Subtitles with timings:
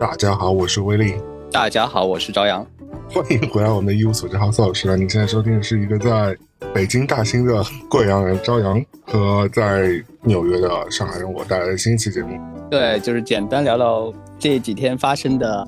[0.00, 1.16] 大家好，我是威力。
[1.50, 2.64] 大家好，我是朝阳。
[3.10, 4.94] 欢迎回来，我们的一无所知好老师啊！
[4.94, 6.36] 你现在收听的是一个在
[6.72, 12.38] 北京大兴的 贵阳人朝阳和在纽约的上海人我带来的新一期节目。
[12.70, 15.66] 对，就是简单聊聊这几天发生的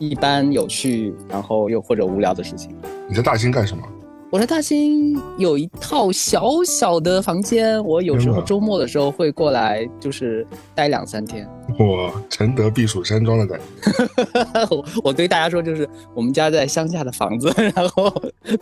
[0.00, 2.76] 一般有趣，然后又或者无聊的事情。
[3.08, 3.84] 你在大兴干什么？
[4.32, 11.48] 我在大兴有一套小小的房间，我有时候周末的时候会过来，就是待两三天。
[11.76, 14.66] 我承德避暑山庄的感觉。
[14.70, 18.08] 我我对大家说，就是我们家在乡下的房子， 然后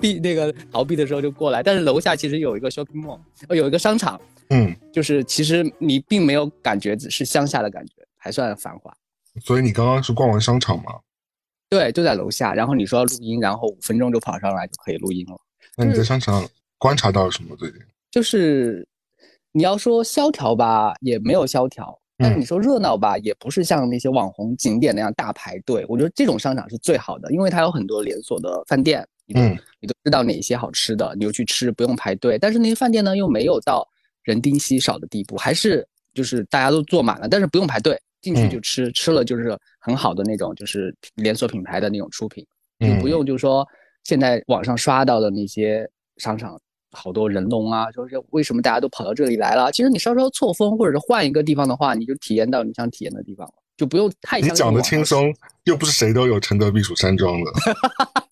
[0.00, 1.62] 避那个逃避的时候就过来。
[1.62, 3.18] 但是楼下其实有一个 shopping mall，
[3.54, 4.18] 有一个商场。
[4.48, 8.90] 嗯，就是其实你并没有感觉是乡下的感觉，还算繁华。
[9.44, 10.84] 所以你刚刚是逛完商场吗？
[11.68, 12.54] 对，就在楼下。
[12.54, 15.38] 然后你说要录音，然后五分钟就跑上来就可以录音了。
[15.78, 16.44] 那你在商场
[16.76, 17.54] 观察到了什么？
[17.56, 18.84] 最近就是
[19.52, 25.86] 你要说萧条吧，也没有萧条；但是你说热闹吧，也不是像那些网红景点那样大排队。
[25.88, 32.36] 我觉得这种商场是最好的，因为它有很多连锁的饭店，嗯，你都知道哪些好吃的，你就去吃，不用排队。
[32.36, 33.86] 但是那些饭店呢，又没有到
[34.24, 42.44] 人丁稀少的地步，还是就是大家都坐满了，但是不用排队，进去就吃，吃了就是很好的那种，就是连锁品牌的那种出品，
[42.80, 43.64] 就不用就是说。
[44.08, 46.58] 现在网上刷到的那些商场，
[46.92, 49.70] 好多人龙啊，说是为什么大家都跑到这里来了？
[49.70, 54.40] 其实你稍稍错峰，或者是换一个地方的话，你就体验到你想体验的地方了，就不用太。
[54.40, 55.30] 你讲的轻松，
[55.64, 57.52] 又不是谁都有承德避暑山庄的。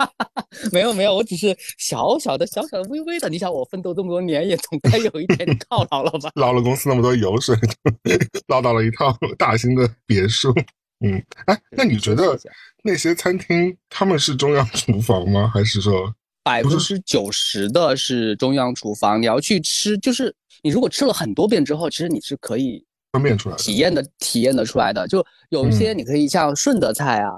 [0.72, 3.28] 没有没有，我只是小小的、小小的、微微的。
[3.28, 6.30] 你想我奋斗这么多年，也总该有一点犒劳了吧？
[6.40, 7.54] 捞了公司那么多油水，
[8.48, 10.54] 捞到了一套大型的别墅。
[11.00, 12.38] 嗯，哎，那你觉得？
[12.82, 15.50] 那些餐厅他们是中央厨房吗？
[15.52, 19.20] 还是说百分之九十的是中央厨房？
[19.20, 20.32] 你要去吃，就是
[20.62, 25.06] 你如果吃了很多遍之后，其实你是可以分辨出来、体验的、体验的出来的。
[25.08, 27.32] 就有一些你可以像顺德菜啊，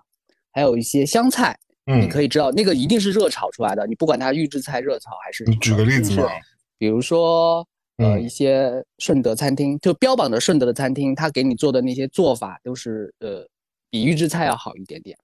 [0.53, 3.87] 还有一些湘菜，你可以知道那个一定是热炒出来的。
[3.87, 5.45] 你不管它预制菜热炒还是……
[5.45, 6.29] 你举个例子嘛？
[6.77, 7.67] 比如说
[7.99, 13.47] 呃一些顺德餐厅，就标榜的顺德的餐厅，他给你做的那些做法都是呃
[13.91, 15.17] 比预制菜要好一点点。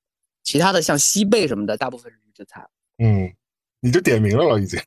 [0.42, 2.64] 其他的像西贝什么的，大部分是预制菜。
[2.98, 3.32] 嗯，
[3.80, 4.78] 你就点名了了已经。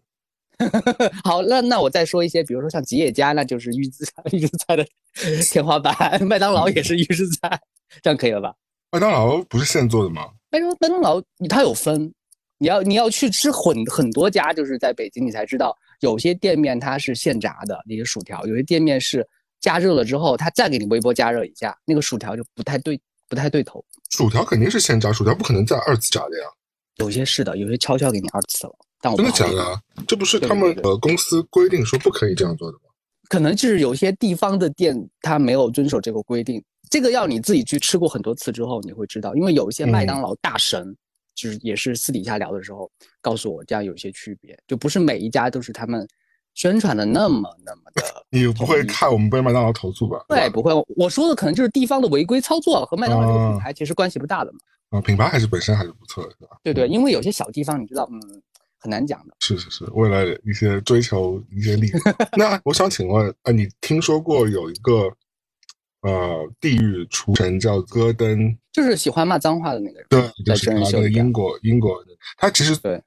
[1.24, 4.86] 好，那那我再说一些，比如说像吉野家，那就是预制菜， 预制菜的
[5.52, 6.24] 天花板。
[6.26, 7.60] 麦当劳也是预制菜，
[8.02, 8.54] 这样可以了吧？
[8.92, 10.30] 麦当劳不是现做的吗？
[10.50, 12.12] 麦当麦当劳它有分，
[12.58, 19.28] 你要你要去吃很很多家，就是在北京你才知道，有些店面它是现炸的那些薯条，有些店面是
[19.60, 23.00] 加热了之后，它再给你微波加热一下，那个薯条就不太对。
[23.30, 26.46] 不太对头，薯条肯定是现炸，薯条不可能再二次炸的呀。
[26.96, 28.74] 有些是的，有些悄悄给你二次了。
[29.02, 29.82] 但我真的假的？
[30.08, 32.84] 这不是他们呃公司规定说不可以这样做的吗？
[33.28, 40.96] 可能就是有些地方的店他没有遵守这个规定，这个要你自己去吃过很多次之后你会知道，因为有一些麦当劳大神
[41.38, 46.06] 就是也是私底下聊的时候告诉我，这样有一些区别，就不是每一家都是他们。
[46.58, 48.02] 宣传的那么那么的，
[48.36, 50.26] 你不会看我们被麦当劳投诉吧？
[50.28, 50.74] 对，不会。
[50.96, 54.58] 我说的可能就是地方的违规操作，和麦当劳这个品牌其实关系不大的嘛。
[54.90, 56.58] 啊，品牌还是本身还是不错的，是吧？
[56.64, 58.20] 对对，因为有些小地方你知道，嗯，
[58.80, 59.36] 很难讲的。
[59.40, 61.92] 是是是，为了一些追求一些利益。
[62.36, 65.12] 那我想请问，啊，你听说过有一个
[66.02, 70.08] 呃地狱厨神叫戈登，就是喜欢骂脏话的那个人？
[70.10, 73.02] 对，就是那个英国英国人，他其实对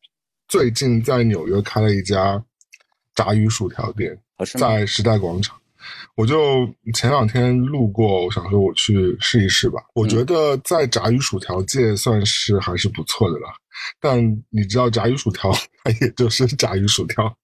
[0.49, 2.43] 最近在纽约开了一家。
[3.13, 4.19] 炸鱼薯条店
[4.59, 5.61] 在时代广场，
[6.15, 9.83] 我就前两天路过，我想说我去试一试吧。
[9.95, 13.49] 我觉得在炸鱼薯条界算是还是不错的了。
[14.01, 15.53] 但你知道炸鱼薯条，
[15.85, 17.37] 它也就是炸鱼薯条。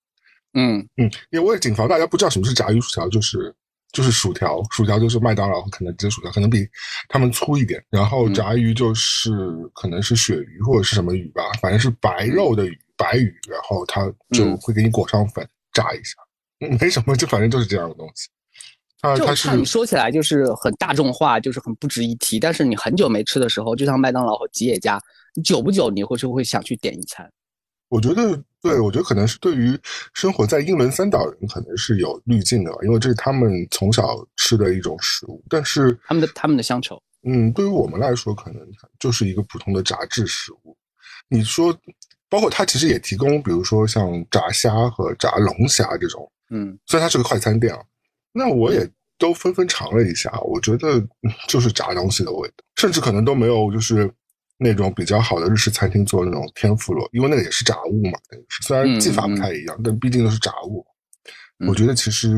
[0.55, 3.55] 嗯嗯，因为为了谨防大家不知道什么是炸鱼薯条，就是
[3.97, 6.59] 就是薯条，薯条就是麦当劳和肯德基的薯条，可能比
[7.09, 7.83] 他们粗一点。
[7.89, 9.31] 然后炸鱼就是
[9.73, 15.49] 可能是鳕鱼或者是什么鱼吧，反正是白肉的鱼，白鱼，然后它就会给你裹上粉。
[15.73, 16.15] 炸一下，
[16.79, 18.29] 没什么，就反正就是这样的东西。
[19.19, 22.41] 就看你说起来就是很大众化，就是很不值一提。
[22.41, 24.99] 但是你很久没吃的时候，就像麦当劳和吉野家，
[25.45, 27.31] 久不久你会就会想去点一餐。
[27.89, 29.79] 我觉得，对我觉得可能是对于
[30.15, 35.43] 生活在英伦三岛人可能是有滤镜的，因为这是他们从小吃的一种食物。
[35.49, 38.61] 但是他们的他们的乡愁，嗯，对于我们来说，可能
[38.99, 40.77] 就是一个普通的炸制食物。
[41.29, 41.77] 你说。
[42.29, 47.81] 包括它其实也提供，比如说像炸虾和炸龙虾这种，嗯，虽然它是个快餐店啊，
[48.33, 48.85] 那我也
[49.17, 51.01] 都纷纷尝了一下，我觉得
[51.47, 54.13] 就是炸东西的味道，甚至可能都没有就是
[54.59, 58.19] 那种比较好的日式餐厅做那种天妇罗，因为那个也是炸物嘛，
[58.63, 60.85] 虽然技法不太一样，但毕竟都是炸物。
[61.67, 62.37] 我觉得其实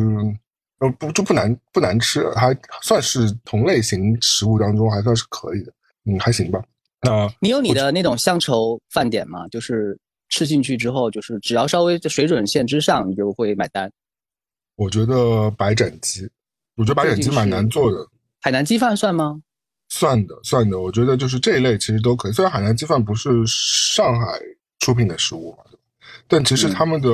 [0.78, 5.72] 呃不就不难不难吃，还算是同类型食物当中还算是可以的。
[6.04, 6.62] 嗯，还行吧。
[7.02, 9.46] 那你有你的那种乡愁饭点吗？
[9.48, 9.98] 就是
[10.28, 13.90] 吃进去之后，就是只要稍微在水准线之上，你就会买单。
[14.76, 16.28] 我觉得白斩鸡，
[16.76, 17.98] 我觉得白斩鸡蛮难做的。
[18.40, 19.42] 海南鸡饭算吗？
[19.88, 20.81] 算的，算的。
[20.81, 22.32] 我觉得就是这一类其实都可以。
[22.32, 24.38] 虽然海南鸡饭不是上海
[24.81, 25.64] 出品的食物嘛，
[26.26, 27.08] 但其实他们的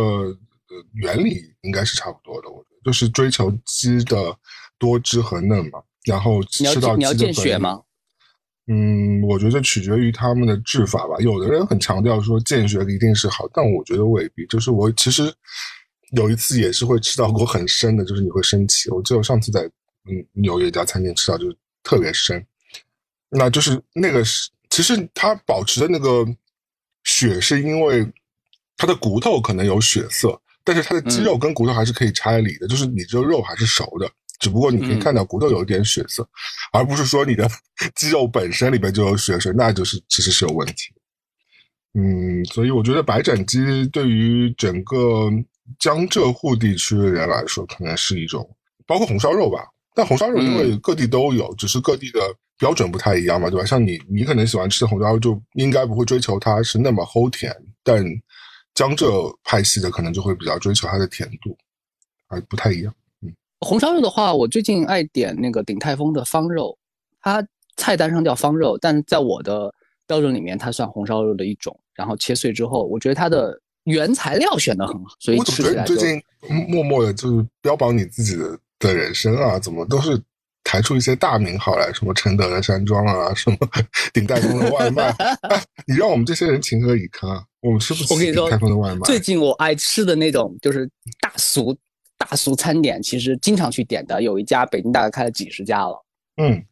[0.94, 2.50] 原理应该是差不多的。
[2.50, 4.37] 我觉得就是追求鸡的
[4.79, 7.81] 多汁和嫩嘛，然后吃到你要见血吗？
[8.67, 11.17] 嗯，我觉得取决于他们的制法吧。
[11.21, 14.47] 有的人很强调说见血一定是好，但我觉得未必。
[14.47, 15.32] 就是我其实
[16.12, 18.91] 有一次也是会吃到过很深的，就是你会生气。
[18.91, 22.44] 我记得我上次在嗯纽约一家餐厅吃到就是特别深。
[23.36, 26.25] 那就是那个是，其实它保持的那个
[27.02, 28.06] 血，是因为
[28.76, 34.08] 它的骨头可能有血色，但是它的肌肉跟骨头还是可以拆离的，就是你这个肉还是熟的，
[34.38, 36.25] 只不过你可以看到骨头有一点血色，
[36.72, 37.50] 而不是说你的
[37.96, 40.92] 肌肉本身里边就有血色，那就是其实是有问题。
[41.94, 43.58] 嗯，所以我觉得白斩鸡
[43.88, 45.28] 对于整个
[45.80, 48.48] 江浙沪地区的人来说，可能是一种，
[48.87, 49.58] 包括红烧肉吧。
[49.92, 52.20] 但红烧肉因为各地都有，只是各地的。
[52.58, 53.66] 标准不太一样嘛，对吧？
[53.66, 58.04] 像你，你可能喜欢吃红烧肉，就应该不会追求它是那么齁甜，但
[58.74, 59.06] 江浙
[59.42, 61.56] 派系的可能就会比较追求它的甜度，
[62.28, 62.94] 还不太一样。
[63.22, 66.76] 嗯，红烧肉的话，我最近爱点那个鼎泰丰的方肉，
[67.20, 67.44] 它
[67.76, 69.72] 菜单上叫方肉，但在我的
[70.06, 71.78] 标准里面，它算红烧肉的一种。
[71.94, 76.20] 然后切碎之后，我觉得它的原材料选的很好，所以吃起来最近
[76.68, 80.20] 默默的就是标榜你自己的的人生啊，怎么都是。
[80.64, 83.56] 抬出一些大名号来，什么承德的山庄啊， 什么
[84.12, 85.14] 鼎泰丰的外卖，
[85.87, 87.44] 你让我们这些人情何以堪啊？
[87.61, 89.00] 我们吃不起鼎泰丰的外卖。
[89.05, 90.90] 最近我爱吃的那种就是
[91.20, 91.76] 大俗
[92.16, 96.05] 大俗餐点，其实经常去点的有一家，北京大概开了几十家了。
[96.37, 96.64] 嗯，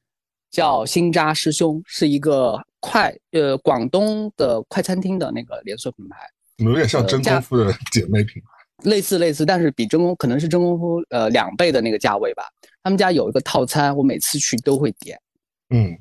[0.50, 6.17] 叫新扎师兄，是一个快呃广东的快餐厅的那个连锁品牌，
[6.56, 8.91] 怎么有点像真功夫的姐妹品牌？
[8.91, 12.44] 类似类似，但是比真功可能是真功夫呃两倍的那个价位吧。
[12.82, 15.20] 他们家有一个套餐，我每次去都会点，
[15.70, 15.96] 嗯，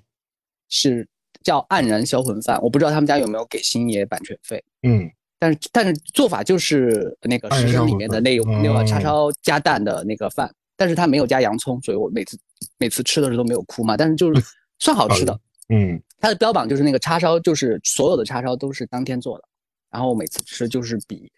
[0.70, 1.08] 是
[1.44, 2.60] 叫黯然销魂饭。
[2.62, 12.38] 我不知道他们家有没有给星爷版权费，嗯，但是但是做法就是那个食神里面的那那个叉烧加蛋的那个饭，但是他没有加洋葱，所以我每次
[12.78, 13.96] 每次吃的时候都没有哭嘛。
[13.96, 14.42] 但是就是
[14.80, 15.40] 算好吃的，
[15.70, 19.44] 嗯，它的标榜就是那个叉烧，就是所有的叉烧都是当天做的，
[19.92, 21.32] 然后我每次吃就是比。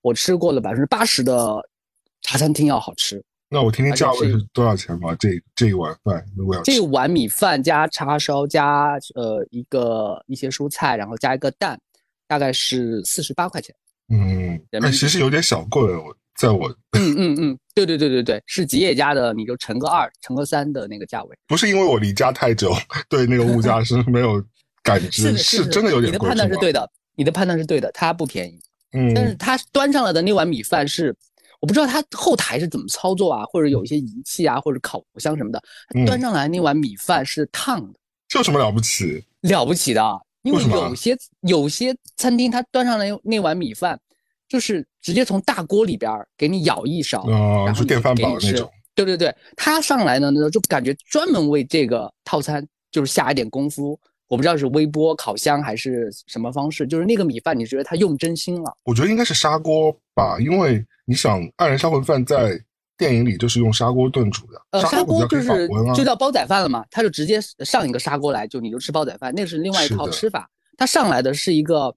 [0.00, 1.60] 我吃过了百分之八十的
[2.22, 3.22] 茶餐厅要好吃。
[3.50, 5.14] 那我听听价位是多少钱吧？
[5.18, 11.80] 这这一碗饭如果要这碗米饭加叉烧加呃一个一些蔬菜，然后加一个蛋，
[12.26, 13.74] 大概是四十八块钱。
[14.10, 15.98] 嗯，那其实有点小贵了。
[15.98, 21.36] 我在我嗯嗯嗯，对对对对对，是吉野家的，你就乘个二，乘个三的那个价位。
[21.46, 22.72] 不是因为我离家太久，
[23.08, 24.42] 对那个物价是没有
[24.82, 26.12] 感 知，是真的有点贵。
[26.12, 28.60] 你的判断是对的，你的判断是对的，它不便宜。
[28.92, 31.14] 嗯，但是它端上来的那碗米饭是，
[31.60, 35.62] 我不知道他后台是怎么操作啊，或者有一些仪器啊，或者烤箱什么的，
[36.06, 39.24] 端上来那碗米饭是烫的，这有什么了不起？
[39.40, 43.98] 了不起的，因为有些有些餐厅他端上来那碗米饭，
[44.48, 48.70] 就是直接从大锅里边给你舀一勺，然后电饭煲那种。
[48.94, 53.98] 对对对，他上来呢，就感觉专门为这个套餐就是下一点功夫。
[54.28, 58.76] 我不知道是微波烤箱还是什么方式，就是那个米饭，你觉得他用真心了？
[58.84, 62.60] 我觉得应该是砂锅吧，因为你想，黯然销魂饭在
[62.96, 64.60] 电影里就是用砂锅炖煮的。
[64.72, 70.48] 呃，砂锅就是就叫煲仔饭了嘛，他就直接上一个砂锅来，就你就吃煲仔饭，那是另外一套吃法。
[70.76, 71.94] 他上来的是一个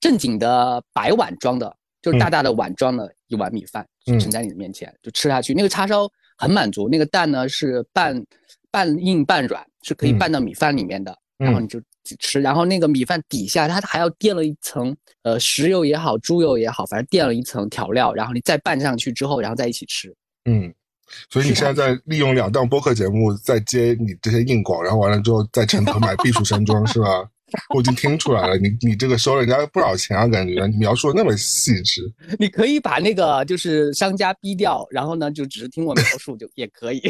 [0.00, 5.52] 正经的白碗装的，就是大大的碗装的一碗米饭呈在你的面前，就吃下去。
[5.52, 8.24] 那个叉烧很满足，那个蛋呢是半
[8.70, 11.16] 半硬半软，是可以拌到米饭里面的。
[11.44, 11.80] 然后你就
[12.18, 20.14] 吃，然后那个米饭底下它还要垫了一层，呃，石油也好，猪油也好，反正垫了一层调料，然后你再拌上去之后，然后再一起吃。
[20.44, 20.72] 嗯，
[21.30, 27.06] 所以你现在在利用两档播客节目在接你这些硬广，然后完了之后在城头买避暑山庄是吧？
[27.72, 32.02] 我已经听出来了，你你这个收了人家不少钱啊，感觉你描述的那么细致。
[32.36, 37.00] 你可以把那个就是商家逼掉，然后呢就只是听我描述就也可以。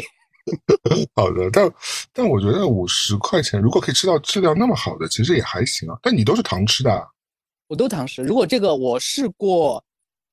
[1.15, 1.71] 好的，但
[2.13, 5.97] 但我觉得五十块钱如果可以吃到质量那么好的，其实也还行啊。
[6.01, 7.03] 但你都是堂吃的，啊
[7.67, 8.21] 我都堂吃。
[8.21, 9.83] 如果这个我试过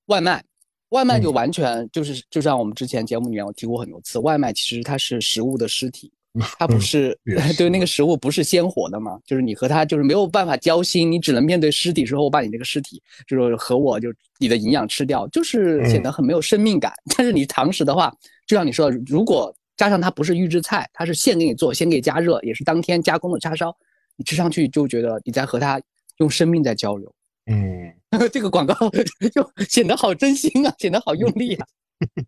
[0.06, 0.44] 外卖，
[0.90, 6.12] 外卖就完全就是就像我们之前节目里面我提过很多次，外卖其实它是食物的尸体，
[6.58, 7.18] 它不是
[7.56, 16.92] 对那个食物不是鲜活的嘛，就是你和它就是没有办法交心，你只能面对尸体之后，我把你这个尸体就是和我就你的营养吃掉，就是显得很没有生命感。
[17.16, 18.14] 但是你堂食的话，
[18.46, 23.76] 就像你说的，如果加上它不是预制菜，它是现给你做，先给加热，也是当天加工的叉烧，
[24.16, 25.80] 你吃上去就觉得你在和它
[26.18, 27.14] 用生命在交流。
[27.46, 27.92] 嗯，
[28.32, 28.74] 这个广告
[29.34, 31.66] 就显得好真心啊，显得好用力啊。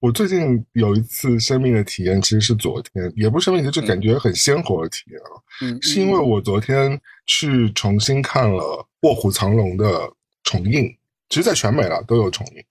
[0.00, 5.30] 我最近有一次生命的体验，其实是昨天，也不是生命，就感觉很鲜活的体验啊。
[5.60, 8.62] 嗯，是因为我昨天去重新看了
[9.00, 10.08] 《卧虎藏龙》的
[10.44, 10.96] 重映，
[11.28, 12.64] 其实，在全美了都有重映。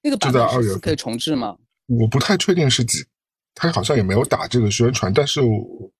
[0.00, 1.56] 那个版就在二月份本是可以重置吗？
[1.86, 3.04] 我不太确定是几，
[3.58, 5.90] 他好像也没有打这个宣传，但是我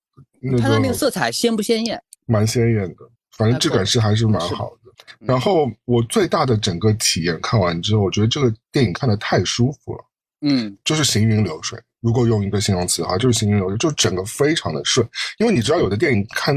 [0.40, 2.00] 那它的那个个色彩鲜不鲜艳？
[2.26, 2.96] 蛮鲜艳的，
[3.36, 4.76] 反正质感是还是蛮好的。
[5.20, 10.04] 嗯然后我最大的整个体验看完之后，我觉得这个电影看的太舒服了。
[10.42, 11.78] 嗯就是行云流水。
[12.00, 15.06] 如果用一个形容词的话，就是行云流水，就整个非常的顺。
[15.38, 16.54] 因为你知道，有的电影看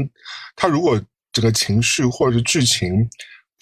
[0.54, 1.00] 它如果
[1.32, 3.08] 整个情绪或者是剧情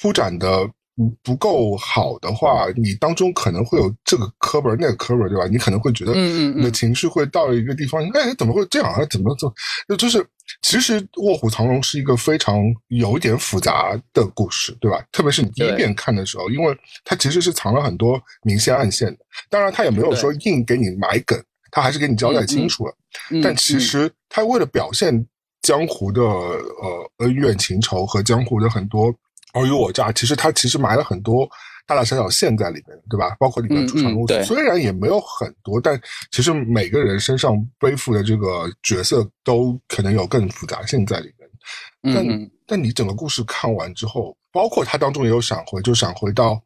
[0.01, 0.69] 铺展的
[1.01, 5.47] 不不够好的话，你当中可能会有这个磕巴那个磕巴，对吧？
[5.47, 9.03] 你可能会觉得你的嗯情绪会到了一个地方，哎，怎么会这样啊？
[9.09, 9.53] 怎么做？
[9.89, 10.27] 就就是
[10.61, 15.03] 其实《卧虎藏龙》是一个非常有点复杂的故事，对吧？
[15.11, 19.19] 特别是你第一遍看的时候，因为它其实是藏了很多明线暗线的。
[19.49, 22.95] 当然，他也没有说硬给你埋梗，他还是给你交代清楚了。
[23.31, 25.27] 嗯，但其嗯实他为了表现
[25.63, 29.15] 江湖的呃恩怨情仇和江湖的很多
[29.55, 31.49] 尔虞我诈，其实他其实埋了很多
[31.87, 33.37] 大大小小线在里面，对吧？
[33.39, 42.15] 包括里面嗯出场人物，嗯对虽然也没有很多，但其实每个人身上背负的这个角色都可能有更复杂性在里面。
[42.15, 46.61] 但、但你整个故事看完之后，包括它当中也有闪回，就闪回到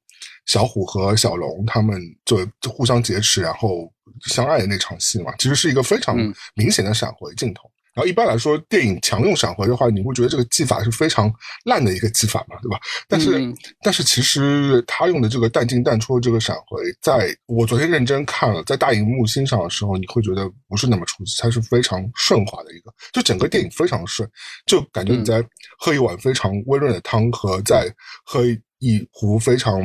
[0.47, 3.91] 小虎和小龙他们就就互相劫持，然后
[4.27, 7.69] 相爱的那场戏嘛，其实是一个非常嗯明显的闪回镜头。
[7.95, 11.33] 然后一般来说，电影强用闪回的话，你会觉得这个技法是非常
[11.65, 12.79] 烂的一个技法嘛，对吧？
[13.09, 24.29] 但是，但是其实他用的这个淡进淡出的这个闪回，在我昨天认真看了，在大荧幕欣赏的时候，你会觉得不是那么出戏，它是非常顺滑的一个，就整个电影非常顺，
[24.67, 25.41] 就感觉你在
[25.79, 27.89] 喝一碗非常温润的汤和在
[28.25, 28.45] 喝
[28.81, 29.81] 一壶非常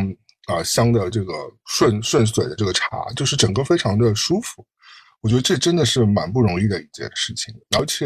[0.47, 1.33] 啊、香的这个
[1.67, 4.65] 顺顺水的这个茶，就是整个非常的舒服。
[5.21, 8.05] 我觉得这真的是蛮不容易的一件事情，而且，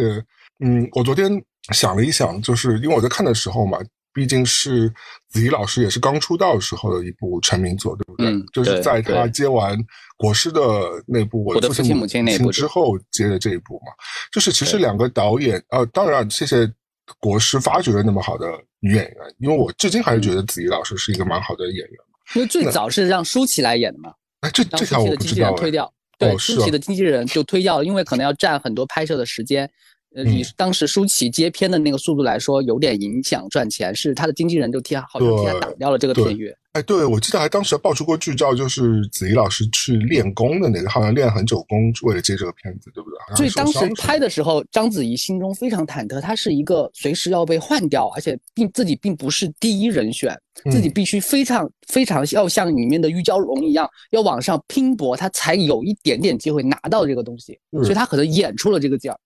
[0.64, 1.30] 嗯，我昨天
[1.72, 3.78] 想了一想，就是因为我在看的时候嘛，
[4.14, 4.92] 毕竟是
[5.30, 8.28] 子怡老师也是刚出道时候的一部成名作，对不对？
[8.28, 9.78] 嗯就是在他接完
[10.18, 10.62] 国师的
[11.08, 13.92] 那部《我我的父亲母母亲那部之后接的这一部嘛，
[14.32, 16.72] 就是其实两个导演，呃，当然谢谢
[17.20, 18.48] 国师发掘了那么好的
[18.80, 22.00] 女演员，因为我至今还是觉得子怡老师是一个蛮好的演员。
[22.36, 25.54] 因为最早是让舒淇来演的嘛，哎，这这条我不知道哎。
[25.56, 25.94] 推掉，
[26.30, 29.70] 对，舒淇的经纪人就推掉了，因为可能要占很多拍摄的时间。
[30.16, 36.56] 呃，以嗯当时舒淇接片的那个速度来说，有点影响赚钱，是他的经纪人就替他好像替他对挡掉了这个片约。
[36.74, 43.36] 哎，对，我记得还当时爆出过剧照，就是子怡老师去练功的那个，好像练很久功，为了接这个片子，对不对？
[43.36, 50.36] 所以当时拍的时候，章子怡心中非常忐忑，她是一个随时要被换掉，而且并自己并不是第一人选，
[50.72, 57.60] 自己嗯必须非常非常要像里面的玉娇龙一样，要往上拼搏，她才有一点点机会拿到这个东西。
[57.72, 59.18] 嗯所以她可能演出了这个劲儿。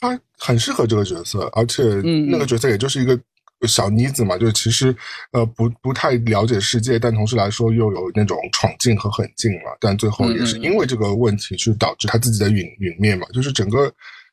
[0.00, 3.18] 他很适合这个角色，而且嗯那个角色也就是一个
[3.66, 4.94] 小妮子嘛，就是其实
[5.32, 13.92] 呃不不太了解世界，但同时来说又有那种闯劲和狠劲嘛，但最后也是因为这个问题去导致他自己的陨陨灭嘛，就是整个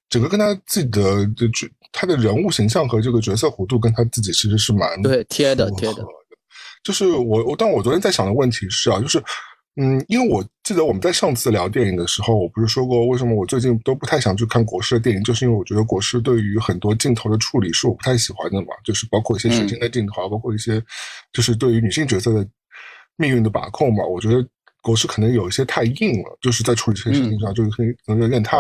[0.10, 6.06] 整个跟他自己的的角他的人物形象和这个角色弧度跟他自己其实是蛮对贴的符贴的。
[6.84, 9.24] 就是我我，但我昨天在想的问题是啊，就是，
[9.76, 20.84] 嗯，因为我记得我们在上次聊电影的时候，我不是说过为什么我最近都不太想去看国师的电影，就是因为我觉得国师对于很多镜头的处理是我不太喜欢的嘛，就是包括一些血腥的镜头，啊包括一些
[21.32, 22.48] 就是对于女性角色的
[23.16, 24.46] 命运的把控嘛，我觉得。
[24.84, 28.58] 国师可能有一些太硬了，就是在处理这些事情上，就是可能有点太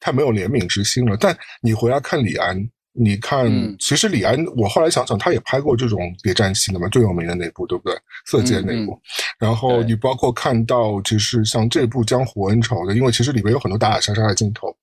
[0.00, 1.16] 太没有怜悯之心了。
[1.18, 2.54] 但你回来看李安，
[2.94, 7.98] 你看，嗯其实李安，我后来想想，他也拍过这种谍战戏的嘛，最有名的那部，对不对？
[8.26, 9.00] 色戒那部。
[9.38, 14.76] 然后你包括看到，其实像这部《江湖恩仇》的，因为其实里面有很多打打杀杀的镜头，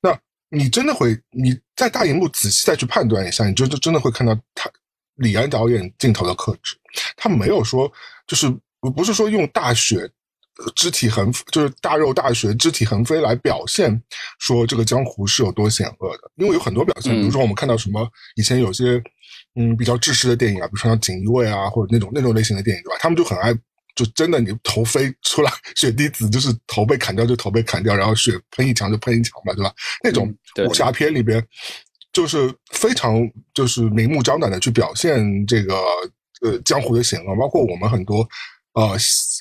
[0.00, 0.16] 那
[0.50, 4.70] 你真的会你在大荧幕仔细再去判断一下，你就真的会看到他
[5.16, 6.76] 李安导演镜头的克制，
[7.16, 7.90] 他没有说
[8.26, 8.48] 就是
[8.94, 10.08] 不是说用大血。
[10.58, 14.02] 呃肢体横就是大肉大血，肢体横飞来表现
[14.40, 19.00] 说这个江湖是有多险恶的，因为有很多表现，比如说我们看到什么以前有些
[19.54, 22.96] 嗯比较制式的电影啊，比如说像锦衣卫啊或者那种那种类型的电影，对吧？
[22.98, 23.54] 他们就很爱
[23.94, 29.72] 就真的你头飞出来血滴子，就是头被砍掉就头被砍掉，然后血喷一墙就喷一墙嘛，对吧？
[30.02, 30.34] 那种
[30.66, 31.40] 武侠片里边
[32.12, 33.16] 就是非常
[33.54, 35.76] 就是明目张胆的去表现这个
[36.42, 38.28] 呃江湖的险恶，包括我们很多。
[38.78, 38.96] 呃，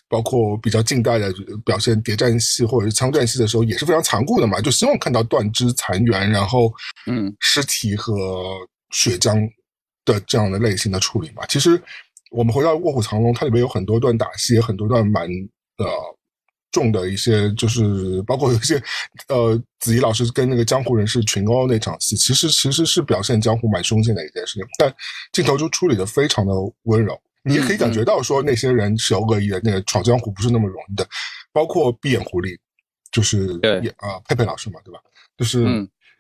[0.10, 1.32] 包括比较近代的
[1.64, 6.74] 表现谍战戏或者是枪战戏的时候，也是非常残酷的嘛，就希望看到断肢残垣，然后
[7.06, 8.44] 嗯尸体和
[8.90, 9.48] 血浆
[10.06, 11.46] 的这样的类型的处理嘛。
[11.46, 11.80] 其实
[12.32, 15.30] 我们回到《卧虎藏龙》，它里面有很多段打戏，很多段蛮
[15.78, 15.86] 呃
[16.72, 18.82] 重的一些，就是包括有一些
[19.28, 24.92] 呃子怡老师跟那个江湖人士群殴那场戏，其实其实是表现江湖蛮凶险的一件事情，但
[25.32, 26.54] 镜头就处理的非常的
[26.86, 27.16] 温柔。
[27.48, 31.08] 你也可以感觉到说那些人是有恶意的，那个闯江湖不是那么容易的，
[31.52, 32.58] 包括闭眼狐狸，
[33.12, 35.00] 就是对啊佩佩老师嘛，对吧？
[35.38, 35.66] 就是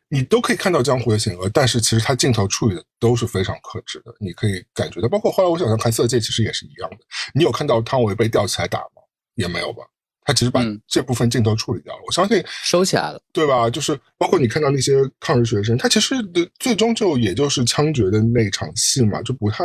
[0.09, 5.09] 你都可以看到江湖的险恶，但是其实他镜头处理的都是非常克制的，你可以感觉到。
[5.09, 6.97] 包括后来我想想看《色戒》，其实也是一样的。
[7.33, 9.01] 你有看到汤唯被吊起来打吗？
[9.35, 9.83] 也没有吧。
[10.23, 12.01] 他其实把这部分镜头处理掉了。
[12.05, 13.69] 我相信收起来了，对吧？
[13.69, 19.63] 就是包括你看到那些抗日学生，他其实的最终就也就是枪决的那场戏嘛，就不太。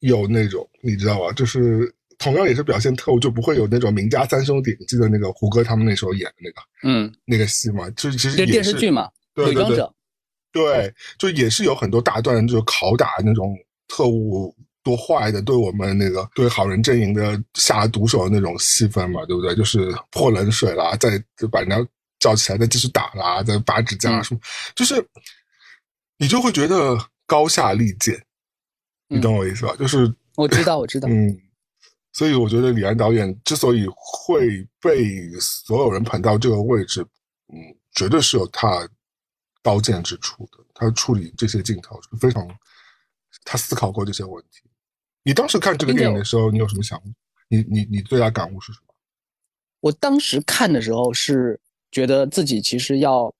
[0.00, 1.32] 有那种你知道吧？
[1.32, 4.74] 就是同样也是表现特务，就不会有那种名家三兄弟。
[4.86, 9.92] 记得那个胡歌他们那时候演的那个，嗯，那个戏嘛，就其实也是电视剧嘛，伪装者，
[10.52, 19.54] 对，就也是有很多大段就是拷打那种特务多坏的，对我们那个对好人阵营的下毒手的那种戏份嘛，对不对？
[19.54, 21.10] 就是泼冷水啦，再
[21.52, 21.76] 把人家
[22.18, 24.40] 叫起来，再继续打啦，再拔指甲什么，
[24.74, 25.04] 就是
[26.16, 28.20] 你就会觉得高下立见。
[29.08, 29.74] 你懂我意思吧？
[29.76, 31.08] 就是我知道，我知道。
[31.08, 31.34] 嗯，
[32.12, 37.00] 所以我觉得李安导演之所以会被所有人捧到这个位置，
[37.52, 37.56] 嗯，
[37.92, 38.86] 绝对是有他
[39.62, 40.58] 刀剑之处的。
[40.74, 42.46] 他处理这些镜头是非常，
[43.44, 44.68] 他思考过这些问题。
[45.22, 47.00] 你当时看这个电影的时候，你有什么想？
[47.48, 48.94] 你你你最大感悟是什么？
[49.80, 51.58] 我当时看的时候是
[51.90, 53.34] 觉得自己其实要。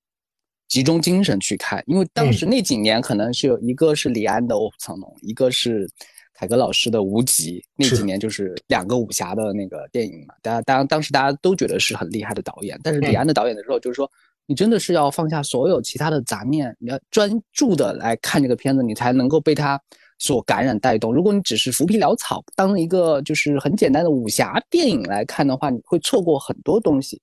[0.69, 5.91] 集中精神去看，因为当时那几年可能是有一个是李安的《卧虎藏龙》，一个是
[6.35, 10.35] 凯歌老师的《无极》，那几年就是两个武侠的那个电影嘛。
[10.43, 14.11] 大家当当时大家都觉得是很厉害的导演，但是李安的导演的时候，就是说
[14.47, 19.81] 你真的是要放下所有其他的杂念，你要专注的来看这个片子，你才能够被他
[20.19, 21.15] 所感染带动。
[21.15, 27.19] 如果你只是浮皮潦草，当一个就是很简单的武侠电影来看的话，你会错过很多东西，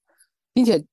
[0.51, 0.83] 并且。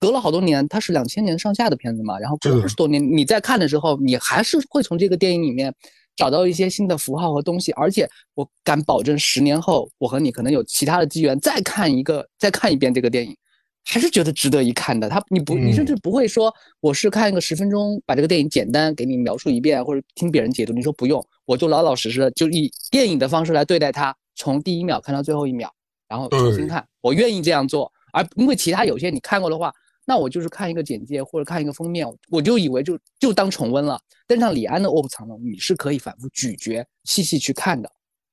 [0.00, 5.72] 隔了好多年，它是两千年上下的片子嘛，然后隔了二十多年，你在看的时候，你还是会从这个电影里面
[6.16, 13.36] 找到一些新的符号和东西，而且我敢保证，十年后我和你可能有其他的机缘再看一个，再看一遍这个电影，
[13.84, 15.06] 还是觉得值得一看的。
[15.06, 25.70] 他你不你甚至不会说我是看一个十分钟把这个电影简单给你描述一遍，或者听别人解读，你说不用，我就老老实实的就以电影的方式来对待它，从第一秒看到最后一秒，
[26.08, 29.70] 然后重新看，我愿意这样做，而因为其他有些你看过的话。
[30.10, 33.96] 那我就是看一个简介或者看一个封面，我就以为就就当重温了。
[34.26, 37.88] 但像李安的《卧虎藏龙》，你是可以反复咀嚼、细细去看的。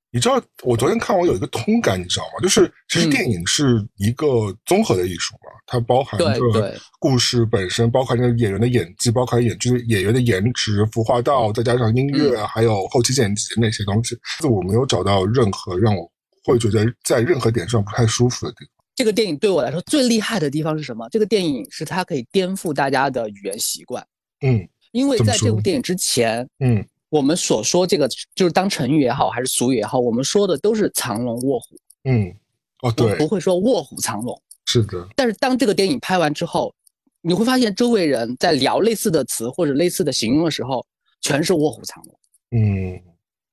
[0.10, 2.42] 你知道，我昨天看我有一个通感，你知道吗？
[2.42, 4.28] 就是其实电影是一个
[4.66, 14.18] 综合的艺术嘛，它包含着故事本身，包含着演员的演技，包含演剧演员的颜值、服化道，再加上音乐，还有后期剪辑那些东西。
[14.50, 16.12] 我没有找到任何让我
[16.44, 18.77] 会觉得在任何点上不太舒服的地方。
[18.98, 21.08] 这个电影对我来说最厉害的地方是什么？
[21.10, 24.06] 这个电影是它可以颠覆大家的语言习惯。
[24.42, 31.78] 嗯，因为在这部电影之前，嗯，我们所说这个就是当成语也好，还是俗语也好，我们说的都是藏龙卧虎。
[32.06, 32.34] 嗯，
[32.82, 34.42] 哦，对，不会说卧虎藏龙。
[34.66, 35.08] 是的。
[35.16, 36.74] 但是当这个电影拍完之后，
[37.22, 40.84] 你会发现周围人在聊类似的词或者类似的形容的时候，
[41.22, 42.20] 全是卧虎藏龙。
[42.50, 43.00] 嗯，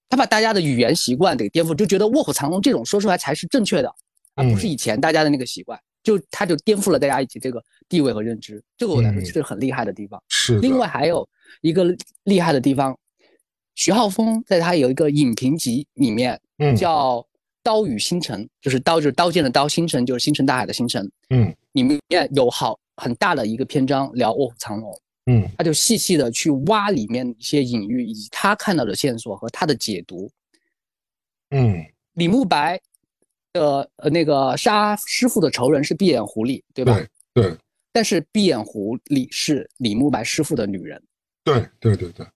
[0.09, 3.95] 他把大家的语言习惯给颠覆，就觉得卧虎藏龙这种说出来才是正确的。
[4.35, 10.23] 而不是以前大家的那个习惯，就他就颠覆了大家一起这个地位和认知，这个我来说是很厉害的地方。
[10.29, 10.59] 是。
[10.59, 11.27] 另外还有
[11.61, 11.85] 一个
[12.25, 12.99] 厉害的地方，
[13.75, 16.41] 徐浩峰在他有一个影评集里面，
[16.77, 17.19] 叫
[17.63, 21.11] 《刀与星辰》，就是刀就是刀剑的刀，星辰就是星辰大海的星辰。
[21.31, 21.55] 嗯。
[21.73, 22.01] 里面
[22.35, 25.01] 有好很大的一个篇章聊卧虎藏龙。
[25.27, 25.49] 嗯。
[25.57, 30.31] 他就细细的去挖里面一些隐喻，以及他看到的线索和他的解读。
[31.51, 31.85] 嗯。
[32.15, 32.81] 李慕白。
[33.55, 37.01] 的呃，那个杀师傅的仇人是闭眼狐狸，对吧？
[37.33, 37.57] 对对。
[37.93, 41.01] 但是闭眼狐狸是李慕白师傅的女人。
[41.45, 42.27] 对对对对。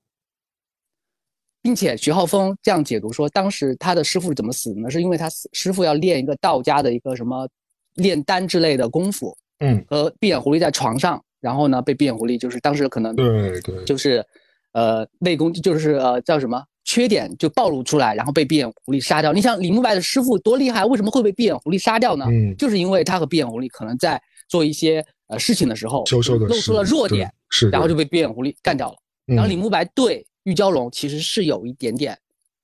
[1.60, 4.88] 并且徐浩峰这样解读说，当时他的师傅怎么死的呢？
[4.88, 7.46] 是因为他师傅要练一个道家的一个什么
[7.94, 9.36] 炼丹之类的功夫。
[9.58, 9.84] 嗯。
[9.90, 14.24] 和闭眼狐狸在床上，然后呢，被闭眼狐狸就是当时可能对对，就是
[14.72, 16.64] 呃内功就是呃叫什么？
[16.88, 19.30] 缺点就暴露出来，然后被闭眼狐狸杀掉。
[19.30, 22.24] 你想李慕白的师傅多厉害，为什么会被闭眼狐狸杀掉呢？
[22.30, 26.22] 嗯，就是因为他和闭眼狐狸可能在做一些呃事情的时候，露
[26.62, 28.96] 出了弱点，是，然后就被闭眼狐狸干掉了。
[29.26, 32.18] 然后李慕白对玉娇龙其实是有一点点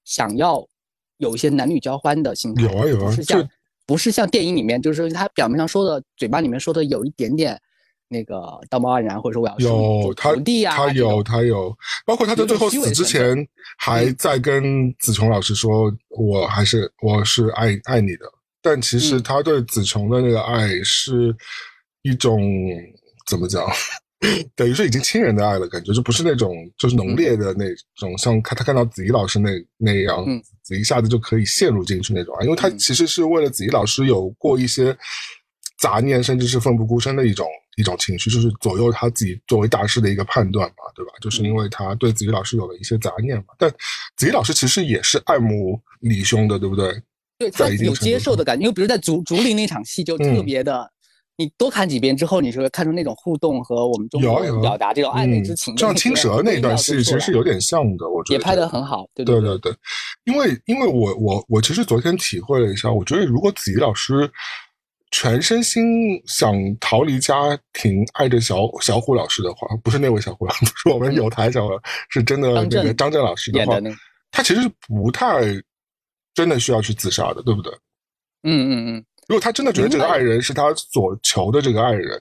[0.06, 0.66] 想要
[1.18, 3.46] 有一些男女交欢的心态，有啊有啊，是像
[3.84, 7.60] 不是像电影里面，就是他表面上说的，嘴巴里面说的有一点点
[8.08, 10.34] 那个道貌岸然，或者说我要有他
[10.70, 11.74] 他有他有，
[12.06, 13.36] 包括他在最后死之前
[13.78, 18.26] 还在跟子琼老师说，我还是我是爱爱你的，
[18.62, 21.34] 但其实他对子琼的那个爱是
[22.02, 22.40] 一种
[23.26, 23.64] 怎么讲？
[24.56, 30.24] 等于是已经亲人的爱了，感觉就不是那种就是浓烈的那种，像看他看到子怡老师那那样，
[30.62, 34.96] 子怡一下子就可以陷入进去那种啊，因为他其实是为了子怡老师有过一些
[35.85, 37.47] 杂念，甚至是奋不顾身的一种。
[37.77, 41.11] 一种情绪，就是左右他自己作为大师的一个判断嘛，对吧？
[41.20, 43.47] 就是因为他对子怡老师有了一些杂念嘛。
[43.59, 43.68] 但
[44.16, 47.03] 子怡老师其实也是爱慕李兄的，对不对？
[47.37, 50.88] 对他有接受的感觉，因为比如在竹竹林那场戏就特别的，
[51.37, 54.23] 你多看几遍之后，你就会看出那种互动和我们中
[54.62, 55.77] 表达这种暧昧之情。
[55.77, 59.05] 像青蛇那段戏其实是有点像的，我觉得也拍得很好。
[59.16, 59.75] 对对对对，
[60.27, 64.31] 因为因为我我我其实昨天体会了一下，我觉得如果子怡老师。
[65.14, 73.79] 全身心想逃离家庭，爱着小小虎老师的话，不是那位小虎，老师是我们有台小虎，是真的那个张震老师的话，
[74.33, 75.40] 他其实是不太
[76.35, 77.72] 真的需要去自杀的，对不对？
[78.42, 79.05] 嗯嗯嗯。
[79.29, 82.20] 如果他真的觉得这个爱人是他所求的这个爱人，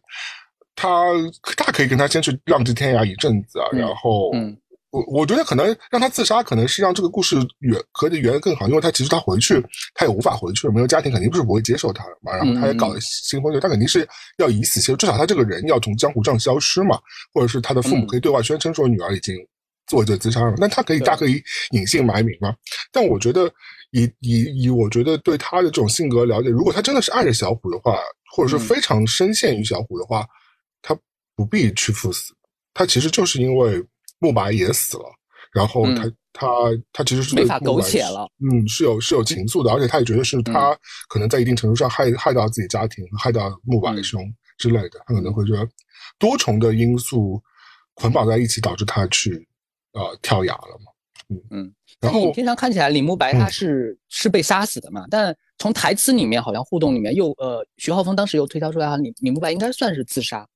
[0.75, 1.07] 他
[1.57, 4.31] 大可以跟他先去浪迹天涯一阵子啊，然后。
[4.93, 9.59] 我我觉得可能让他自杀，可能是让这个故事圆可以圆的更好，因为他其实他回去
[9.95, 12.31] 他也无法回去了，没有家庭肯定不是不会接受他的嘛。
[12.31, 16.99] 然后他也搞了新婚，他肯定是要以死谢，至少他这个人要从江湖上消失嘛，
[17.33, 19.35] 或者是他的父母可以对外宣称说女儿已经
[19.87, 22.55] 做这自杀了，那他可以大可以隐姓埋名嘛。
[22.91, 23.51] 但我觉得
[23.89, 27.97] 以以以我觉得对他的这种性格了解，如果他真的是爱着小虎的话，
[28.31, 30.23] 或者是非常深陷于小虎的话，
[30.83, 30.95] 他
[31.35, 32.31] 不必去赴死，
[32.75, 33.83] 他其实就是因为。
[34.23, 35.05] 慕白也死了，
[35.51, 36.47] 然后他他
[36.93, 40.73] 他其实是没法苟且了，嗯，是有是有情愫的，而且他也觉得是他
[41.09, 44.23] 可能在一定程度上害害到自己家庭，害到木白兄
[44.57, 45.67] 之类的，他可能会觉得
[46.17, 47.43] 多重的因素
[47.95, 49.45] 捆绑在一起，导致他去
[49.91, 50.91] 呃跳崖了嘛，
[51.29, 51.73] 嗯嗯。
[51.99, 60.47] 然后平常看起来李慕白他是是被杀死的嘛，但从台词里面好像互动里面又呃徐浩峰当时又推敲出来，李李慕白应该算是自杀，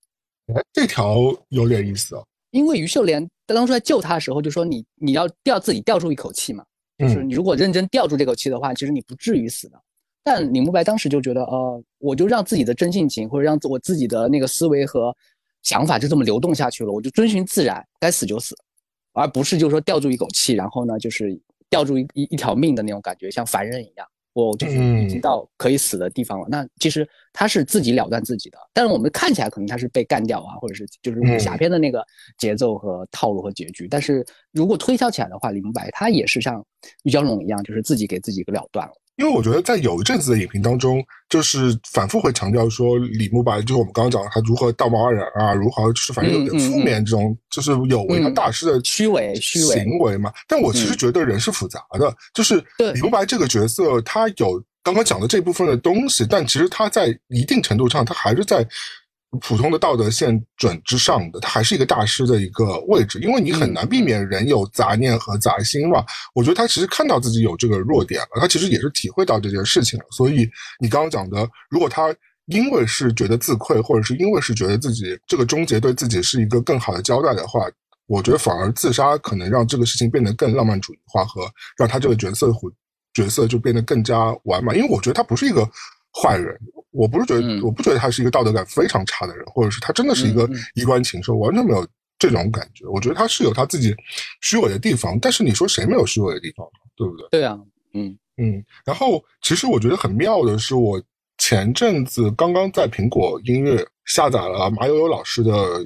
[0.48, 1.18] 哎，这条
[1.50, 2.26] 有点意思哦。
[2.58, 6.66] 因为于秀莲当初在救他的时候就说你你要吊自己吊住一口气嘛，
[6.98, 9.80] 就是你如果认真吊住这口气的话，其实你不至于死的。
[10.24, 15.16] 但李慕白当时就觉得，呃，我就让自己的真性情或者让我自己的那个思维和
[15.62, 18.56] 想法就这么流动下去了，我就遵循自然，该死就死，
[19.14, 21.40] 而不是就是说吊住一口气，然后呢就是
[21.70, 24.08] 吊住一一一条命的那种感觉，像凡人一样。
[24.46, 26.48] 我就是已经到可以死的地方了。
[26.50, 32.06] 那其实他是自己了断自己的，但是我们看起来可能他是被干掉啊，或者是就是武侠片的那个
[32.38, 33.88] 节奏和套路和结局。
[33.88, 36.64] 但是如果推敲起来的话，李慕白他也是像
[37.04, 38.94] 玉娇龙一样，就是自己给自己一个了断了。
[39.18, 50.32] 因为我觉得在有一阵子的影评当中，就是反复会强调说李慕白，就是我们刚刚讲他如何道貌岸然啊，如何就是反正有点负面这种，就是有违他大师的虚伪虚伪行为嘛。
[50.48, 58.66] 但我其实觉得人是复杂的，就是李慕白这个角色，他有刚刚讲的这部分的东西，但其实他在一定程度上，他还是在。
[59.42, 66.04] 普通的道德线准之上的，他还是一个大师的一个位置，因为你很难避免人有杂念和杂心嘛。
[66.34, 70.06] 我觉得他其实看到自己有这个弱点了，他其实也是体会到这件事情了。
[70.12, 77.60] 所以你刚刚讲的，如果他因为是觉得自愧，或者是因为是觉得自己这个终结对自己是一个更好的交代的话，
[78.08, 81.42] 我觉得反而自杀可能让这个事情变得更浪漫主义化，和
[81.78, 82.50] 让他这个角色
[83.14, 84.76] 角色就变得更加完满。
[84.78, 85.70] 因为我觉得他不是一个。
[86.20, 86.58] 坏人，
[86.92, 91.86] 我不是觉得，我不觉得他是一个道德感非常差的人，或者是他真的是一个衣冠禽兽，完全没有
[92.18, 92.86] 这种感觉。
[92.88, 93.94] 我觉得他是有他自己
[94.42, 97.28] 虚伪的地方，但是你说谁没有虚伪的地方对不对？
[97.30, 97.60] 对啊，
[97.94, 98.64] 嗯嗯。
[98.86, 101.02] 然后其实我觉得很妙的是，我
[101.38, 105.86] 前阵子刚刚在苹果音乐下载了马友友老师的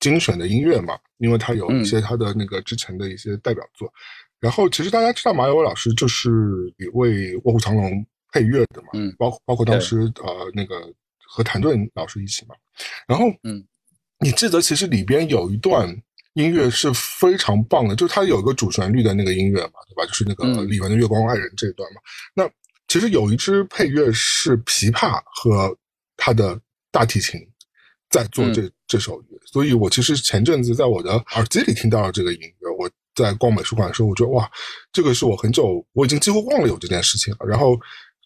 [0.00, 3.92] 精选的音乐嘛，因为他有一些他的那个之前的一些代表作。
[4.40, 6.30] 然后其实大家知道马友友老师就是
[6.78, 7.90] 一位《卧虎藏龙》。
[8.32, 10.74] 配乐的嘛，嗯，包包括当时呃那个
[11.26, 12.54] 和谭盾老师一起嘛，
[13.06, 13.64] 然后嗯，
[14.20, 15.88] 你记得其实里边有一段
[16.34, 20.06] 音乐是非常棒的，就是它有一个主旋律的那个音乐嘛，对吧？
[20.06, 22.00] 就是那个李玟的《月光爱人》这一段嘛。
[22.34, 22.48] 那
[22.86, 25.76] 其实有一支配乐是琵琶和
[26.16, 26.60] 他的
[26.90, 27.40] 大提琴
[28.10, 34.48] 在做这这首乐，所以我其实前阵子在我的耳机里听到了这个音乐，我在逛美术馆的时候，我觉得哇，
[34.92, 37.78] 这个是我很久我已经几乎忘了有这件事情了，然后。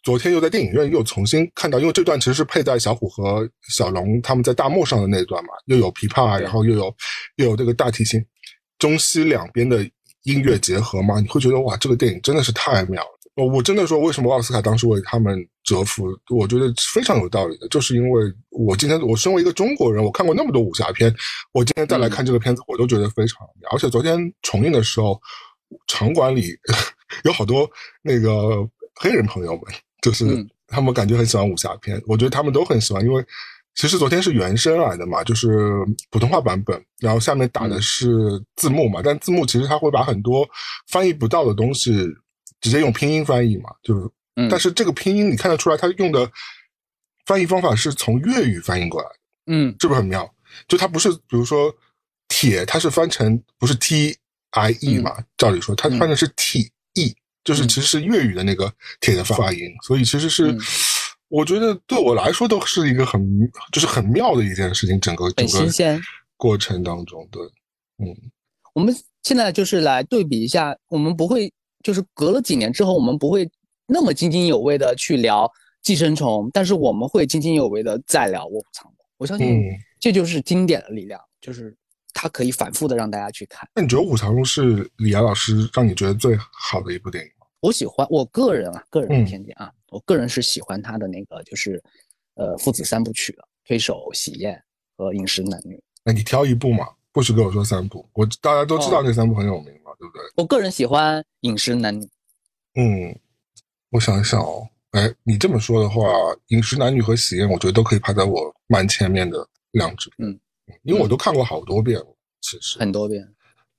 [0.02, 6.94] 昨天又在电影院又重新看到，因为这段其实是配在小虎和小龙他们在大漠上的那段嘛，又有琵琶，然后又有
[7.36, 8.20] 又有这个大提琴，
[8.78, 9.82] 中西两边的
[10.24, 13.08] 音乐结合嘛，你会觉得哇，这个电影真的是太妙了。
[13.34, 16.06] 我我真的说，为什么奥斯卡当时为他们折服？
[16.28, 21.10] 我觉得非常有道理的，就是因为我今天我身为一个中国人，我看过那么多武侠片，
[21.52, 23.70] 我今天再来看这个片子，我都觉得非常妙。
[23.72, 25.18] 而且昨天重映的时候，
[25.86, 26.48] 场馆里
[27.24, 27.66] 有好多
[28.02, 29.62] 那个黑人朋友们，
[30.02, 33.24] 就是他们感觉很喜欢武侠片，我觉得他们都很喜欢，因为
[33.74, 35.72] 其实昨天是原声来的嘛，就是
[36.10, 40.46] 普通话版本，然后下面打的是字幕嘛，但字幕其实他会把很多
[40.88, 42.14] 翻译不到的东西。
[42.60, 44.08] 直接用拼音翻译嘛，就是，
[44.48, 46.30] 但是这个拼音你看得出来，他用的
[47.26, 50.32] 翻译方法是从粤语翻译过来的，嗯，是不是很妙？
[50.68, 51.74] 就它不是，比如说
[52.28, 54.16] 铁，它是翻成不是 T
[54.50, 55.16] I E 嘛？
[55.36, 56.70] 照理说，它翻的是 T E，
[57.44, 60.56] 就是其实是粤语的那个铁的发音，所以其实是
[61.28, 63.20] 我觉得对我来说都是一个很
[63.72, 66.00] 就是很妙的一件事情，整个整个
[66.36, 67.42] 过程当中，对，
[67.98, 68.14] 嗯，
[68.74, 71.52] 我们现在就是来对比一下，我们不会。
[71.84, 73.50] 就是隔了几年之后，我们不会
[73.88, 75.44] 那么津津有味的去聊
[75.82, 78.94] 《寄生虫》，但是我们会津津有味的再聊《卧虎藏龙》。
[79.18, 79.60] 我相信
[79.98, 81.76] 这就是经典的力量，就是
[82.12, 83.68] 它可以反复的让大家去看。
[83.74, 87.46] 那你觉得《卧虎藏龙》是李安老师让你觉得最好的一部电影吗？
[87.60, 91.82] 我喜欢，我个人啊，个人的偏见啊，我个人是喜欢他的那个，就是
[92.34, 94.54] 呃父子三部曲的《推手》《喜宴》
[94.96, 95.76] 和《饮食男女》。
[96.04, 99.92] 那你挑一部嘛，不许跟我说三部，我大家都知道那三部很有名嘛。
[99.98, 100.22] 对不对？
[100.34, 102.04] 我个人喜欢《饮食男女》。
[102.74, 103.16] 嗯，
[103.90, 106.00] 我想一想哦，哎，你这么说的话，
[106.48, 110.10] 《饮食男女》和《喜宴》，我觉得都可以排在我蛮前面的两支。
[110.18, 110.36] 嗯，
[110.82, 113.26] 因为我都看过好多遍了，其实很多遍。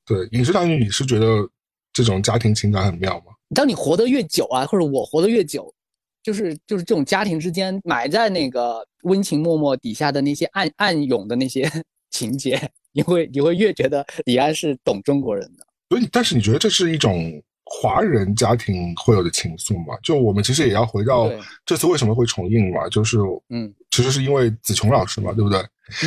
[0.06, 1.48] 对，《饮食大女》，你是觉得
[1.92, 3.26] 这种家庭情感很妙吗？
[3.56, 5.74] 当你活得越久啊，或者我活得越久，
[6.22, 11.70] 就是就是这种家庭之间埋在那个温情脉脉底下的那些暗暗涌的那些
[12.12, 12.60] 情节，
[12.92, 15.66] 你会你会越觉得李安是懂中国人的。
[15.90, 19.96] 所以，但是你觉得这是一种华人家庭会有的情愫吗？
[20.04, 21.30] 就我们其实也要回到
[21.66, 22.90] 这次为什么会重映嘛？
[22.90, 23.18] 就是，
[23.50, 25.64] 嗯，其实是因为子琼老师嘛，对不对？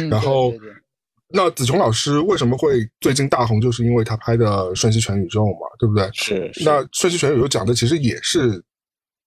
[0.09, 0.53] 然后，
[1.29, 3.61] 那子琼老师为什么会最近大红？
[3.61, 6.11] 就是因为他拍的《瞬息全宇宙》嘛，对不对？
[6.13, 6.51] 是。
[6.65, 8.61] 那《瞬息全宇宙》讲的其实也是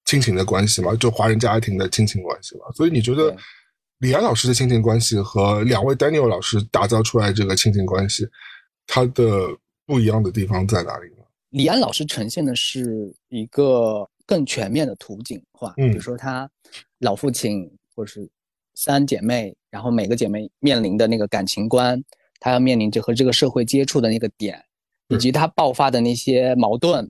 [0.04, 2.66] 亲情的关系嘛，就华人家庭的亲情关系嘛。
[2.76, 3.34] 所以你觉得
[4.00, 8.28] 李安老师的亲情关系和两位 Daniel 老师打造出来这个亲情关系，
[8.86, 9.24] 他的？
[9.90, 11.24] 不一样的地方在哪里呢？
[11.50, 16.48] 李安老师呈现的是一个更全面的图景化，比如说他
[17.00, 18.30] 老父亲或者是
[18.82, 22.02] 三姐妹，然后每个姐妹面临的那个感情观，
[22.40, 24.64] 她要面临着和这个社会接触的那个点，
[25.10, 27.06] 以及她爆发的那些矛盾，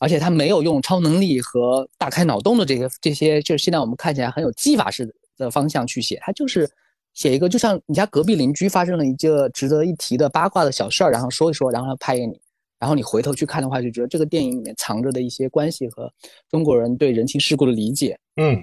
[0.00, 6.70] 而且她没有用超能力和大开脑洞的这些这些，就是现在我们看起来很有技法式的方向去写，他就是
[7.14, 12.38] 写一个，就像你家隔壁邻居发生了一个值得一提的八卦的小事儿，然后说一说，然后拍给你。
[12.78, 16.12] 然后你回头去看的话，就觉得这个电影里面藏着的一些关系和
[16.50, 18.62] 中国人对人情世故的理解，嗯，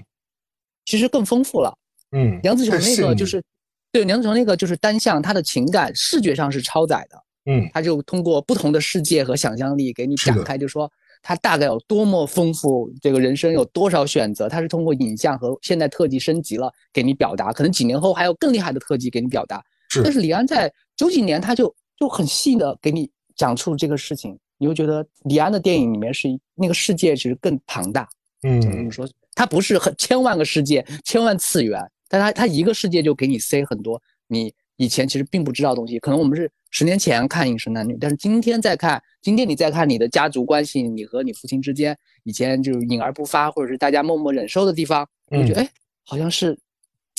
[0.84, 1.76] 其实更丰富了。
[2.12, 3.42] 嗯，梁子雄那个就是，
[3.90, 7.16] 对梁子雄那个就是单向，他的情感视觉上是超载的。
[7.46, 10.90] 嗯，他就通过不同的世界和想象力给你展开，就说
[11.22, 19.62] 他大概有多么丰富，这个人生有多少选择，他是通过影像和现代特技升级了给你表达，可能几年后还有更厉害的特技给你表达。
[19.88, 23.10] 是，但是李安在九几年他就就很细的给你。
[23.34, 28.06] 讲出这个事情，你会觉得李安的电影里面是那个世界其实更庞大。
[28.42, 29.08] 嗯，怎么说？
[29.34, 31.80] 它不是很千万个世界、千万次元，
[32.12, 33.98] 但他他一个世界就给你塞很多
[34.28, 35.98] 你以前其实并不知道的东西。
[35.98, 45.70] 可能我们是十年前看《饮食男女》，但是今天再看，今天你再看你的家族关系，你和你父亲之间以前就是隐而不发，或者是大家默默忍受的地方，你觉得哎，
[46.04, 46.58] 好像是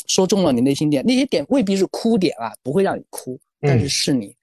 [0.08, 1.04] 说中了你内心点。
[1.04, 4.36] 那些点未必是哭点啊，不会让你哭，但是是你。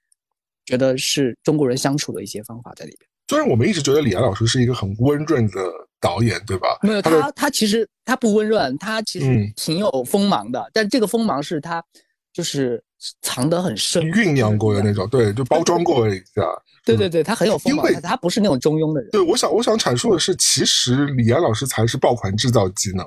[0.66, 3.10] 觉得是中国人相处的一些方法在里边。
[3.26, 5.60] 虽然我们一直觉得李安老师是一个很温润的
[6.00, 6.78] 导演，对吧？
[6.82, 10.70] 没有他，他其实他不温润，他其实挺有锋芒的。
[10.72, 11.84] 但这个锋芒是他
[12.32, 12.82] 就是
[13.22, 16.42] 藏得很深，酝酿过的那种，对，就包装过一下。
[16.84, 19.10] 对对对，他很有锋芒，他不是那种中庸的人。
[19.10, 23.04] 对，我想我想阐述的是，其实李安老师才是爆款制造机呢。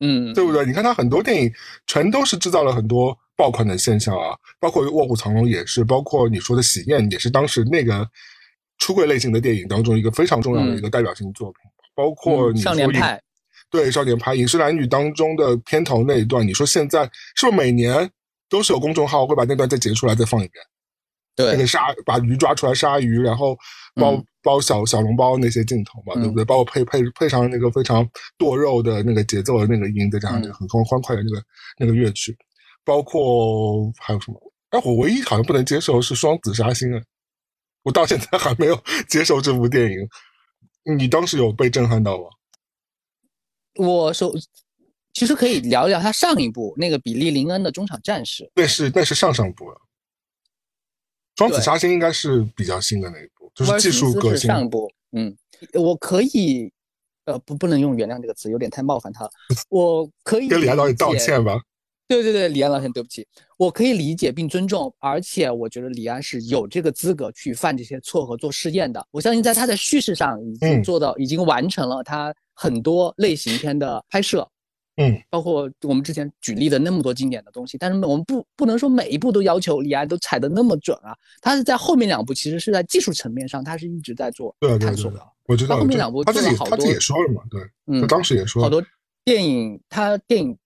[0.00, 0.64] 嗯，对不对？
[0.66, 1.52] 你看他很多电影
[1.86, 3.16] 全都是制造了很多。
[3.38, 8.08] 爆款的现象啊，包括《卧虎藏龙》也是，包括你说的《喜宴》也是当时那个
[8.78, 11.60] 出柜类型的电影当中一个非常重要的一个代表性作品。
[11.94, 12.74] 包括你说
[13.70, 18.08] 对《少年派》《影视男女》当中的片头那一段，你说现在是不是每年
[18.48, 20.64] 都是有公众号会把那段再截出来再放一遍？
[21.34, 23.56] 对，那个鲨把鱼抓出来鲨鱼，然后
[23.94, 26.44] 包包小小笼包那些镜头嘛，对不对？
[26.44, 28.08] 包括配配配上那个非常
[28.38, 31.42] 剁肉的那个节奏的那个音，再加上那个很欢欢快的那个
[31.78, 32.36] 那个乐曲。
[32.84, 34.40] 包括还有什么？
[34.70, 37.02] 哎，我唯一好像不能接受是双子杀星啊！
[37.86, 40.08] 我到现在还没有接受这部电影。
[40.96, 42.24] 你当时有被震撼到吗？
[43.76, 44.34] 我首
[45.12, 49.80] 其实可以聊一聊他上一部那个比利林恩的中场战士，那是那是上上部了。
[51.36, 54.48] 双子杀星应该是比较新的那一部，就是技术革新。
[54.48, 55.36] 上一部，嗯，
[55.74, 56.72] 我可以，
[57.26, 59.30] 呃，不，不能用原谅这个词，有点太冒犯他了。
[59.68, 61.60] 我可以跟李安导演道歉吧。
[62.08, 63.26] 对对对，李安老师，对不起，
[63.58, 69.04] 我可以理解并尊重，而且我觉得李安是有这个资格去犯这些错和做试验的。
[69.10, 74.48] 我相信在他的叙事上已经做到，已经完成了他很多类型片的拍摄，
[74.98, 77.76] 嗯，包括我们之前举例的那么多经典的东西。
[77.76, 81.12] 但是我们不不能说每一步都要求李安都踩得那么准啊。
[81.40, 85.20] 他是在后面两部其实是在技术层面上，他是一直在做探索的。
[85.46, 88.80] 我知道他后面两部做了好多，他自己也说了嘛，对，他当时也说好多
[89.24, 90.56] 电影，他电影。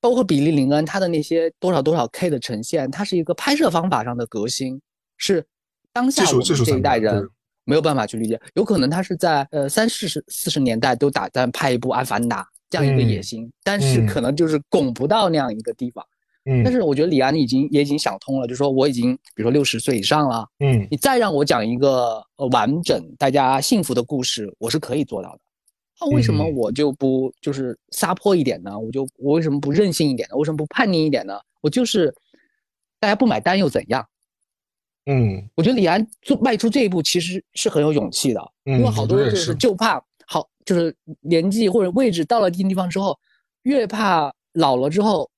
[0.00, 4.80] 包括比利林恩他的那些多少多少 K 的呈现，它是一个拍摄方法上的革新，
[5.16, 5.44] 是
[5.92, 7.28] 当下我们这一代人
[7.64, 8.40] 没有办法去理解。
[8.54, 16.04] 有可能他是在呃三四十四十年代都打算拍一部《阿凡达》这样一个野心，但是可能就是拱不到那样一个地方。
[16.46, 25.40] 嗯，但是我觉得李安已经也已经想通了，就说我已经比如说六十岁以上了，嗯，你再让我讲一个呃完整大家幸福的故事，我是可以做到的。
[26.00, 28.78] 那为什么我就不就是撒泼一点呢？
[28.78, 30.36] 我就我为什么不任性一点呢？
[30.36, 31.38] 为什么不叛逆一点呢？
[31.60, 32.14] 我就是
[32.98, 34.06] 大家不买单又怎样？
[35.06, 43.18] 嗯，我觉得李安做迈出这一步其实是很有勇气的，因为好多人就是就怕好就是年纪或者位置到了一定地方之后，
[43.62, 45.30] 越怕老了之后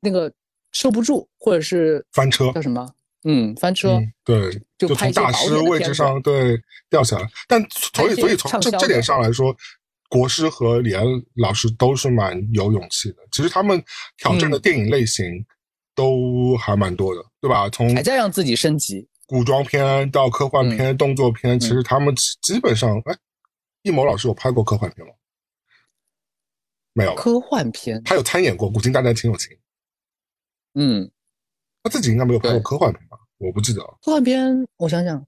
[0.00, 0.32] 那个
[0.72, 2.92] 受不住，或者是翻车叫什么？
[3.30, 7.28] 嗯，翻车，对，就从大师位置上对掉下来。
[7.46, 9.54] 但所以，所以从这这点上来说，
[10.08, 13.16] 国师和李安老师都是蛮有勇气的。
[13.30, 13.84] 其实他们
[14.16, 15.44] 挑战的电影类型
[15.94, 17.68] 都还蛮多的，对吧？
[17.68, 23.14] 从还在让自己升级，古装片到科幻片、动作片，其实他们基本上，哎，
[23.82, 25.12] 易谋老师有拍过科幻片吗？
[26.94, 29.54] 没有，科幻片他有参演过《古今大战秦俑情》。
[30.76, 31.10] 嗯。
[31.88, 33.16] 他自己应该没有拍过科幻片吧？
[33.38, 33.80] 我不记得。
[34.02, 35.24] 科幻片，我想想，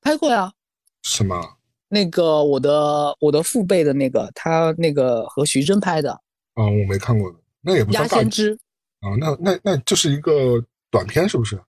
[0.00, 0.52] 拍过呀。
[1.02, 1.40] 什么？
[1.88, 6.10] 那个我的我的父辈的那个，他那个和徐峥拍的。
[6.54, 8.16] 啊，我没看过的，那也不算大。
[8.16, 8.58] 先知。
[9.00, 11.60] 啊，那那那就是一个短片，是不是？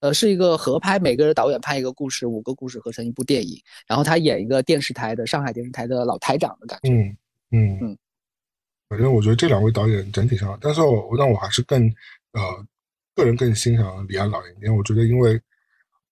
[0.00, 6.90] 呃，是一个合拍，每个人导演拍一个故事，五个故事合成一部电影，然后他演一个电视台的上海电视台的老台长的感觉。
[6.90, 7.16] 嗯
[7.50, 7.98] 嗯嗯。
[8.88, 11.82] 反正我觉得这两位导演整体上，但是我但我还是更
[12.32, 12.66] 呃。
[13.18, 15.38] 个人更欣赏李安导演，因为我觉得，因为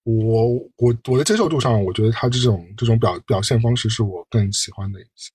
[0.02, 5.30] 我我我的接受度上，我觉得他这种这种表表现方式是我更喜欢的一些。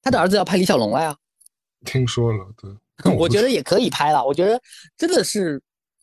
[0.00, 1.16] 他的儿子要拍李小龙了呀？
[1.84, 2.70] 听说了，对。
[3.18, 4.60] 我觉得也可以拍了，我觉得
[4.96, 5.60] 真的是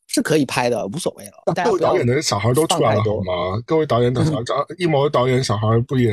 [0.07, 1.53] 是可以拍的，无所谓了。
[1.63, 3.61] 各位导演的小孩都出来了好吗？
[3.65, 6.11] 各位导演的小张一 谋导演小孩不也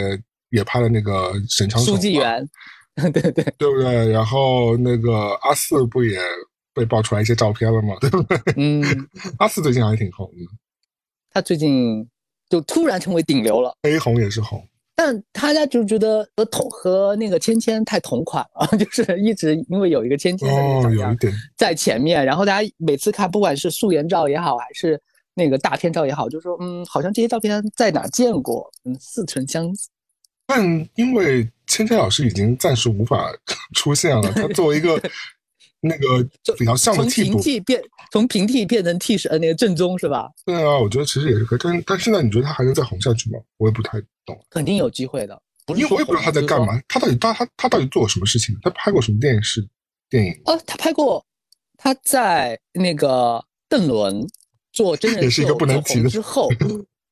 [0.51, 1.93] 也拍了那个神枪手？
[1.93, 2.49] 书记员，
[2.95, 4.09] 对对对不对？
[4.13, 6.21] 然后那个阿四不也？
[6.77, 8.39] 被爆出来一些照片了嘛，对不对？
[8.57, 8.85] 嗯，
[9.41, 10.45] 阿四最近还挺红的，
[11.33, 12.07] 他最近
[12.51, 14.63] 就突然成为顶流了，黑红也是红，
[14.95, 20.47] 但他家就觉得和同和那个芊芊太同款了， 就是一直因为有一个芊芊
[21.57, 25.01] 在前面，然后大家每次看，不管是素颜照也好，还是
[25.35, 29.89] 那个大片照也好，就说嗯，好像这些照片在哪见过，嗯，似曾相识。
[30.47, 30.63] 但
[30.95, 33.33] 因为芊芊老师已经暂时无法
[33.75, 35.01] 出现了，他作为一个。
[35.87, 36.23] 那个
[36.57, 40.31] 比较像的替补，变从平替变成替身，那个正宗是吧？
[40.45, 43.39] 对啊，我觉得其实也是可以，但但现在你觉得他还能再红下去吗？
[43.57, 44.39] 我也不太懂。
[44.51, 48.57] 肯定有机会的，因为我也不知道他在干嘛，他到底他他他到底做过什么事情？
[48.63, 49.67] 他拍过什么电视
[50.09, 50.33] 电影？
[50.45, 51.25] 哦，他拍过，
[51.77, 54.27] 他在那个邓伦
[54.73, 56.49] 做真人秀 也是一个不能提的之后，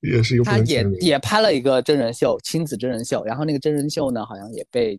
[0.01, 4.99] 也是一个他也也拍了一个真人秀，亲子真人秀，然后那个真人秀呢，好像也被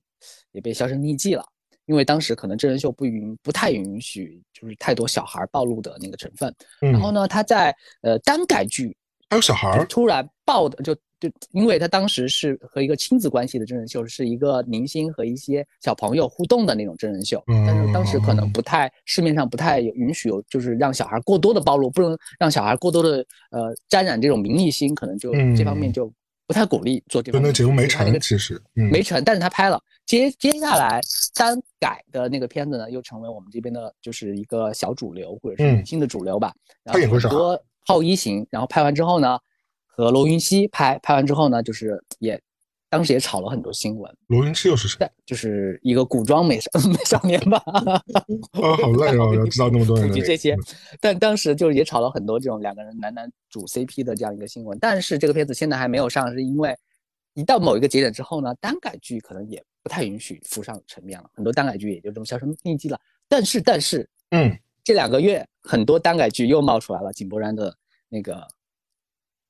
[0.52, 1.46] 也被销声匿迹了。
[1.86, 6.54] 因为当时可能真人秀不允不太允许，就是太多小孩暴露的那个成分。
[6.79, 8.96] 然后呢，他在呃单改剧
[9.29, 17.44] 还有小孩突然爆的，就就因为他当时是和一个亲子关系的真人秀，是一个明星和一些小朋友互动的那种真人秀。
[17.48, 26.12] 但是当时可能不太市面上不太有允许有，就是让小孩过多的暴露，不能让小孩过多的呃沾染这种名利心，可能就这方面就。
[26.48, 29.81] 不太鼓励做这个，那节目没成，其实没成，但是他拍了。
[30.06, 31.01] 接接下来
[31.33, 36.53] 单改的那个片子呢，又成为我们这边的就是一个小主流，或者是新的主流吧。
[36.83, 37.29] 他演过啥？
[37.29, 39.39] 多浩一型，然后拍完之后呢，
[39.85, 42.41] 和罗云熙拍，拍完之后呢，就是也。
[42.87, 44.15] 当时也炒了很多新闻。
[44.27, 45.10] 罗云熙又是谁？
[45.25, 47.58] 就是一个古装美少 美少年吧。
[47.67, 47.99] 啊，
[48.77, 50.08] 好累哦，要知道那么多人。
[50.08, 50.56] 普及这些，
[51.01, 54.77] 但当时就是也炒了很多这种两个人男男主 CP 的这样一个新闻。
[54.79, 56.73] 但是这个片子现在还没有上，是因为
[57.36, 63.00] 一到某一个节点之后呢，单改剧可能也不太允许浮上层面了，很多单改剧也就这么销声匿迹了。
[63.27, 67.75] 但是，但是，嗯，这两个月很多单改剧又冒出来了，井柏然的
[68.10, 68.48] 那个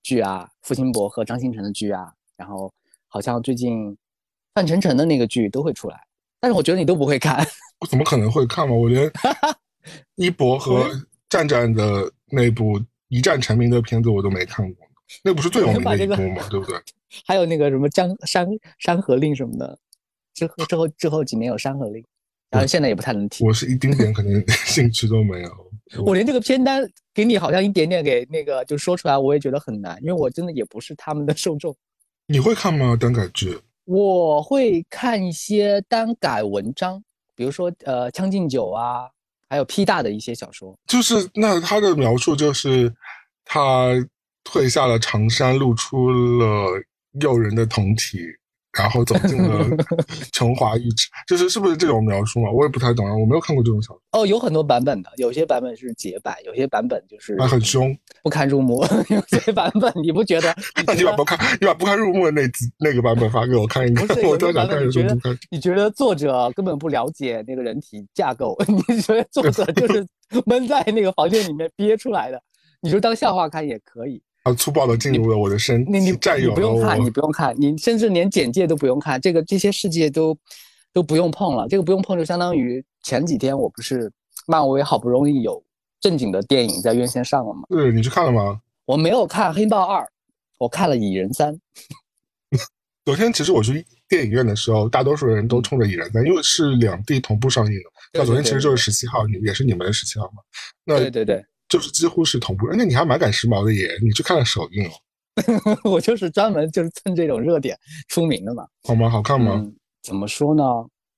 [0.04, 2.74] 剧啊，付辛博和张新成的剧啊，然后
[3.08, 3.96] 好像最近
[4.54, 6.02] 范丞丞的那个剧都会出来，
[6.40, 7.46] 但是我觉得你都不会看，
[7.80, 8.74] 我怎么可能会看嘛？
[8.74, 9.12] 我连
[10.16, 10.90] 一博和
[11.30, 14.85] 战战的那部一战成名的片子我都没看过，
[15.24, 16.78] 那不是最有 名的一部嘛，对不对？
[17.26, 18.48] 还有那个什么《江山
[18.80, 19.78] 山河令》什么的，
[20.34, 22.02] 之后之后之后几年有《山河令》，
[22.50, 23.46] 然后现在也不太能提。
[23.46, 25.50] 我是一丁点可能 兴趣都没有。
[26.04, 26.82] 我连这个片单
[27.14, 31.76] 给你好像一点点给那个就说出来，我也觉得很难，因为我真的也不是他们的受众。
[32.28, 32.98] 你会看吗？
[33.00, 33.58] 单改剧？
[33.86, 37.02] 我会看一些单改文章，
[37.36, 39.08] 比如说呃《将进酒》啊，
[39.48, 40.76] 还有 P 大的一些小说。
[40.88, 42.92] 就是那他的描述就是
[43.46, 43.92] 他
[44.46, 46.82] 褪下了长衫，露出了。
[47.22, 48.20] 诱人的酮体，
[48.78, 49.66] 然后走进了
[50.34, 52.52] 成华玉池，就是是不是这种描述嘛？
[52.52, 54.02] 我也不太懂啊，我没有看过这种小说。
[54.12, 58.84] 哦，有很多版本的，有些版本是结版，有些版本就是很凶，不堪入目。
[59.08, 60.54] 有些版本你不觉得？
[60.86, 62.42] 那你把不堪，你把不堪入目的那
[62.80, 64.86] 那个版本发给我看一看，我都想看。
[64.86, 65.18] 你觉得？
[65.50, 68.58] 你觉得作者根本不了解那个人体架构？
[68.90, 70.06] 你觉得作者就是
[70.46, 72.44] 闷在那个房间里面憋出来的？
[72.82, 74.22] 你就当笑话看也可以。
[74.46, 80.38] 他粗暴的进入了我的身，你你占有你不用看，你不用看，你甚至连简介都不用看，这个这些世界都
[80.94, 81.68] 都不用碰了。
[81.68, 84.12] 这个不用碰，就相当于前几天我不是
[84.46, 85.64] 漫威好不容易有
[86.00, 87.64] 正经的电影在院线上了吗？
[87.70, 88.62] 对，你去看了吗？
[88.86, 90.04] 我没有看《黑豹二》，
[90.60, 91.52] 我看了《蚁人三》。
[93.04, 97.84] 昨天其实我去电影院的时候，大多数人都冲着《蚁人三》，因为是两地同步上映的。
[98.14, 100.44] 那昨天其实就是十七号，你也是你们的十七号嘛？
[100.84, 101.44] 那对对对。
[101.68, 103.90] 就是几乎是同步，而且你还蛮赶时髦的耶！
[104.04, 104.92] 你去看了首映哦。
[105.92, 108.66] 我就是专门就是蹭这种热点出名的嘛。
[108.84, 109.10] 好吗？
[109.10, 109.66] 好看吗？
[110.02, 110.64] 怎么说呢？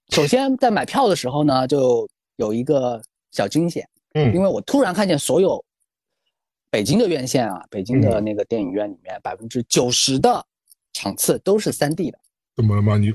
[0.10, 5.64] 首先在买票的时候呢，就有一个小惊险，嗯，因为我突然看见所有
[6.72, 10.46] 北京的院线啊，北京的那个电影院里面百分之九十的
[10.94, 12.18] 场次都是三 D 的。
[12.56, 12.98] 怎么了吗？
[12.98, 13.14] 你？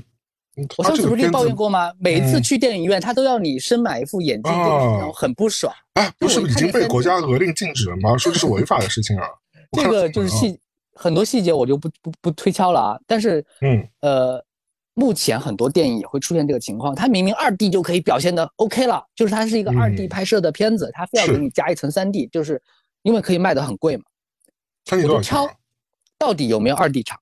[0.77, 1.91] 我上次不是跟你抱怨过吗？
[1.99, 5.73] 每一次去电影院，他都要你深买一副眼镜，然后很不爽。
[5.93, 8.15] 哎，不是已经被国家责令禁止了吗？
[8.17, 9.27] 说这是违法的事情啊。
[9.73, 10.59] 这个就是细
[10.93, 12.99] 很多细节，我就不不不推敲了啊。
[13.07, 14.45] 但是，嗯呃，
[14.93, 22.61] 目前很多电影也会出现这个情况，它明明二 D 就可以表现的 OK 了，就是它是一个二 D 拍摄的片子，它非要给你加一层三 D，就是
[23.01, 24.03] 因为可以卖的很贵嘛。
[24.91, 25.49] 我就敲，
[26.19, 27.19] 到底有没有二 D 场？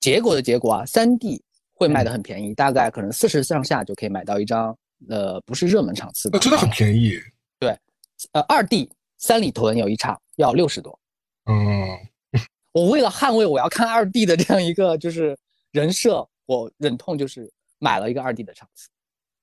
[0.00, 1.44] 结果的结果啊，三 D。
[1.82, 4.76] 会卖的很便宜，大概可能四十上下就可以买到一张，
[5.08, 7.18] 呃，不是热门场次的，那真的很便宜。
[7.58, 7.76] 对，
[8.32, 10.98] 呃，二 D 三里屯有一场要六十多。
[11.46, 11.88] 嗯，
[12.72, 15.36] 我为了捍卫我要看二 D 的这样一个就是
[15.72, 18.88] 人设，我忍痛就是买了一个二 D 的场次。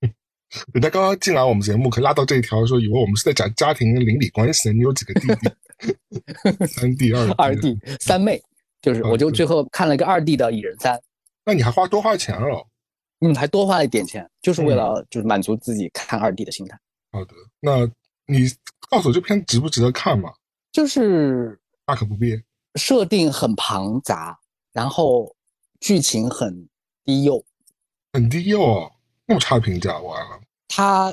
[0.73, 4.71] 人家刚刚进来我们节目，可拉到这一条说，以为我们是在讲家庭邻里关系。
[4.71, 6.65] 你有几个弟弟？
[6.65, 8.41] 三弟二二弟三妹，
[8.81, 10.99] 就是我就最后看了一个二弟的蚁人三。
[11.49, 12.63] 那你还花多花钱了？
[13.21, 16.79] 嗯，还多花了一点钱，就是为了就是满足自己看二 D 的心态。
[17.11, 17.87] 好的，那
[18.27, 18.47] 你
[18.87, 20.31] 告诉我这片值不值得看嘛？
[20.71, 22.39] 就是大可不必。
[22.75, 24.37] 设定很庞杂，
[24.71, 25.35] 然后
[25.79, 26.69] 剧情很
[27.03, 27.43] 低幼，
[28.13, 28.87] 很低幼，
[29.25, 30.39] 那么差评价，完了。
[30.67, 31.11] 他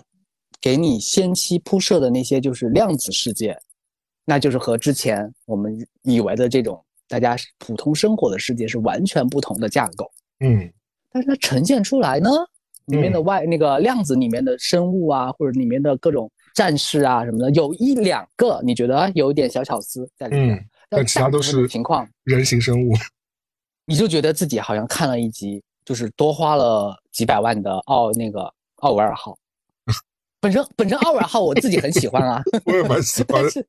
[0.61, 3.59] 给你先期铺设的那些就是量子世界，
[4.27, 6.85] 那就是和之前我们以为的这种。
[7.09, 10.11] 大家普通生活的世界是完全不同的架构，
[10.41, 10.73] 嗯，
[11.11, 12.31] 但是它呈现出来呢，
[12.87, 22.93] 里面的外那个量子里面的生物啊，或者里面的各种战士啊什么的，有一两个你觉得有一点小巧思在里面，但其他都是情况人形生物，
[23.87, 29.37] 你就觉得自己好像看了一集，就是多花了几百万的奥那个奥维尔号，
[30.41, 33.41] 本身本身奥维尔号我自己很喜欢啊，我也蛮喜欢。
[33.43, 33.67] 但是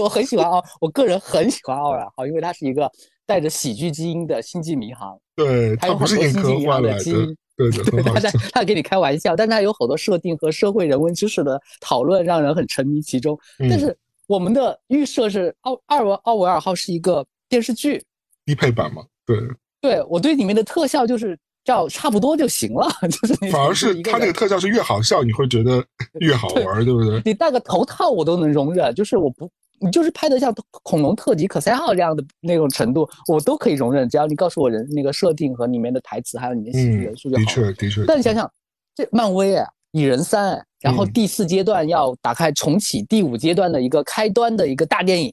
[0.00, 2.90] 我很喜欢奥，我个人很喜欢奥尔号，因为它是一个
[3.26, 5.18] 带着喜剧基因的星际迷航。
[5.36, 7.36] 对，它有很多星际迷航的基因。
[7.56, 13.38] 对 对，他在他给你开玩笑，但是他有好多设定和社会人文知识的讨论，让人很沉迷其中。
[13.58, 13.96] 但是
[14.26, 18.02] 我们的预设是奥二维奥维尔号是一个电视剧
[18.46, 19.04] 低配版嘛？
[19.26, 19.38] 对，
[19.80, 21.38] 对我对里面的特效就是。
[21.64, 25.84] 叫差不多就行了， 就是反而是他那个特效是越好笑，你会觉得
[26.20, 27.22] 越好玩，对不对？
[27.24, 29.48] 你戴个头套我都能容忍，就是我不，
[29.80, 30.52] 你就是拍的像
[30.82, 37.44] 恐龙特级可赛号这样的那种程度，我都可以容忍，只要你告诉我人那个设定和里面的台词还有里面喜剧元素就好。
[37.44, 38.04] 的确，的确。
[38.06, 38.50] 但你想想，
[38.94, 45.32] 这漫威啊，蚁人三哎，然后第四阶段要打开重启第五阶段的一个开端的一个大电影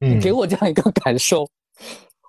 [0.00, 1.48] 哎，你给我这样一个感受。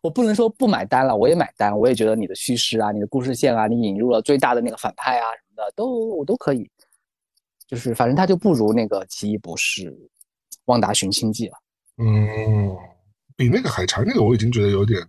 [0.03, 6.69] 我不能说不买单了，我也买单，我也觉得你的叙事啊，你的故事线啊，你引入了最大的那个反派啊什么的，都我都可以。
[7.65, 9.81] 就是反正他就不如那个《奇异博士》
[10.65, 11.57] 《旺达寻亲记》了。
[11.97, 12.75] 嗯，
[13.37, 15.01] 比那个还长那个我已经觉得有点，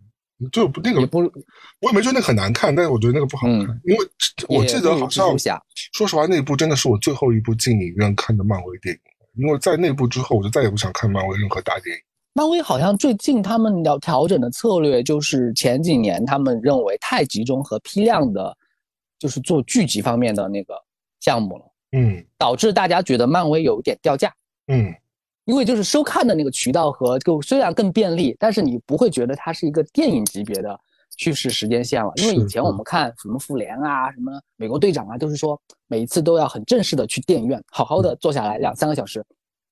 [0.52, 1.18] 就那个不，
[1.80, 4.06] 我也没觉得那个很难看，但是我觉得那个不好看，嗯因为
[4.48, 5.36] 我记得好像
[5.92, 12.02] 说实话，那部真的是我最后一部进影院看的漫威电影，因为在那部之后，我就再也不想看漫威任何大电影。
[12.36, 18.56] 漫威好像最近他们要调整的策略就是前几年他们认为太集中和批量的，
[19.20, 20.74] 就是做剧集方面的那个
[21.20, 24.34] 项目了，嗯导致大家觉得漫威有点掉价。
[24.66, 24.92] 嗯
[25.44, 30.80] 因为就是收看的那个渠道和就虽然更便利，但是你不会觉得它是一个电影级别的
[31.18, 32.10] 叙事时间线了。
[32.16, 39.22] 因为以前我们看什么复联啊、什么美国队长啊，都是说每一次都要很正式的去电影院，好好的坐下来两三个小时，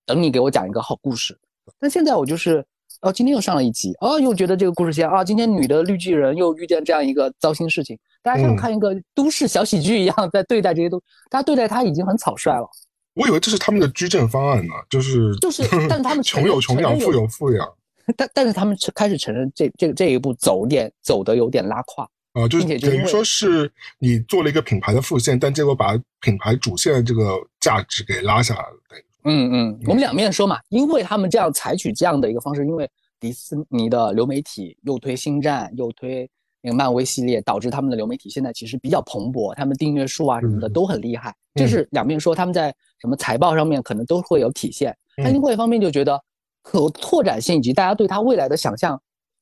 [0.06, 1.36] 等你给我讲一个好故事。
[1.78, 2.64] 但现在我就是，
[3.00, 11.00] 哦，今天又上了一集，哦，又觉得这个故事线啊，今天女的绿巨人又遇见这样一个糟心事情，大家像嗯看一个都市小喜剧一样在对待这些东，
[11.30, 12.68] 大家对待它已经很草率了。
[13.14, 17.68] 我以为这是他们的居正方案呢，就是就是但是他们 穷有穷养，富有富养
[18.16, 28.76] 但但是他们开始承认这这这一步走点走的有点拉胯，啊，就是等于说是你做了一个品牌的副线，但结果把品牌主线的这个价值给拉下来了。
[29.22, 32.88] 对，嗯嗯，我们两面说嘛，因为他们这样采取这样的一个方式，因为
[33.20, 36.28] 迪士尼的流媒体又推星战又推
[36.60, 44.96] 那个漫威系列，导致他们的流媒体现在其实比较蓬勃，他们订阅数啊什么的嗯都很厉害，这是两面说，他们在什么财报上面可能都会有体现。
[45.16, 46.20] 但嗯另外一方面就觉得
[46.62, 49.00] 可拓展性以及大家对它未来的想象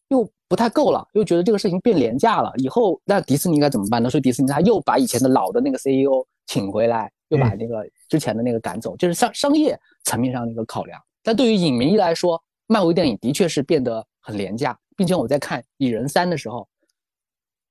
[0.09, 2.53] 又不太够了，又觉得这个事情变廉价了。
[2.57, 4.11] 以后那迪士尼该怎么办呢？
[4.11, 11.01] 所以迪士尼他又把以前的老的那个 CEO 请回来，又把那个之前的那个赶走，就是商商业层面上的一个考量。
[11.23, 16.69] 但对于影迷来说，漫威电影的确是变得很廉价，并且我在看《蚁人三》的时候，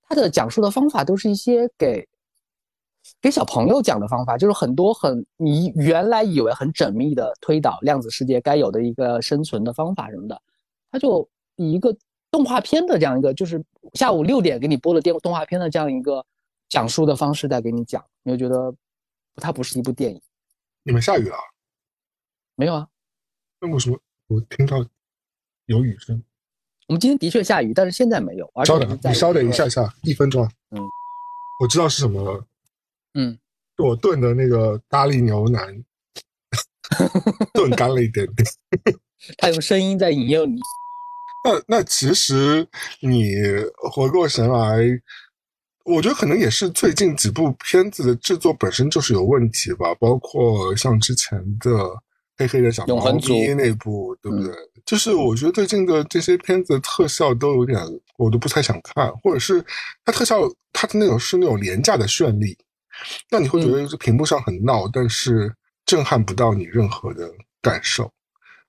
[0.08, 2.08] 他的讲述的方法都是一些给
[3.22, 10.40] 给小朋友讲的方法，就是很多很你原来以为很缜密的推导量子世界该有的一个生存的方法什么的，
[10.92, 11.96] 他就以一个
[12.30, 16.24] 动画片的这样一个，就是下午六点给你播了电动画片的这样一个
[16.70, 18.74] 讲述的方式在给你讲，你就觉得
[19.40, 20.22] 它不是一部电影。
[20.84, 21.38] 你们下雨了？
[22.56, 22.88] 没有啊，
[23.62, 24.86] 那为什么我听到
[25.66, 26.22] 有雨声？
[26.88, 28.50] 我们今天的确下雨，但是现在没有。
[28.54, 30.52] 而且稍等你稍等一下下，一分钟啊。
[30.72, 30.82] 嗯，
[31.62, 32.46] 我知道是什么了，
[33.14, 33.38] 嗯，
[33.78, 35.84] 是我炖的那个咖喱牛腩
[37.54, 38.48] 炖干了一点点。
[39.38, 40.60] 他用声音在引诱你。
[41.46, 42.68] 那那其实
[43.02, 43.36] 你
[43.92, 44.78] 回过神来，
[45.96, 51.70] 我觉得可能也是最近几部片子的制作本身就是有问题吧，包括像之前的
[52.38, 53.22] 《黑黑的小猫咪》
[53.56, 54.54] 那部，对不对？
[54.86, 57.80] 就是我觉得最近的这些片子的特效都有点，
[58.18, 59.64] 我都不太想看，或者是
[60.06, 62.58] 它特效它的那种是那种廉价的绚丽，
[63.30, 65.54] 那你会觉得这屏幕上很闹，但是
[65.86, 67.32] 震撼不到你任何的
[67.62, 68.12] 感受，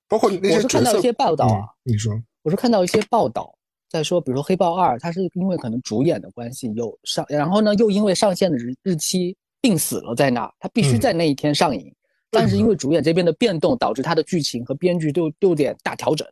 [0.08, 2.12] 包括那些我是看到一些报道啊，嗯你说。
[2.42, 3.54] 我是看到一些报道
[3.90, 11.00] 在说，比如说《黑豹二》，它是因为可能主演的关系有上，然后呢又因为上线的日日期定死了在那，它必须嗯。
[11.00, 11.92] 在那一天上映。
[12.30, 16.24] 但是因为主演这边的变动，导致它的剧情和编剧都都有点大调整，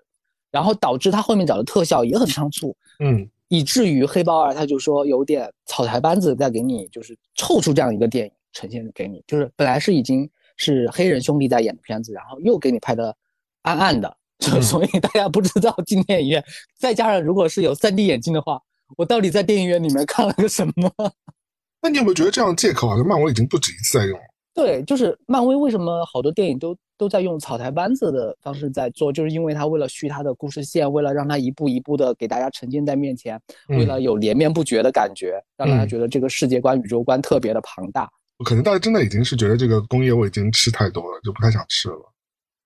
[0.53, 3.29] 然后导致它后面找的特效也很仓促，嗯。
[3.49, 13.17] 以至于《黑豹二》他就说有点草台班子在给你就是凑出这样一个电影呈现给你，就是本来是已经是黑人兄弟在演的片子，然后又给你拍的
[13.63, 14.18] 暗暗的，嗯
[14.63, 16.45] 所以大家不知道进电影院，
[16.79, 18.61] 再加上如果是有 3D 眼镜的话，
[18.97, 20.93] 我到底在电影院里面看了个什么？
[21.83, 24.25] 那你有没有觉得这样的借口好像漫威已经不止一次在用了？
[24.55, 38.11] 对，就是漫威为什么好多电影都都在用草台班子的方式在做，就是因为他为了续他的故事线，为了让他一步一步的给大家呈现在面前，为了有连绵不绝的感觉，让大家嗯觉得这个世界观、宇宙观特别的庞大。
[38.45, 42.13] 可能大家真的已经是觉得这个工业我已经吃太多了，就不太想吃了。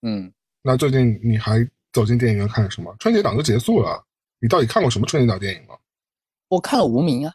[0.00, 0.32] 嗯，
[0.62, 2.94] 那最近你还走进电影院看什么？
[2.98, 4.02] 春节档都结束了，
[4.40, 5.74] 你到底看过什么春节档电影吗？
[6.48, 7.34] 我看了《无名》啊，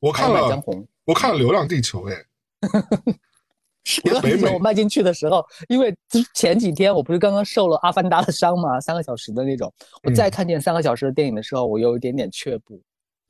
[0.00, 0.82] 我看了，红》。
[1.04, 2.16] 我看了《流浪地球》哎，
[4.10, 5.94] 我我北美我迈进去的时候，因为
[6.34, 12.82] 前几天我不是刚刚受了《阿凡达》的伤嘛，三个小时的那种，我再嗯看见三个小时的电影的时候，我有一点点却步，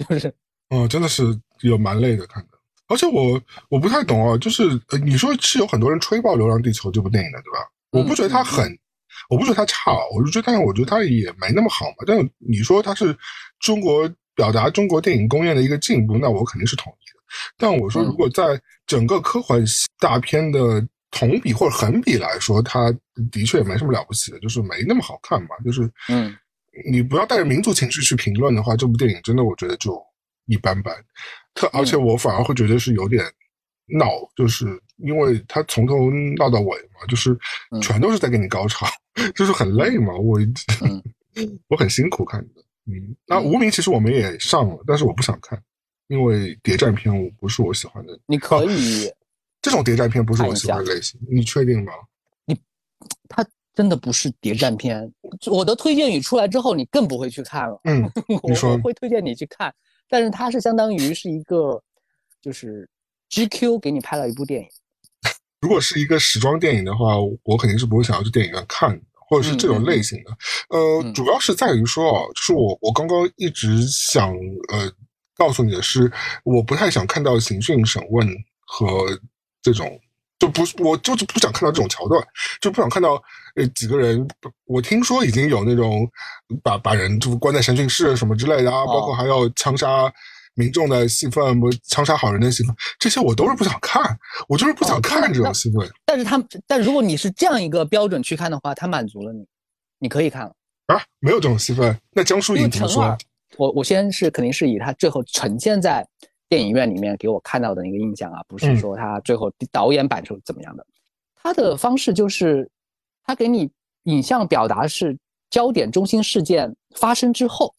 [0.09, 0.33] 就是
[0.71, 2.59] 嗯，真的是有蛮累的看的。
[2.89, 7.59] 而且我我不太懂啊，就是呃你说是有很多人吹爆《流浪地球》这部电影的，对吧？
[7.91, 8.79] 我不觉得它很，
[9.29, 11.97] 我不觉得它差，我就觉得，但是我觉得它也没那么好嘛。
[12.07, 13.17] 但是你说它是
[13.61, 17.21] 中国表达中国电影工业的一个进步，那我肯定是同意的。
[17.57, 19.63] 但我说，嗯如果在整个科幻
[19.99, 22.93] 大片的同比或者横比来说，它
[23.33, 25.49] 的确也没什么了不起的，就是没那么好看嘛。
[25.65, 26.37] 就是，嗯，
[26.91, 30.01] 你不要带着民族情绪去评论的话，这部电影真的我觉得就
[30.47, 30.95] 一般般。
[31.55, 33.25] 特而且我反而会觉得是有点
[33.99, 34.67] 闹，就是
[34.99, 37.39] 因为他从头闹到尾嘛，就是
[37.83, 38.87] 全都是在给你高潮，
[39.35, 40.15] 就是很累嘛。
[40.17, 40.39] 我
[41.69, 42.63] 我很辛苦看的。
[42.87, 45.61] 嗯，那无名其实我们也上了，但是我不想看，
[46.07, 48.19] 因为谍战片我不是我喜欢的。
[48.27, 49.11] 你可以，
[49.61, 51.93] 这种谍战片不是我喜欢的类型，你确定吗？
[52.47, 52.57] 你，
[53.29, 53.45] 他
[53.75, 55.13] 真的不是谍战片。
[55.51, 57.81] 我的推荐语出来之后，你更不会去看了。
[57.85, 58.09] 嗯，
[58.49, 59.75] 你说会推荐你去看，
[60.09, 61.83] 但是它是相当于是一个，
[62.41, 62.89] 就是
[63.31, 64.69] GQ 给你拍了一部电影。
[65.61, 69.03] 如果是一个时装电影的话，我肯定是不会想要去电影院看的。
[69.29, 70.31] 或者是这种类型的，
[70.69, 74.33] 呃，主要是在于说哦，就是我我刚刚一直想
[74.73, 74.89] 呃
[75.37, 76.09] 告诉你的是，
[76.45, 78.25] 我不太想看到刑讯审问
[78.65, 78.87] 和
[79.61, 79.99] 这种，
[80.39, 82.25] 就不我就是不想看到这种桥段，
[82.61, 83.21] 就不想看到
[83.57, 84.25] 呃几个人，
[84.67, 86.09] 我听说已经有那种
[86.63, 90.05] 把把人就关在审讯室什么之类的啊，包括还要枪杀。
[90.57, 95.87] 民众的戏份，不枪杀好人的戏份，这些我都是不想看，我就是不想看这种戏份。
[96.07, 99.47] 但是他，但如果你是这样一个标准去看的话，他满足了你，
[99.99, 100.55] 你可以看了
[100.87, 101.01] 啊。
[101.21, 103.17] 没有这种戏份，那江疏影怎么说？
[103.59, 106.07] 我我先是肯定是以他最后呈现在
[106.49, 110.87] 电影院里面给我看到的那个印象啊，不是说他最后导演版是怎么样的。
[111.35, 112.69] 他的方式就是
[113.25, 113.71] 他给你
[114.05, 115.17] 影像表达是
[115.51, 117.75] 焦点中心事件发生之后，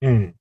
[0.00, 0.32] 嗯。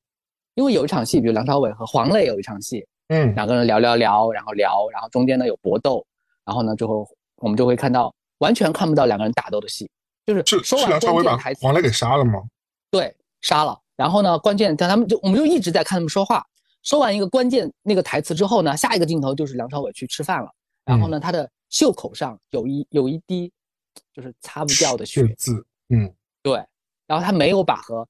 [0.58, 6.04] 因为有一场戏，比如梁朝伟和黄磊有一场戏，嗯，两个人聊聊聊，然后聊，然后中间呢有搏斗，
[6.44, 9.88] 然后呢最后我们就会看到完全看不到两个人打斗的戏，
[10.26, 12.42] 就是说完梁朝伟把黄磊给杀了吗？
[12.90, 13.80] 对，杀了。
[13.96, 16.44] 然后呢，关键在他们就我们就一直在看他们说话，
[16.82, 20.52] 说完一个关键那个台词之后呢，下一个镜头就是梁朝伟去吃饭了，
[20.84, 23.52] 然后呢他的袖口上有一有一滴
[24.12, 26.56] 就是擦不掉的血渍，嗯，对，
[27.06, 28.08] 然后他没有把和。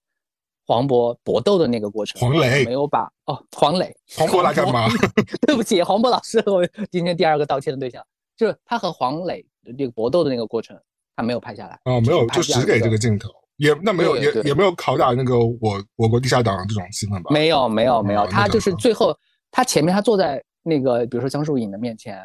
[0.68, 4.88] 黄渤搏斗的那个过程，黄磊没有把哦，黄磊，黄渤来干嘛？
[5.48, 8.06] 对不起，黄渤老师，我今天第二个道歉的对象，
[8.36, 9.46] 就是他和黄磊
[9.78, 10.78] 这个搏斗的那个过程，
[11.16, 11.80] 他没有拍下来。
[11.86, 17.32] 哦，没有，就只给这个镜头，也那没有，也也没有拷打那个我我国地下党这种戏份吧？
[17.32, 19.18] 没有，没有，没有，他就是最后
[19.50, 22.22] 他前面他坐在那个比如说江疏影的面前，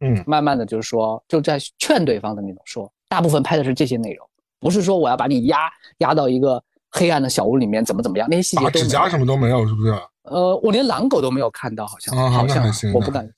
[0.00, 4.28] 嗯，慢慢的就是说就在劝对方的那种说，大部分拍的是这些内容，
[4.60, 6.62] 不是说我要把你压压到一个。
[6.98, 8.26] 黑暗的小屋里面怎么怎么样？
[8.30, 9.94] 那些细节指甲什么都没有，是不是？
[10.22, 13.30] 呃，我连狼狗都没有看到，好像好像我不敢，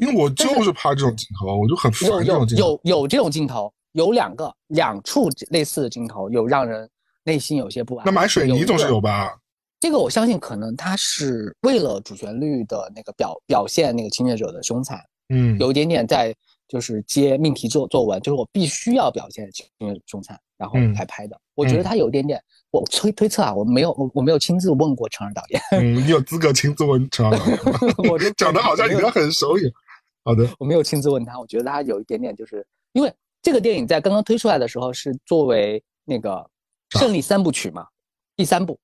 [0.00, 2.64] 因为我就是怕这种镜头，我就很烦这种镜头。
[2.64, 6.88] 有有有这种镜头，有两个两处类似的镜头，有让人
[7.24, 8.06] 内心有些不安。
[8.06, 9.36] 那买水泥总是有吧？
[9.80, 16.34] 这个我相信，可能他是为了主旋律的那个表表现那个侵略者的凶残，嗯，有一点点在
[16.68, 21.38] 就是接命题作作文，就是我必须要表现侵略凶残，然后才拍的。
[21.54, 22.42] 我觉得他有一点点。
[22.80, 25.60] 我推推测啊，我没有我我没有亲自问过陈尔导演。
[25.80, 27.78] 嗯，你有资格亲自问陈尔导演吗？
[28.10, 29.72] 我就讲的好像你跟他很熟一样。
[30.24, 33.12] 好的，我没有亲自问他，我觉得他有一点点，就是因为
[33.42, 36.44] 这个电影在刚刚推出来的时候是作为那个
[36.90, 37.86] 胜利三部曲嘛，
[38.34, 38.76] 第三部，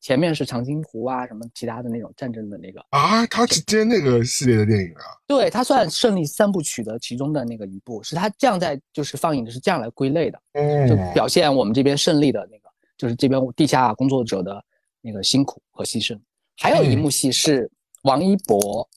[0.00, 5.02] 前面是长津湖啊什么其他的那种战争的那个啊，他是接那个系列的电影啊？
[5.26, 10.38] 对，他算胜利三部曲的其中的那个一部，是他这样在就是放映的是这样来归类的，
[10.86, 12.71] 就表现我们这边胜利的那个。
[13.02, 14.64] 就是这边地下工作者的
[15.00, 16.16] 那个辛苦和牺牲，
[16.56, 17.68] 还有一幕戏是
[18.02, 18.88] 王一博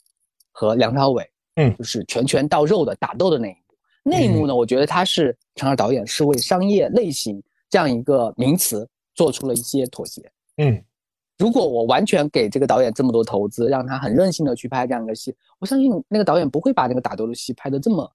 [0.52, 3.60] 和梁朝伟，嗯，就是拳拳到肉的打斗的那一幕。
[4.04, 10.22] 那一幕呢，我觉得他是陈二导演是为商业类型这样一个名词做出了一些妥协。
[10.58, 10.80] 嗯，
[11.40, 18.12] 如果我完全给这个导演这么多投资，让他很任性的去拍这样一个戏，我相信那个导演不会把那个打斗的戏拍的这么，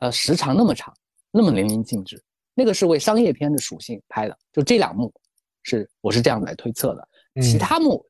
[0.00, 0.94] 呃，时长那么长，
[1.30, 2.22] 那么淋漓尽致。
[2.54, 5.12] 那个是为商业片的属性拍的，就这两幕，
[5.62, 7.08] 是我是这样来推测的。
[7.40, 8.04] 其他幕，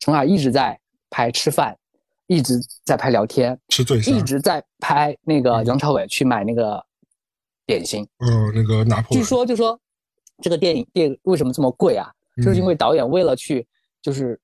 [0.00, 0.78] 陈耳一直在
[1.08, 1.74] 拍吃饭，
[2.26, 6.84] 一直在拍聊天，吃最一直在拍那个梁朝伟去买那个
[7.64, 8.06] 点心。
[8.18, 9.16] 嗯，那个拿破。
[9.16, 9.80] 据说就说
[10.42, 12.12] 这个电影电为什么这么贵啊？
[12.44, 13.66] 就是因为导演为了去
[14.02, 14.38] 就是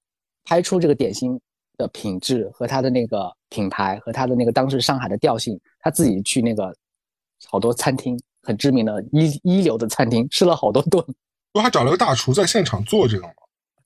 [0.44, 1.38] 拍出这个点心
[1.76, 6.74] 的品质和它的那个品牌和它的那个当时上海的调性，他自己去那个
[7.46, 8.18] 好多餐厅。
[8.42, 11.04] 很知名的一一流的餐厅，吃了好多顿。
[11.52, 13.32] 不，还找了个大厨在现场做这个吗？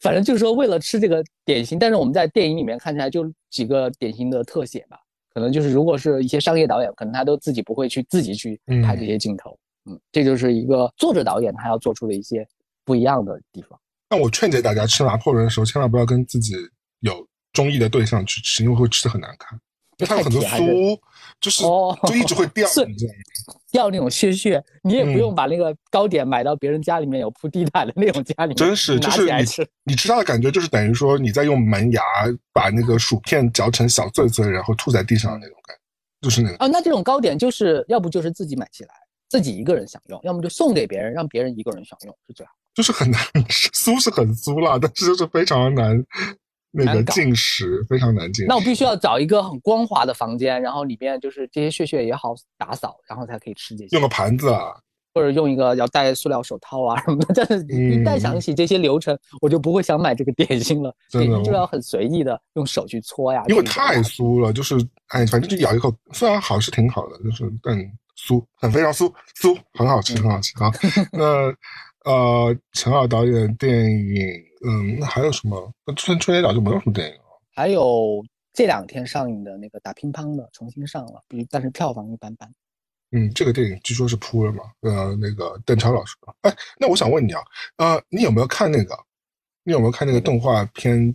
[0.00, 4.98] 反正就是说为了吃这个点心，但是我们在电影里面看起来就几个点心的特写吧。
[5.32, 9.58] 可能就是如果是一些商业导演，可能他都自己不会去自己去拍这些镜头。
[9.84, 12.46] 嗯，这就是一个作者导演他要做出的一些
[12.84, 13.78] 不一样的地方。
[14.08, 16.54] 那我劝诫大家吃拿破仑的时候，千万不要跟自己
[17.00, 19.58] 有中意的对象去吃，因为会吃的很难看。
[19.98, 20.98] 因为它有很多酥，
[21.40, 21.62] 就是
[22.06, 22.68] 就一直会掉，
[23.76, 29.68] 掉那种屑屑，你也不嗯用把那个糕点买到别人家里面有铺地毯的那种家里面，真是，就是你吃。
[29.84, 32.02] 你吃它的感觉，就是等于说你在用门牙
[32.54, 35.82] 把那个薯片嚼成小碎碎，然后吐在地上的那种感觉，
[36.22, 36.56] 就是那个。
[36.64, 38.94] 哦，那这种糕点就是要不就是自己买起来，
[39.28, 42.52] 自己一个人享用，要么就送给别人，让别人一个人享用是最好。
[42.74, 46.02] 就是很难吃， 酥是很酥啦，但是就是非常难
[46.84, 48.46] 那个进食，非常难进食。
[48.48, 54.02] 那我必须要找一个很光滑的房间，然后里面就是这些屑屑也好打扫，然后才可以吃这些用。
[54.02, 54.74] 个盘子啊，
[55.14, 57.34] 或者用一个要戴塑料手套啊什么的。
[57.34, 60.94] 但是一旦想起这些流程，我就不会想买这个点心了。
[61.08, 64.74] 真的点心就要很随意的用手去搓呀，因为太酥了，就是
[65.08, 67.76] 哎，反正就咬一口，虽然好是挺好的，就是但
[68.18, 70.52] 酥很非常酥酥，很好吃，很好吃。
[70.62, 70.70] 啊，
[71.12, 71.50] 那
[72.06, 75.72] 呃，陈耳导演的电影，嗯，那还有什么？
[75.84, 77.22] 那春春节档就没有什么电影了。
[77.52, 82.48] 还有这两天上映的那个打乒乓的重新上了，比但是票房一般般。
[83.10, 84.62] 嗯，这个电影据说是扑了嘛？
[84.82, 86.14] 呃，那个邓超老师。
[86.42, 87.42] 哎，那我想问你啊，
[87.78, 88.96] 呃，你有没有看那个？
[89.64, 91.12] 你有没有看那个动画片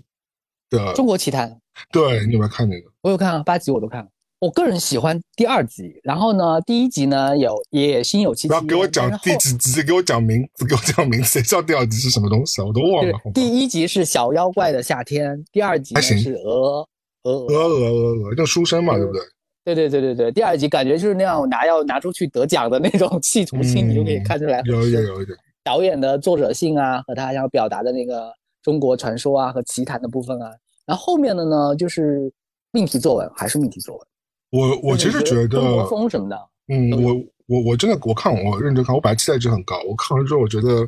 [0.70, 0.94] 的？
[0.94, 1.58] 中国奇谭
[1.90, 2.92] 对你有没有看那个？
[3.02, 4.11] 我有看啊，八集我都看了。
[4.42, 8.66] 我个人喜欢第二集，然后呢，第一集呢有也心有戚戚焉。
[8.66, 12.66] 不要给我讲第几集，给我讲名字，给我讲名字，谁知道第二集是什么东西啊？
[12.66, 13.14] 我都忘了。
[13.36, 16.88] 第一集是小妖怪的夏天，第二集是鹅
[17.22, 19.22] 鹅鹅鹅鹅鹅，叫书生嘛，对不对？
[19.64, 24.60] 对对对对对，第二集感觉就是那样拿要拿出去得奖的那种企图心，你就可以看出来。
[24.66, 25.38] 有有有有一点。
[25.64, 28.34] 导演的作者性啊，和他要表达的那个
[28.64, 30.50] 中国传说啊和奇谈的部分啊，
[30.88, 32.34] 然后后面的呢就是
[32.72, 34.08] 命题作文，还是命题作文。
[34.52, 36.38] 我我其实觉得，中国风什么的，
[36.68, 37.14] 嗯，我
[37.48, 40.88] 我我真的我看我认真看，我本来期待值很高，我看完之后我觉得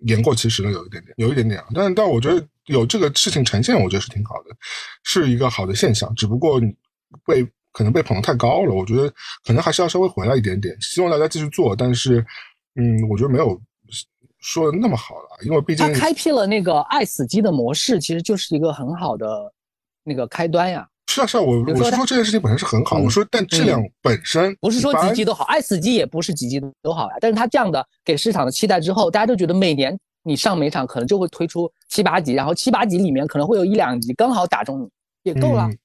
[0.00, 1.66] 言过其实了，有一点点，有一点点啊。
[1.74, 4.50] 但但我觉得有这个事情呈现，我觉得是挺好的，
[5.04, 6.12] 是一个好的现象。
[6.14, 6.74] 只不过你
[7.24, 9.08] 被可能被捧得太高了，我觉得
[9.44, 10.76] 可能还是要稍微回来一点点。
[10.80, 12.24] 希望大家继续做，但是
[12.74, 13.60] 嗯，我觉得没有
[14.40, 19.52] 说的那么好了，因为毕竟他开辟了那个爱死机的模式，其实就是一个很好的
[20.02, 20.88] 那个开端呀。
[21.06, 27.16] 是啊是啊，我我是说这件事情本身是很好，嗯我说但质量本身不是说一般集集都好，爱死机也不是几集都好呀。
[27.20, 34.88] 但是他这样的给市场的期待之后，大家都觉得每年你上每场可能就会推出七八集，然后七八集里面可能会有一两集刚好打中你，
[35.22, 35.66] 也够了。
[35.68, 35.78] 嗯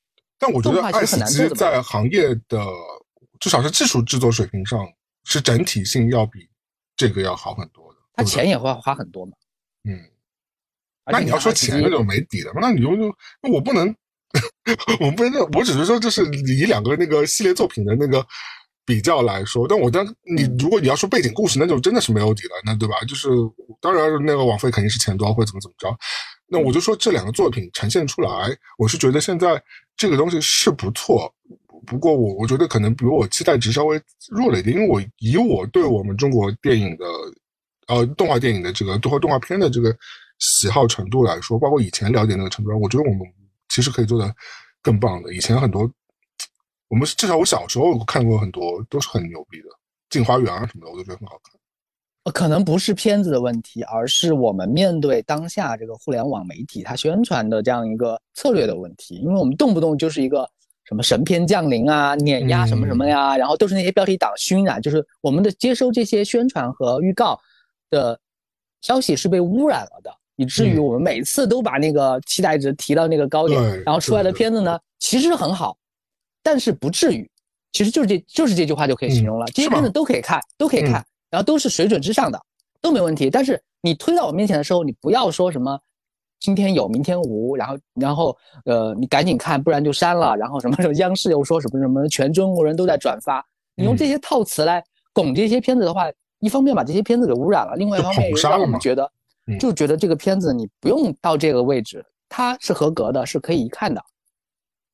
[0.43, 2.65] 但我觉得动画其实爱死机很难在行业的
[3.39, 4.83] 至少是技术制作水平上，
[5.23, 6.49] 是整体性要比
[6.95, 7.99] 这个要好很多的。
[8.15, 9.33] 他钱也会花很多嘛。
[9.83, 9.99] 嗯，
[11.05, 13.95] 那你要说钱那就没底了，那你就就那我不能，
[14.99, 16.23] 我不能，我只是说就是
[16.57, 18.25] 以两个那个系列作品的那个
[18.85, 20.05] 比较来说，但我当
[20.35, 22.95] 你嗯如果你要说背景故事，那就真的是没有底了，那对吧？
[23.07, 23.29] 就是
[23.79, 25.97] 当然那个网费肯定是钱多或者怎么怎么着，
[26.47, 29.61] 那我就说这两个作品呈现出来，我是觉得现在
[29.97, 31.33] 这个东西是不错。
[31.87, 37.05] 不过我我觉得可能比我期待值稍微弱了一点，因为我以我对我们中国电影的
[37.87, 39.91] 呃动画电影的这个动画动画片的这个
[40.37, 43.21] 喜好程度来说，包括以前了解那个程度，我觉得我们
[43.71, 44.31] 其实可以做的
[44.81, 45.33] 更棒的。
[45.33, 45.89] 以前很多
[46.89, 49.69] 我们至少我小时候看过很多都是很牛逼的，
[50.09, 51.59] 《镜花缘》啊什么的，我都觉得很好看。
[52.23, 59.15] 呃可能不是片子的问题，而是我们面对当下这个互联网媒体它宣传的这样一个策略的问题。
[59.15, 60.47] 因为我们动不动就是一个
[60.83, 67.39] 什么神片降临啊、碾压什么什么呀，然后都是那些标题党熏染，就是我们的接收这些宣传和预告
[67.89, 68.19] 的
[68.81, 75.77] 消息是被污染了的，以至于嗯我们每次都把那个期待值提到那个高点，对然后出来的片子呢其实很好，
[76.41, 77.29] 但是不至于。
[77.73, 82.37] 其实就是这就是这句话就可以形容了，这些片子都可以看，都可以看，然后都是水准之上的，
[82.81, 83.29] 都没问题。
[83.29, 85.79] 但是你推到我面前的时候，你不要说什么
[86.41, 90.35] 今天有明天无，然后然后呃你赶紧看，不然就删了。
[90.35, 93.41] 然后什么什么央视又说什么什么全中国人都在转发，
[93.77, 94.83] 你用这些套词来
[95.13, 96.07] 拱这些片子的话，
[96.39, 99.11] 一方面把这些片子给污染了，另外一方面又让我们觉得嗯
[99.59, 104.03] 就觉得这个片子你不用到这个位置，它是合格的，是可以一看的。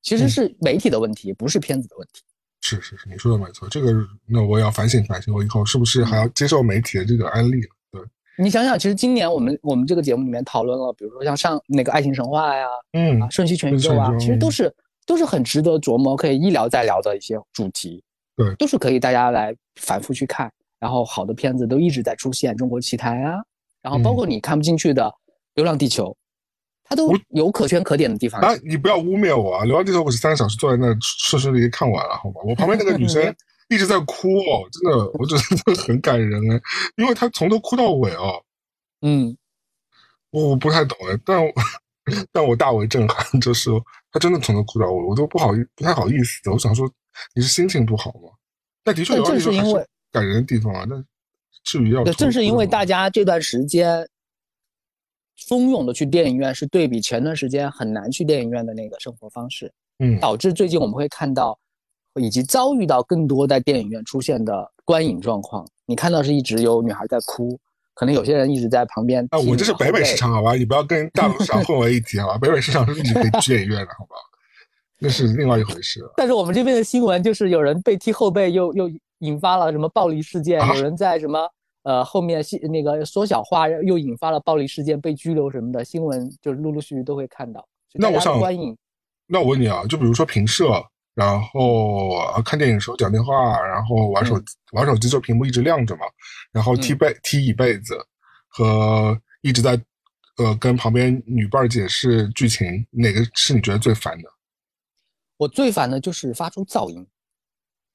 [0.01, 2.21] 其实嗯是媒体的问题，不是片子的问题。
[2.61, 3.93] 是是是，你说的没错，这个
[4.25, 7.61] 那我也要反省反省，我以后是不是还要接受媒体的这个案例？
[7.91, 8.01] 对，
[8.37, 14.73] 你想想，其实今年我们我们这个节目里面讨论了，比如说像上那个《爱情神话》呀，嗯啊，《瞬息全宇宙》啊，其实都是
[15.05, 18.03] 都是很值得琢磨，可以一聊再聊的一些主题。
[18.35, 20.51] 对都是可以大家来反复去看。
[20.79, 23.41] 然后好的片子都一直在出现，《中国奇谭》啊，
[23.87, 25.03] 然后包括你看不进去的
[25.55, 26.05] 《流浪地球》，
[26.83, 28.41] 它都有可圈可点的地方。
[28.41, 29.63] 啊，你不要污蔑我啊！
[29.65, 32.41] 《流浪地球》我是三个小时坐在那顺顺利利看完了，好吗？
[32.45, 33.33] 我旁边那个女生
[33.69, 36.61] 一直在哭哦，真的，我觉得很感人哎，
[36.97, 38.43] 因为她从头哭到尾哦。
[39.01, 39.37] 嗯，
[40.31, 41.51] 我我不太懂哎，但我
[42.31, 43.69] 但我大为震撼，就是
[44.11, 46.49] 她真的从头哭到尾，我都不好意不太好意思。
[46.49, 46.89] 我想说，
[47.35, 48.29] 你是心情不好吗？
[48.83, 50.85] 但的确，对，流浪地球是正是因为感人的地方啊。
[50.87, 50.95] 那
[51.67, 54.07] 至于要正是因为大家这段时间
[55.47, 61.59] 蜂拥的去电影院，是对比前段时间很难去电影院的那个生活方式，嗯，导致最近我们会看到
[62.15, 65.67] 以及遭遇到更多在电影院出现的观影状况。
[65.85, 67.59] 你看到是一直有女孩在哭。
[67.99, 69.27] 可能有些人一直在旁边。
[69.31, 70.53] 啊，我这是北美市场，好吧？
[70.53, 72.37] 你不要跟大陆市场混为一体，好吧？
[72.37, 74.15] 北美市场是你可以去电影院的，好吧？
[74.99, 76.07] 那是另外一回事。
[76.15, 78.87] 但是我们这边的新闻就是有人被踢后背，又又
[79.21, 80.59] 引发了什么暴力事件？
[80.75, 81.49] 有人在什么
[81.87, 87.65] 呃后面细那个缩小化，又引发了暴力事件，被拘留什么的新闻，就是陆陆续续都会看到。
[87.93, 88.77] 那我想观影。
[89.25, 90.83] 那我问你啊，就比如说平射。
[91.17, 92.11] 然后
[92.45, 94.39] 看电影时候讲电话，然后玩手
[94.73, 96.05] 玩手机，就屏幕一直亮着嘛。
[96.51, 97.97] 然后踢被踢椅背子，
[98.47, 99.71] 和一直在
[100.37, 104.29] 呃跟旁边女伴解释剧情，哪个是你觉得最烦的？
[105.37, 107.03] 我最烦的就是发出噪音，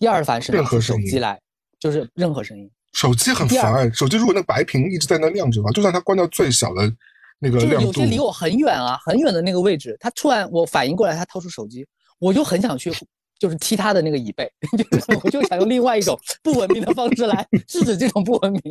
[0.01, 1.41] 第二烦是任何手机来，
[1.79, 2.69] 就是任何声音。
[2.93, 6.93] 手机很烦，手机如果那白屏一直在那亮着吧，就算它关到最小的
[7.39, 11.87] 那个亮度，有些离我很远啊，很远的那个位置，他突然我反应过来，他掏出手机。
[12.19, 12.93] 我就很想去，
[13.37, 18.63] 就是踢他的那个椅背， 就是我就想用另外一种不文明的方式来制止这种不文明。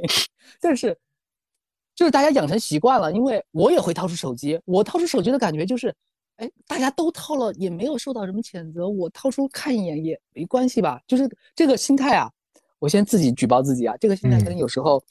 [0.61, 0.97] 但是，
[1.93, 5.93] 就是大家养成习惯了，因为我也会掏出手机，我掏出手机的感觉就是，
[6.37, 11.01] 哎，大家都掏了，也没有受到什么谴责，我掏出看一眼也没关系吧？
[11.05, 12.31] 就是这个心态啊，
[12.81, 15.01] 我先自己举报自己啊，这个心态跟有时候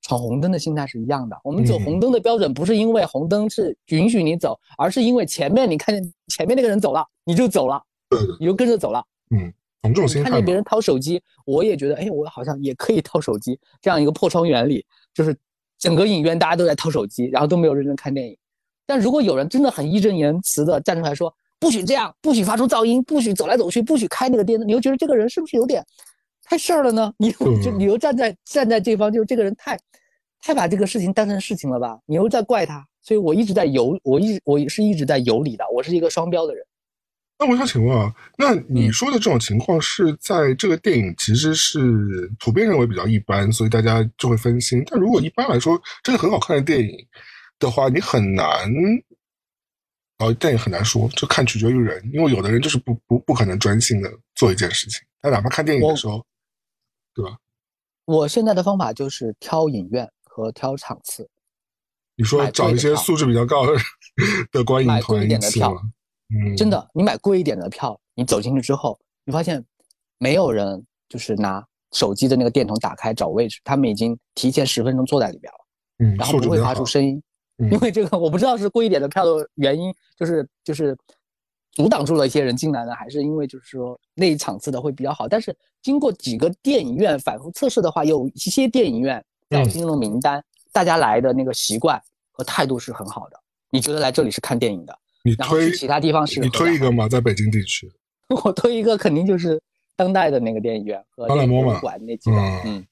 [0.00, 1.36] 闯红灯的心态是一样的。
[1.44, 7.80] 我们走红灯的标准不是因为红灯是允许你走，而是因为前面你看见前面那个人走了，你就走了。
[8.40, 9.52] 你就跟着走了，嗯，
[9.82, 15.36] 从这种心态，看见别人掏手机，我也觉得，哎，我好像也可以掏手机，这样一个破窗原理，就是
[15.78, 18.34] 整个影院大家都在掏手机，然后都没有认真看电影。
[18.86, 25.84] 但如果有人真的很义正言辞的站出来说，不许这样，不许发出噪音，不许走来走去，不许开那个电灯，你又觉得这个人是不是有点
[26.48, 27.12] 太事儿了呢？
[27.18, 27.30] 你
[27.62, 29.78] 就你又站在站在这方，就是这个人太
[30.40, 31.98] 太把这个事情当成事情了吧？
[32.06, 36.64] 你又在怪他，所以我一直在游，我一直我是一直在游离的，我是一个双标的人。
[37.38, 41.78] 那我想请问啊，那你说的这种情况是在这个电影其实是
[42.40, 44.82] 普遍认为比较一般，所以大家就会分心。
[44.86, 46.88] 但如果一般来说真的很好看的电影
[47.58, 48.46] 的话，你很难，
[50.18, 56.24] 哦，电影很难说，就看取决于人，因为有的人就是不不不可能专心的做一件事情，他哪怕看电影的时候，
[57.18, 57.36] 对吧？
[58.04, 61.28] 我现在的方法就是挑影院和挑场次。
[62.14, 63.72] 你说找一些素质比较高的
[64.52, 65.72] 的观影团一起吗？
[66.56, 69.64] 真的，你买贵一点的票，你走进去之后，你发现
[70.18, 75.58] 没有人就是拿手机的那个电筒打开找位置，他们已经提前十分钟坐在里边了，
[75.98, 77.22] 嗯，然后不会发出声音，
[77.70, 80.96] 因为这个我不知道是贵一点的票的原因，就是就是
[81.78, 85.28] 阻挡住了一些人进来呢，还是因为就是说那一场次的会比较好。
[85.28, 92.02] 但是经过几个电影院反复测试的话，有一些电影院在我心中的名单，大家来的那个习惯
[92.32, 93.40] 和态度是很好的。
[93.70, 94.98] 你觉得来这里是看电影的？
[95.22, 96.40] 你推其他地方是？
[96.40, 97.88] 你推一个嘛，在北京地区。
[98.44, 99.62] 我推一个，肯定就是
[99.94, 102.36] 当代的那个电影院和博物馆那几个。
[102.64, 102.84] 嗯，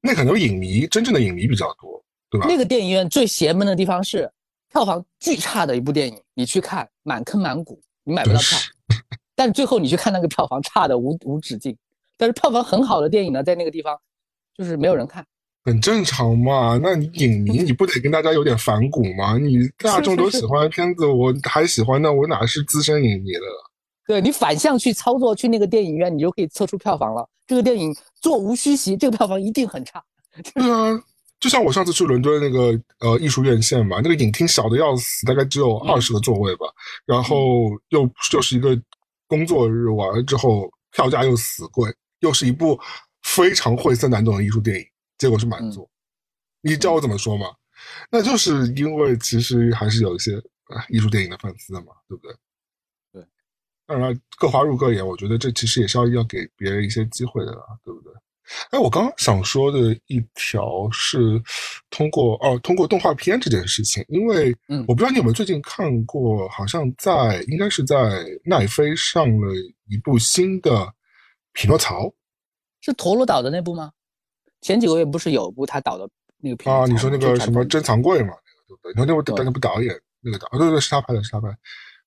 [0.00, 2.46] 那可能影迷真正的影迷比较多，对吧？
[2.48, 4.30] 那个电影院最邪门的地方是
[4.72, 7.78] 票房巨差的一部电影，你去看满坑满谷，
[8.08, 8.58] 你买不到票。
[9.36, 11.76] 但最后你去看那个票房差的无无止境，
[12.16, 13.96] 但是票房很好的电影呢，在那个地方
[14.56, 15.24] 就是没有人看。
[15.64, 19.36] 很正常嘛，那你影迷你不得跟大家有点反骨吗？
[19.36, 23.70] 你大众都喜欢的片子，我还喜欢，那我哪是资深影迷了？
[24.08, 27.28] 对你反向去操作，去那个电影院，你就可以测出票房了。
[27.46, 30.02] 这个电影座无虚席，这个票房一定很差。
[30.54, 30.98] 对啊，
[31.40, 36.66] 就像我上次去伦敦那个呃艺术院线嘛，那个影厅小的要死，大概只有二十个座位吧，
[37.06, 38.80] 然后又就是一个
[39.26, 42.78] 工作日，完了之后票价又死贵，又是一部
[43.22, 44.84] 非常晦涩难懂的艺术电影。
[45.16, 45.88] 结果是满座，
[46.60, 47.46] 你知道我怎么说吗？
[48.10, 50.36] 那就是因为其实还是有一些
[50.66, 52.34] 啊艺术电影的粉丝的嘛，对不对？
[53.12, 53.26] 对，
[53.86, 57.52] 当然各花入各眼，我觉得这其实也是要要给别人一些机会的，
[57.84, 58.12] 对不对？
[58.70, 61.18] 哎，我刚刚想说的一条是
[61.90, 64.54] 通过哦，通过动画片这件事情，因为
[64.86, 69.52] 我不知道你有没有最近看过，好像在应该是在奈飞上了
[69.88, 70.70] 一部新的
[71.52, 72.04] 《匹诺曹》，
[72.80, 73.92] 是陀螺岛的那部吗？
[74.60, 76.84] 前几个月不是有部他导的那个片啊？
[76.86, 78.34] 你说那个什么珍藏柜嘛？
[78.66, 78.92] 那个对不对？
[78.92, 80.58] 你说那部那部导演那个导啊？
[80.58, 81.48] 对对，是他拍的，是他拍。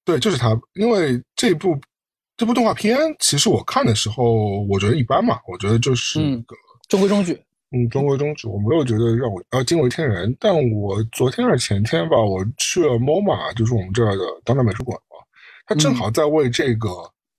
[0.03, 0.59] 对，就是他。
[0.73, 1.79] 因为这部
[2.41, 5.37] 这部动画片，其实我看的时候，我觉得一般嘛。
[5.47, 6.55] 我觉得就是个
[6.89, 7.39] 中规中矩。
[7.69, 8.47] 嗯，中规中矩。
[8.47, 10.35] 我没有觉得让我呃惊为天人。
[10.39, 15.17] 但我昨天还是前天吧，我去了 MoMA，就是我们这儿的当代美术馆嘛。
[15.67, 16.89] 他正好在为这个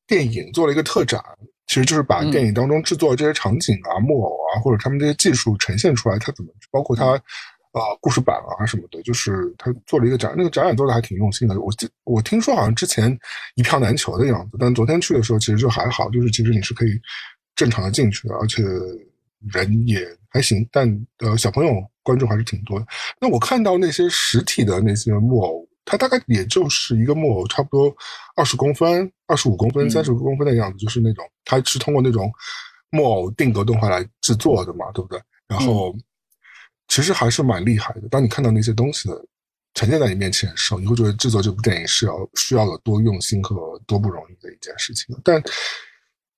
[0.06, 1.20] 电影做了一个特展。
[1.66, 7.20] 其实就是把电影当中制作这些场景啊、木偶啊，或者他们这些技术呈现出来，它怎么包括它。
[7.72, 11.58] 啊，故事板啊什么的，就是他做了一个展，那个展览做的还挺用心的。
[11.58, 13.18] 我记我听说好像之前
[13.54, 16.90] 一票难求的样子，但昨天去的时候其实就还好，就是其实你是可以
[17.56, 18.62] 正常的进去的，而且
[19.54, 20.68] 人也还行。
[20.70, 20.86] 但
[21.20, 22.86] 呃，小朋友观众还是挺多的。
[23.18, 27.90] 那我看到那些实体的那些木偶，它大概也就是一个木偶，差不多
[28.36, 32.30] 二十公分、二十五公分、三十公分的样子，就是那种它是通过那种
[32.90, 35.18] 木偶定格动画来制作的嘛，对不对？
[35.48, 35.96] 然后。
[36.92, 38.02] 其实还是蛮厉害的。
[38.10, 39.14] 当你看到那些东西的
[39.72, 45.06] 呈现在你面前的时候，你会觉得制作这部电影是要需要有多用心和多不容易的一件事情。
[45.24, 45.42] 但，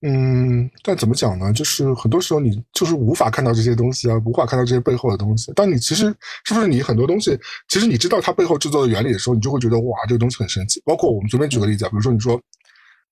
[0.03, 1.53] 嗯，但怎么讲呢？
[1.53, 5.53] 就是很多时候你就是无法看到这些东西啊，无法看到这些背后的东西。
[5.57, 6.05] 但你其实
[6.45, 7.37] 是不是你很多东西，
[7.69, 10.81] 其实你知道它背后制作的原理的时候，你就会觉得哇，这个东西很神奇。
[10.85, 12.41] 包括我们随便举个例子啊，比如说你说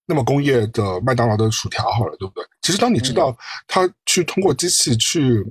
[0.05, 2.45] 那么工业的麦当劳的薯条好了，对不对？
[2.61, 3.37] 其实当你知道
[3.67, 5.45] 它去通过机器去。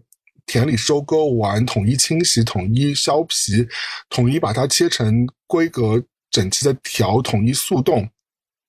[0.46, 3.66] 田里收割完，统一清洗，统一削皮，
[4.10, 8.08] 统一把它切成规格整齐的条，统一速冻，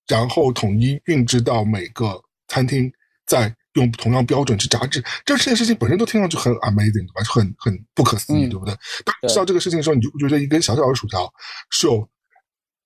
[0.08, 2.92] 然后统一运至到每个餐厅，
[3.26, 5.04] 再用同样标准去炸制。
[5.26, 7.24] 这这件事情本身都听上去很 amazing，对吧？
[7.24, 8.74] 很很不可思议，对不对？
[9.04, 11.32] 当知道这个事情的时候，你就觉得一根小小的薯条
[11.72, 12.08] 是有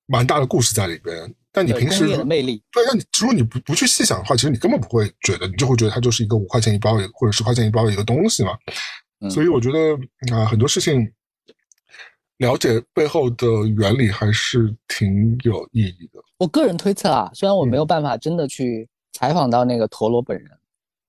[0.05, 1.35] 蛮大的故事在里边。
[1.57, 8.51] 但你平时的魅力，对，那你如果你不不去细想的话，其实你根本不会觉得，你就会觉得它就是一个五块钱一包或者十块钱一包的一个东西嘛。
[9.31, 9.97] 所以我觉得
[10.31, 11.11] 啊，很多事情
[12.37, 16.21] 了解背后的原理还是挺有意义的。
[16.37, 20.51] 我个人推测啊，虽然我没有办法真的去采访到那个陀螺本人，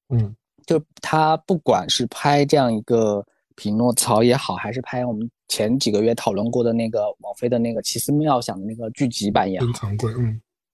[0.09, 0.35] 嗯，
[0.65, 3.23] 就他不管是拍这样一个
[3.59, 5.29] 匹诺曹也好，还是拍我们。
[5.51, 9.67] 前几个月讨论过的那个王菲的那个奇思妙想的那个剧集版也好，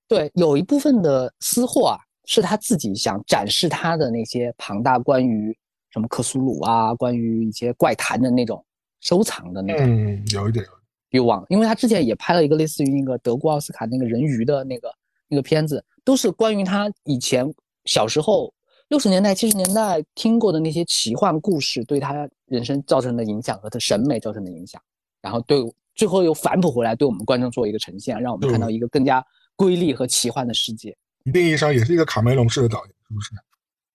[0.09, 5.57] 对，有一部分的私货啊，是他自己想展示他的那些庞大关于
[5.91, 8.63] 什么克苏鲁啊，关于一些怪谈的那种
[9.01, 10.65] 收藏的那种，嗯，有一点
[11.11, 14.93] 欲望，因为他之前也拍了一个类似于那个德国奥斯卡那个人鱼的那个
[15.29, 17.49] 那个片子，都是关于他以前
[17.85, 18.53] 小时候
[18.89, 22.29] 六十年代七十年代听过的那些奇幻故事，对他。
[22.47, 24.81] 人生造成的影响和他审美造成的影响，
[25.21, 25.59] 然后对
[25.95, 29.25] 最后又反哺回来，对我们观众做一个呈现，让我们看到一个更加
[29.57, 30.95] 瑰丽和奇幻的世界。
[31.25, 33.31] 一定意义上也是一个卡梅隆式的导演，是不是？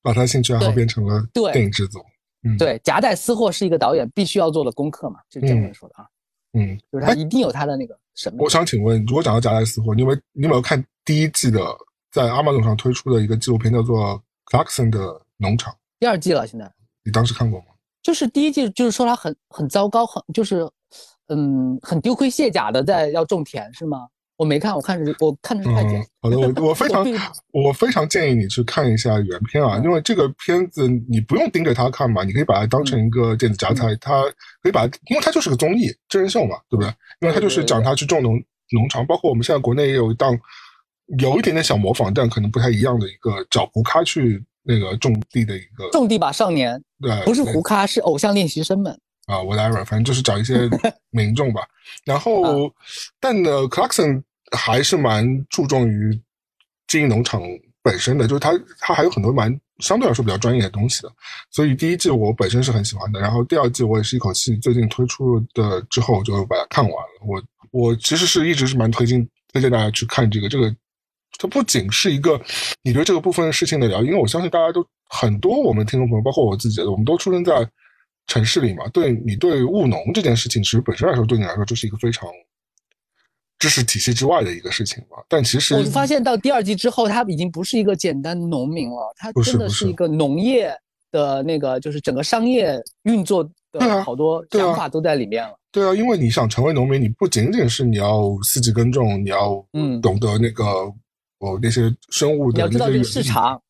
[0.02, 1.24] 把他兴趣爱好变成了
[1.54, 2.04] 电影制作。
[2.44, 6.06] 嗯，对，夹带私货是一个导演必须要做的功课嘛，就这么说的啊。
[6.54, 8.44] 嗯，就是他一定有他的那个审美。
[8.44, 11.62] 我想请问，如果讲到夹带私货，你有你有没有看第一季的
[12.12, 14.16] 在阿玛总上推出的一个纪录片，叫做
[14.50, 15.74] 《Clarkson 的农场》？
[16.00, 16.72] 第二季了，现在。
[17.04, 17.66] 你当时看过吗？
[18.02, 20.68] 就是第一季，就是说他很很糟糕，很就是，
[21.28, 24.08] 嗯，很丢盔卸甲的在要种田，是吗？
[24.38, 26.02] 我没看，我看是，我看的是快剪。
[26.22, 27.06] 好的，我我非常
[27.52, 34.24] 我非常建议你去看一下原片啊，因为这个片子你不用盯着它看嘛，你可以把它当成一个电子榨菜，它
[34.64, 36.88] 可以把，因为它就是个综艺真人秀嘛，对不对？
[37.20, 38.42] 因为它就是讲他去种农
[38.72, 40.34] 农场，包括我们现在国内也有一档
[41.18, 44.44] 有一点点小模仿，但可能不太一样的一个找胡咖去。
[44.62, 48.92] 那个种地的一个种地吧少年，对，不是胡咖，是偶像练习生们
[49.26, 50.70] 啊，whatever，反正就是找一些
[51.10, 51.62] 民众吧。
[52.04, 52.72] 然后，
[53.20, 56.22] 但呢，Clarkson 还是蛮注重于
[56.88, 57.42] 经营农场
[57.82, 61.12] 本身的，就是他他还有很多蛮相对来说比较专业的东西的。
[61.50, 67.26] 所以第一季我本身是很喜欢的，然后第二季我也是一口气最近推出的之后就把它看完了。
[67.26, 67.42] 我
[67.72, 70.76] 我其实是一直是蛮推荐推荐大家去看这个这个。
[71.40, 72.40] 它不仅是一个
[72.84, 77.66] 你对这个部分事情的了解，因为我相信大家都很多，我们听众朋友，包括我自己，我们都出生在
[78.28, 78.86] 城市里嘛。
[78.90, 82.28] 对你对务农这件事情，其实本身来说，对你来说就是一个非常
[83.58, 85.16] 知识体系之外的一个事情嘛。
[85.30, 90.70] 但其实我发现到第二季之后，他已经不是一个简单农民了，他真的是一个农业
[91.10, 95.58] 的那个，就是整个商业运作的好多想法都在里面了。
[95.72, 100.66] 对啊，因为你想成为农民，你不仅仅是你要四季耕种，你要嗯懂得那个。
[101.40, 103.62] 哦，那些生物的那个市场，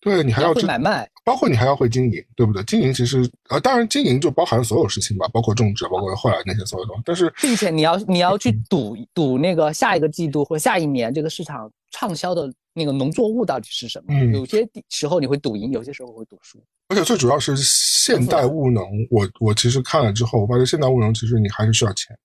[0.00, 2.62] 对你还要会买卖，包括你还要会经营，对不对？
[2.64, 7.02] 经营其实啊，当然经营就包含所有事情吧，包括种植，包括后来那些所有东西。
[7.04, 14.14] 但是，并且你要你要去赌赌那个下一个季度或下一年这个市场畅销的那个农作物到底是什么？
[14.32, 16.58] 有些时候你会赌赢，有些时候会赌输。
[16.88, 22.16] 而且最主要是现代务农，我我其实看了之后，我发现现代务农其实你还是需要钱，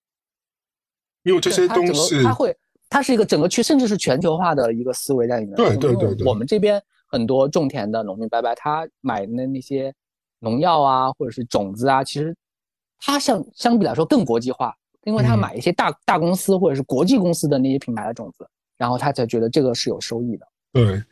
[1.23, 2.55] 因为这些东西它会。
[2.93, 5.55] 它是一个整个区，甚至是全球化的一个思维在里面。
[5.55, 6.27] 对对对对。
[6.27, 9.91] 我们这边很多种田的农民伯伯，他买的那些
[10.37, 12.35] 农药啊，或者是种子啊，其实
[12.99, 14.71] 他相相比来说更国际化，
[15.05, 20.47] 因为他买一些大大公司或者是国际公司的那些品牌的种子，然后他才觉得这个是有收益的。
[20.71, 21.03] 对，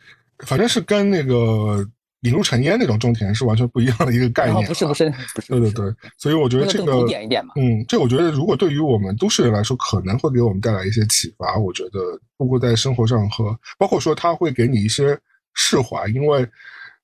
[0.45, 1.83] 反正是跟那个
[2.21, 4.67] 引入尘烟那种种田是完全不一样的一个概念。
[4.67, 7.53] 不是不是不是，对对对，所以我觉得这个古典一点嘛。
[7.55, 11.57] 嗯，这我觉得如果对于我们都市人来说，可能会给我们带来一些启发。
[11.57, 11.99] 我觉得，
[12.37, 15.17] 包括在生活上和包括说，他会给你一些
[15.53, 16.47] 释怀，因为。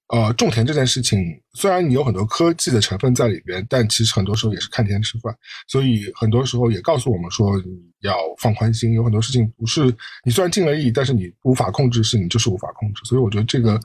[0.10, 1.20] 呃，种田这件事情，
[1.52, 5.36] 虽然你有很多科技的成分在里边，但其实很多时候也是看天吃饭。
[5.68, 8.94] 所以很多时候也告诉我们说，你要放宽心。
[8.94, 9.94] 有很多事情不是
[10.24, 13.02] 你虽然尽了力，但是你无法控制，是你就是无法控制。
[13.04, 13.78] 所以我觉得这个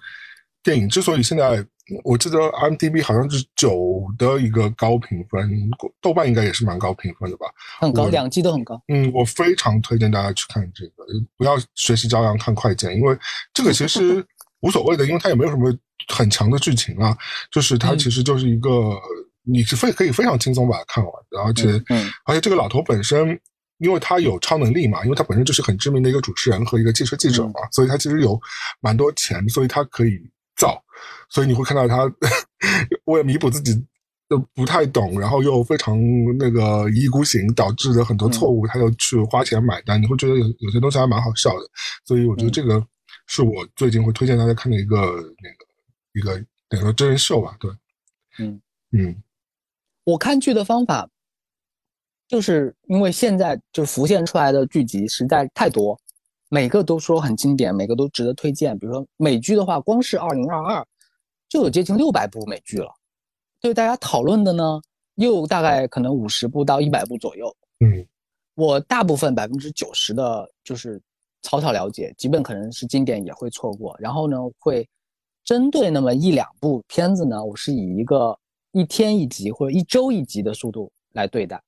[0.62, 1.64] 电影之所以现在，
[2.04, 5.50] 我记得 M D B 好像是九的一个高评分，
[6.00, 7.46] 豆瓣应该也是蛮高评分的吧？
[7.80, 8.80] 很高，两季都很高。
[8.88, 11.04] 嗯，我非常推荐大家去看这个，
[11.36, 13.16] 不要学习朝阳看快剪，因为
[13.52, 14.24] 这个其实
[14.60, 15.72] 无所谓的，因为它也没有什么。
[16.08, 17.16] 很强的剧情啊，
[17.48, 18.68] 就是它其实就是一个，
[19.44, 21.80] 你是非可以非常轻松把它看完的，而且，
[22.24, 23.38] 而且这个老头本身，
[23.78, 28.38] 因为他有超能力嘛，因为他本身就是很知名的一个主持人和一个汽车记者嘛，所以他其实有
[28.80, 30.18] 蛮多钱，所以他可以
[30.56, 30.82] 造，
[31.28, 32.04] 所以你会看到他
[33.06, 33.74] 为了弥补自己
[34.28, 35.98] 的不太懂，然后又非常
[36.38, 41.66] 那个一意孤行导致的很多错误，他又去花钱买单，你会觉得有有些东西还蛮好笑的，
[42.04, 42.86] 所以我觉得这个
[43.26, 45.72] 是我最近会推荐大家看的一个那个。
[46.14, 46.34] 一个
[46.68, 47.70] 等于说真人秀吧，对，
[48.38, 48.60] 嗯。
[48.90, 49.22] 嗯，
[50.04, 51.08] 我看剧的方法，
[52.28, 55.98] 就是因为现在就浮现出来的剧集实在太多，
[56.52, 58.78] 每个都说很经典，每个都值得推荐。
[58.78, 60.86] 比如说美剧的话，光是二零二二
[61.48, 62.92] 就有接近六百部美剧了，
[63.58, 64.78] 对大家讨论的呢，
[65.14, 67.56] 又大概可能五十部到一百部左右。
[67.80, 68.06] 嗯，
[68.54, 71.00] 我大部分百分之九十的就是
[71.40, 74.86] 草草了解，基本可能是经典也会错过，然后呢会。
[75.44, 78.38] 针对那么一两部片子呢，我是以一个
[78.70, 81.60] 一天一集或者一周一集的速度来对待。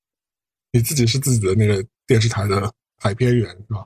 [0.70, 3.84] 你自己是自己的那个电视台的海边员是吧？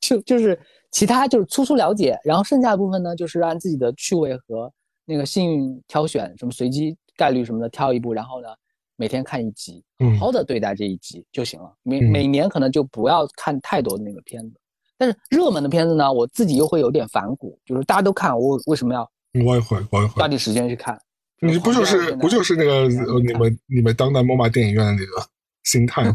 [0.00, 0.58] 就就是
[0.90, 4.72] 其他就是粗粗了解，然后剩下的部分呢，就是按自己的趣味和
[5.04, 8.48] 那个幸运挑选，什么随机概率什么的挑一部，然后呢
[8.96, 9.84] 每天看一集，
[10.18, 11.72] 好好的对待这一集就行了。
[11.82, 14.60] 每每年可能就不要看太多的那个片子。
[14.96, 19.08] 但是热门的片子呢，我自己又会有点反骨，就是大家都看，我为什么要？
[19.44, 21.00] 我也会，我也会抓紧时间去看。
[21.40, 25.28] 你不就是不就是那个你们你们当代莫马电影院的那个
[25.70, 26.14] 心态吗？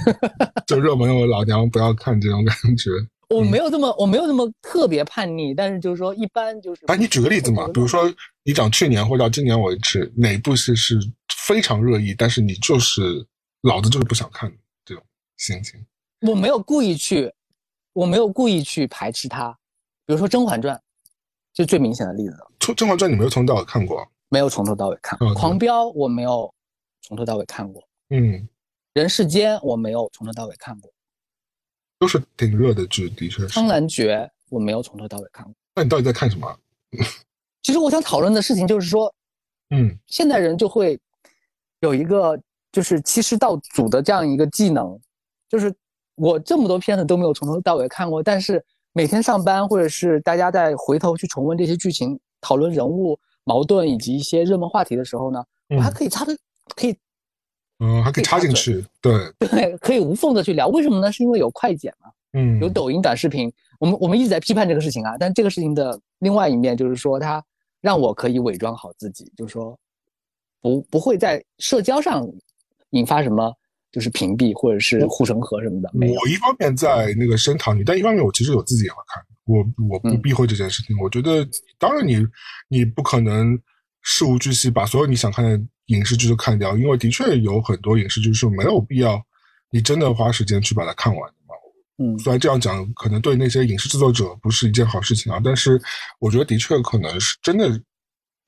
[0.66, 2.90] 就热门我老娘不要看这种感觉。
[3.28, 6.84] 我没有这么我没有那么特别叛逆，但是就是说一般就是。
[6.86, 8.12] 哎，你举个例子嘛，比如说
[8.44, 10.98] 你讲去年或者到今年为止，哪部戏是
[11.44, 13.26] 非常热议，但是你就是
[13.62, 14.52] 老子就是不想看
[14.84, 15.02] 这种
[15.36, 15.84] 心情。
[16.20, 17.32] 我没有故意去。
[17.92, 19.50] 我没有故意去排斥它，
[20.04, 20.76] 比如说《甄嬛传》，
[21.54, 22.36] 就最明显的例子。
[22.74, 24.06] 《甄嬛传》你没有从头到尾看过？
[24.28, 25.18] 没有从头到尾看。
[25.34, 26.52] 《狂飙》我没有
[27.00, 27.82] 从头到尾看过。
[28.10, 28.20] 嗯，
[28.96, 30.90] 《人世间》我没有从头到尾看过。
[31.98, 33.48] 都是挺热的剧，的确是。
[33.52, 34.16] 《苍兰诀》
[34.48, 35.54] 我没有从头到尾看过。
[35.74, 36.58] 那你到底在看什么？
[37.62, 39.14] 其实我想讨论的事情就是说，
[39.68, 40.98] 嗯，现代人就会
[41.80, 42.40] 有一个
[42.72, 44.98] 就是欺师盗祖的这样一个技能，
[45.48, 45.70] 就是。
[46.18, 55.44] 我这么多片子都没有从头到尾看过，但是每天上班或者是大家在回头去重温这些剧情、讨论人物矛盾以及一些热门话题的时候呢，
[55.76, 56.34] 我还可以插的，
[56.74, 56.98] 可以，
[57.78, 60.68] 嗯，还可以插进去，对对，可以无缝的去聊。
[60.68, 61.12] 为什么呢？
[61.12, 63.52] 是因为有快剪嘛，嗯，有抖音短视频。
[63.78, 67.44] 我们我们一直在批判这个事情啊，但这个事情的另外一面就是说，它
[67.80, 69.78] 让我可以伪装好自己，就是说
[70.60, 72.26] 不不会在社交上
[72.90, 73.54] 引发什么。
[73.92, 75.88] 就是屏蔽或者是护城河什么的。
[75.94, 79.24] 我一方面在那个声讨你，但一方面我其实我自己也会看。
[79.46, 80.94] 我我不避讳这件事情。
[81.00, 81.48] 我觉得，
[81.78, 82.18] 当然你
[82.68, 83.58] 你不可能
[84.06, 89.20] 事无巨细把所有你想看的影视剧都看掉，因为的确有很多影视剧是没有必要
[89.70, 91.54] 你真的花时间去把它看完的嘛。
[91.98, 95.82] 嗯，虽然这样讲可能对那些影视制作者不是一件好事情啊，但是
[96.20, 97.80] 我觉得的确可能是真的。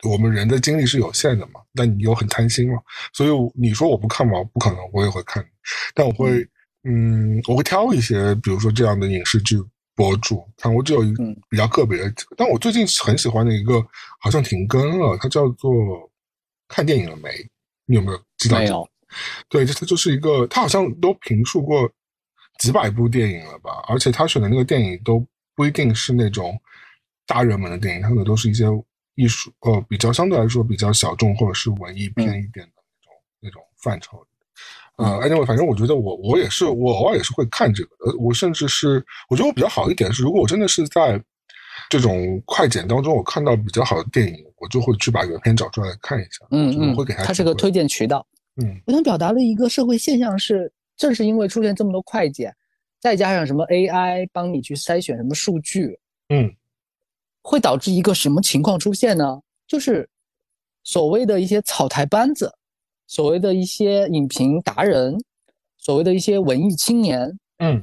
[0.05, 2.78] 我们人的精力是有限的嘛，但你又很贪心嘛，
[3.12, 3.30] 所以
[3.60, 4.35] 你说我不看吗？
[4.52, 5.44] 不可能，我也会看，
[5.93, 6.48] 但我会，
[6.85, 9.56] 嗯，我会挑一些，比如说这样的影视剧
[9.98, 10.72] 博主看。
[10.72, 13.84] 我只有一个比较个别的，但我最近很喜欢的一个，
[14.20, 15.72] 好像停更了，它叫做
[16.68, 17.28] 《看电影了没》，
[17.86, 18.58] 你有没有知道？
[18.58, 18.88] 没有。
[19.48, 21.90] 对，它就是一个，他好像都评述过
[22.60, 25.26] 几百部电影了吧，而且他选的那个电影都
[25.56, 26.56] 不一定是那种
[27.26, 28.64] 大热门的电影，他可能都是一些。
[29.20, 34.24] 艺术呃，比较相对来说比较小众或者是文艺片一点的那种那种范畴，
[34.98, 41.20] 呃，anyway，反正我觉得我我也是我偶尔也是会看这个呃，我甚至是我觉得我比较好一点是，如果我真的是在
[41.88, 48.26] 这种快剪当中我看到比较好的电影，我就会去把原片找出来看一下，嗯嗯，会给他，它是个推荐渠道，
[48.62, 52.54] 嗯，我想表达的一个社会现象是，正是因为出现这么多快剪，
[53.00, 55.98] 再加上什么 AI 帮你去筛选什么数据，
[56.28, 56.52] 嗯。
[57.40, 59.40] 会导致一个什么情况出现呢？
[59.66, 60.06] 就是
[60.82, 62.52] 所谓的一些草台班子，
[63.09, 65.18] 所谓的一些影评达人，
[65.78, 67.82] 所谓的一些文艺青年，嗯，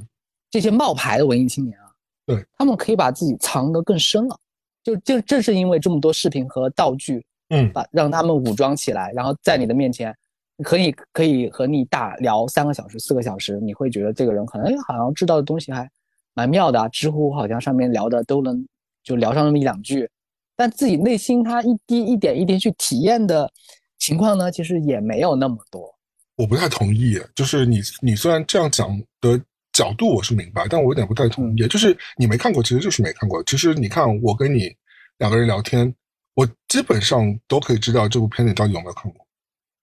[0.50, 1.90] 这些冒牌的文艺青年啊，
[2.24, 4.38] 对他们可以把自己藏得更深了。
[4.84, 10.16] 就就正是因为这么多视频和道具，嗯，把让他们武装起来，然后在你的面前，
[10.62, 15.90] 可以可以和你大聊三个小时、四个小时，你会觉得这个人可能哎好像知道的东西还
[16.34, 16.88] 蛮妙的啊。
[16.88, 18.64] 知乎好像上面聊的都能
[19.02, 20.08] 就聊上那么一两句，
[20.54, 23.50] 但自己内心他一滴一点一滴去体验的
[23.98, 25.94] 情况呢，其实也没有那么多。
[26.36, 28.88] 我不太同意，就是你你虽然这样讲
[29.20, 29.40] 的
[29.72, 33.42] 角度我是明白，但我有点不太同意，就是你没看过，其实就是没看过。
[33.44, 34.70] 其实你看我跟你
[35.18, 35.94] 两个人聊天，
[36.34, 39.26] 我基本上都可以知道这部片子你到底有没有看过。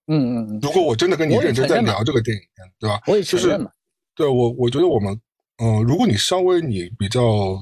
[0.07, 2.43] 嗯嗯嗯，如果我真的跟你认真在聊这个电影，
[2.79, 3.01] 对吧？
[3.07, 3.71] 我也承认嘛。
[4.15, 5.19] 对我，我觉得我们，
[5.57, 7.57] 嗯、如果你稍微你比较，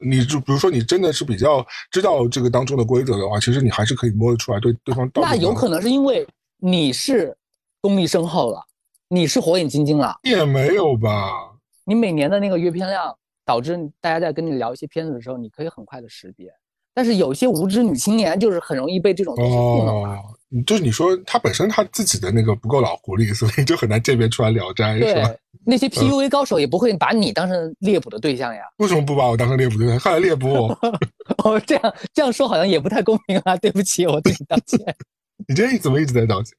[0.00, 6.26] 你就比如说你真的是比较知道这个当中的规则的话，其实你还是可以摸得出来对对方到底那有可能是因为
[6.58, 7.36] 你是
[7.80, 8.62] 功力深厚了，
[9.08, 11.52] 你是火眼金睛了，也没有吧？
[11.84, 13.14] 你每年的那个阅片量
[13.44, 16.52] 导致大家在跟你聊一些片子的时候，你可以很快的识别。
[16.94, 20.18] 但是有些无知女青年就是很容易被这种东西糊弄啊。
[20.50, 25.30] 哦，就是你说他本身他自己的那个不够老狐狸，所以就很难鉴别出来《聊斋》是吧？
[25.64, 28.62] 那些 PUA 高手也不会把你当成猎捕的对象呀。
[28.78, 29.98] 为什么不把我当成猎捕对象？
[29.98, 30.78] 看来猎捕我。
[31.44, 34.78] 哦，这样这样说好像也不太公平啊，对不起，我对你道歉。
[35.46, 36.54] 你这怎么一直在道歉？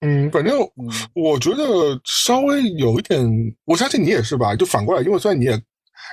[0.00, 1.64] 嗯，反正嗯我觉得
[2.04, 3.24] 稍微有一点，
[3.64, 4.54] 我相信你也是吧？
[4.56, 5.60] 就反过来，因为虽然你也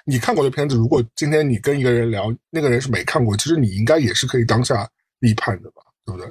[0.06, 4.88] 你看过的片子，如果今天你跟一个人聊，那个人是没看过，其实你应该也是可以当下
[5.20, 5.82] 立判的吧？
[6.06, 6.30] 对不对？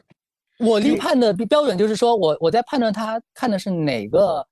[0.62, 4.46] 我立判的标准就是说我我在判断他看的是哪个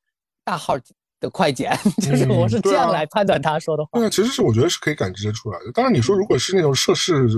[0.45, 0.74] 大号
[1.20, 1.70] 的快剪，
[2.01, 3.91] 就是我是这样来判断他说的话。
[3.99, 5.73] 对啊，其实是我觉得是可以感知得出来的。
[5.73, 7.28] 当然，你说如果是那种涉世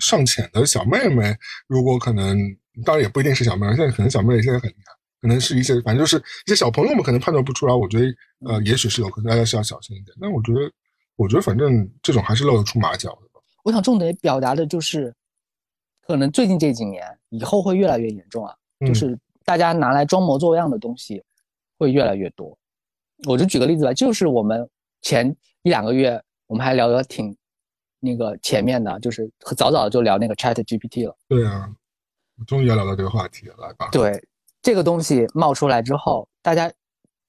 [0.00, 1.34] 尚浅的小妹妹，
[1.66, 2.38] 如果可能，
[2.84, 7.74] 当然也不一定是小妹妹，现在可能小妹妹现在很厉害，可能是一些反正就是一些小朋友们可能判断不出来。
[7.74, 8.06] 我觉得
[8.46, 10.16] 呃，也许是有可能，大家是要小心一点。
[10.20, 10.70] 但我觉得，
[11.16, 13.40] 我觉得反正这种还是露得出马脚的吧。
[13.64, 15.12] 我想重点表达的就是，
[16.02, 21.22] 可能最近这几年以后会越来越严重啊，嗯就是大家拿来装模作样的东西
[21.78, 22.56] 会越来越多。
[23.28, 24.68] 我就举个例子吧，就是我们
[25.00, 27.36] 前一两个月我们还聊得挺
[28.00, 31.16] 那个前面的，就是早早就聊那个 Chat GPT 了。
[31.28, 31.72] 对啊，
[32.36, 33.88] 我终于要聊到这个话题了，来吧。
[33.92, 34.20] 对，
[34.60, 36.70] 这个东西冒出来之后，大家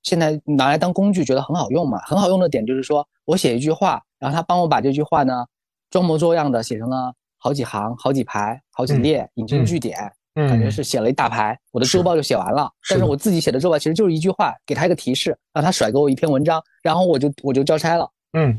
[0.01, 1.99] 现在拿来当工具，觉得很好用嘛。
[2.05, 5.45] 很好用的点就是说我写一句话，然后他帮我把这句话呢
[5.91, 7.13] 装模作样的写成了
[7.43, 9.99] 好几行、好几排、好几列，引经据典，
[10.35, 12.71] 嗯，感觉是写了一大排，我的周报就写完了。
[12.87, 18.09] 但是我自己写的周报其实就是一句话，给他一个提示，让他甩给我一篇文章，然后我就我就交差了。
[18.31, 18.57] 嗯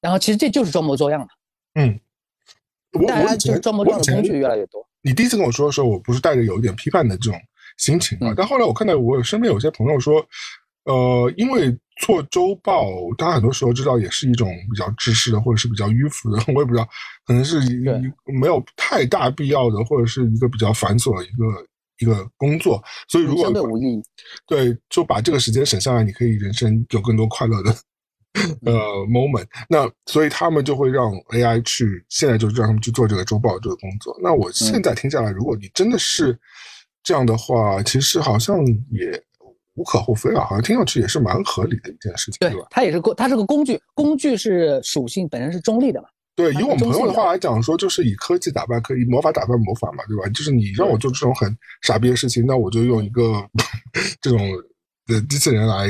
[0.00, 1.28] 然后其实这就是装模作样嘛，
[1.74, 2.00] 嗯，
[3.06, 4.84] 大家就是装模作样的工具越来越多。
[5.02, 7.40] 你第一次跟我说的时候，我不是带着有一点批判的这种
[7.76, 10.20] 心情啊，嗯但后来我看到我身边有些朋友说，
[10.84, 12.86] 呃，因为做周报，
[13.18, 16.88] 大家很多时候知道也是一种比较知识的，或者是比较迂腐的， 我也不知道，
[17.26, 17.60] 可能是
[18.40, 21.66] 没有太大必要的，或者是一个比较繁琐的一个
[21.98, 24.02] 一个工作，所以如果无意义。
[24.46, 27.70] 对，就把这个时间省下来，你可以人生有更多快乐的
[28.64, 28.72] 呃
[29.06, 29.46] moment。
[29.68, 34.18] 那所以他们就会让 AI 去，现在就是让他们去做这个周报这个工作。
[34.22, 36.38] 那我现在听下来，如果你真的是
[37.02, 39.22] 这样的话，其实好像也
[39.74, 46.08] 无可厚非啊，好像听上去也是蛮合理的一件事情，对对吧？，它也是工，它是个工具，工具是属性本身是中立的嘛。
[46.36, 50.28] 对，以我们朋友的话来讲说，就是以科技打败科技，以魔法打败魔法嘛，对吧？
[50.30, 53.44] 就是你让我做这种很傻逼的事情，那我就用一个
[54.20, 54.38] 这种
[55.06, 55.88] 的机器人来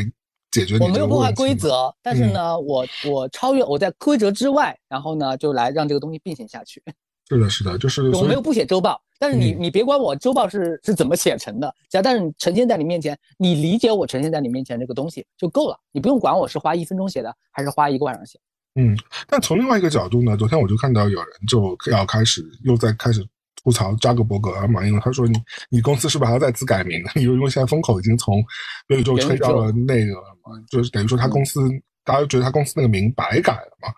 [0.51, 6.83] 解决你我没有破坏规则，但是嗯呢，我我超越我在规则之外，然后呢，就来让这个东西并行下去。
[7.31, 18.41] 是的，是的，就是我没有不写周报，但是你嗯你别管我周报是是怎么写成的，只要但是你呈现在你面前，你理解我呈现在你面前这个东西就够了，你不用管我是花一分钟写的还是花一个晚上写。
[18.77, 18.97] 嗯，
[19.29, 23.23] 但从另外一个角度呢，昨天我就看到有人就要开始又在开始
[23.63, 25.39] 吐槽扎克伯格啊嘛，因为他说你
[25.69, 26.99] 你公司是不是还要再次改名？
[27.15, 28.43] 因为因为现在风口已经从
[28.89, 31.61] 元宇宙吹到了那个了嘛，就是等于说他公司、
[32.05, 33.93] 大家觉得他公司那个名白改了嘛，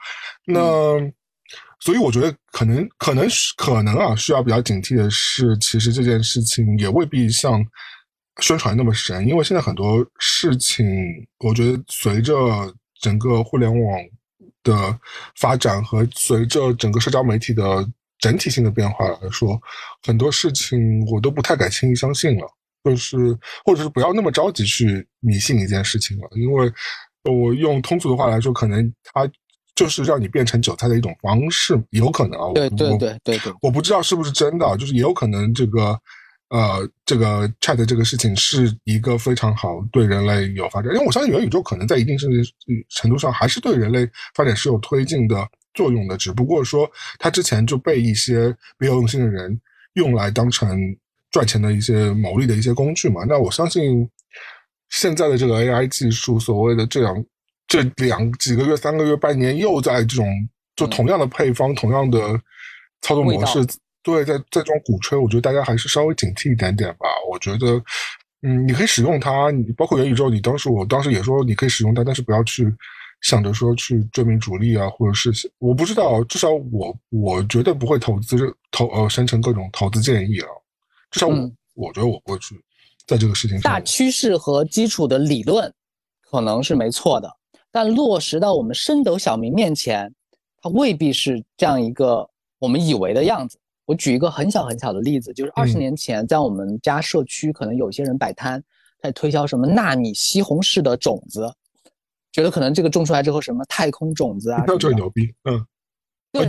[0.47, 1.13] 那。
[1.85, 3.27] 所以我觉得可能可能
[3.57, 7.61] 可能啊，需要比较警惕的是，其实这件事情也未必像
[8.41, 10.87] 宣传那么神，因为现在很多事情，
[11.41, 13.99] 我觉得随着整个互联网
[14.63, 14.97] 的
[15.41, 17.85] 发展和随着整个社交媒体的
[18.21, 19.61] 整体性的变化来说，
[20.07, 22.47] 很多事情我都不太敢轻易相信了，
[22.85, 23.17] 就是
[23.65, 26.73] 或者是不要那么着急去迷信一件事情了，因为
[27.25, 29.29] 我用通俗的话来说，可能它
[29.75, 32.53] 就是让你变成韭菜的一种方式，有可能啊。
[32.55, 35.99] 对对对对对，我不知道是不是真的，就是也有可能这个，
[36.51, 42.17] 呃，这个 Chat 这个事情是一个非常好对人类有发展，因为我相信元宇宙可能在一定
[42.91, 46.89] 程度上还是对人类发展是有推进的作用的，只不过说
[47.19, 49.59] 它之前就被一些别有用心的人
[49.95, 50.79] 用来当成
[51.31, 53.25] 赚钱的一些牟利的一些工具嘛。
[53.27, 54.07] 那我相信
[54.91, 57.25] 现在的这个 AI 技术，所谓的这样。
[57.73, 60.27] 这两几个月、三个月、半年，又在这种
[60.77, 62.39] 就同样的配方、同样的
[63.01, 63.67] 操作模式，
[64.03, 67.07] 对，在在这种鼓吹，我觉得大家还是稍微警惕一点点吧。
[67.31, 67.83] 我觉得，
[68.43, 72.71] 嗯，你可以使用它，你包括元宇宙，你当时我当时也说你可以使用它，但是不要去
[73.23, 80.49] 想着说去追名逐利啊，或者是我不知道，至少我我绝对不会投资投呃生成各种投资建议啊，
[81.11, 82.55] 至少我我觉得我不会去
[83.07, 83.73] 在这个事情上。
[83.73, 85.73] 大趋势和基础的理论
[86.31, 87.35] 可能是没错的。
[87.73, 90.15] 但落实到我们深斗小民面前，
[90.61, 92.29] 它未必是这样一个
[92.59, 93.59] 我们以为的样子。
[93.85, 98.63] 我举一个很小很小的例子，就是二十年前，在我们家社区，可能有些人摆摊，
[99.03, 101.53] 在推销什么纳米西红柿的种子，
[102.31, 105.35] 觉得可能这个种出来之后什么太空种子啊，那就很牛逼。
[105.45, 105.67] 嗯，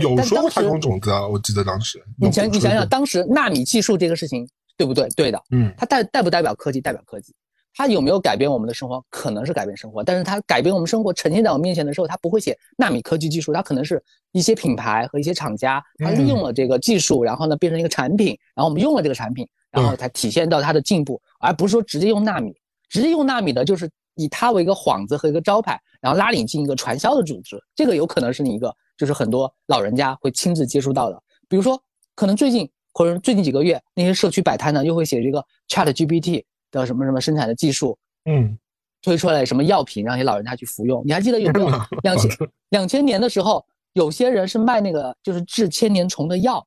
[0.00, 2.02] 有说过太空种子啊，我记得当时。
[2.16, 5.08] 你想，你想想，当时纳米技术这个事情，对不对？
[5.16, 5.42] 对的。
[5.50, 6.80] 嗯，它代代不代表科技？
[6.80, 7.34] 代表科技。
[7.76, 9.04] 它有没有改变我们的生活？
[9.10, 22.54] 可能是改变生活，但是它改变我们生活呈现在我面前的时候，它不会写纳米科技技术，它可能是一些品牌和一些厂家，它利用了这个技术，然后呢变成一个产品，然后我们用了这个产品，然后才体现到它的进步，而不是说直接用纳米，
[22.88, 31.80] 直接用纳米的就是以它为一个幌子和一个招牌，然后拉你进一个传销的组织，这个有可能是你一个就是很多老人家会亲自接触到的，比如说
[32.14, 36.44] 可能最近或者最近几个月那些社区摆摊呢，又会写这个 Chat GPT。
[36.80, 38.58] 的什么什么生产的技术，嗯，
[39.02, 41.02] 推出来什么药品让你老人家去服用？
[41.06, 41.68] 你还记得有没有
[42.02, 46.66] 两千两千年的时候，有些人是卖那个就是治千年虫的药？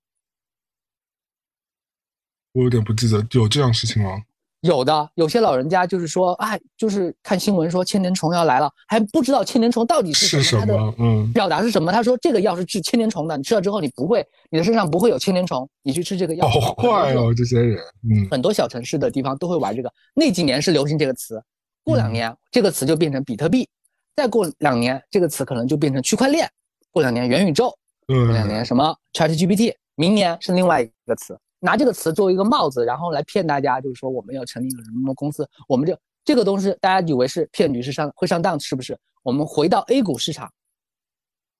[2.53, 4.23] 我有点不记得有这样事情吗？
[4.61, 11.91] 有的，有些老人家就是说，哎，就是看新闻说千年虫要来了，还不知道千年虫到底是什么，它的嗯表达是什么？
[11.91, 16.47] 他说这个药是治千年虫的，你吃了之后你不会，你的身上不会有千年虫，你去吃这个药。
[16.47, 17.77] 好坏哦，这些人，
[18.09, 19.91] 嗯，很多小城市的地方都会玩这个。
[20.15, 21.39] 那几年是流行这个词，
[21.83, 23.69] 过两年这个词就变成比特币，
[24.15, 26.49] 再过两年这个词可能就变成区块链，
[26.91, 27.71] 过两年元宇宙，
[28.07, 31.37] 过两年什么 ChatGPT，明年是另外一个词。
[31.59, 38.97] 拿这个词作为一个帽子，然后来骗大家，就是说我们要成立一个什么什么公司，我们这这个东西大家以为是骗局，是上会上当，是不是？
[39.23, 40.51] 我们回到 A 股市场，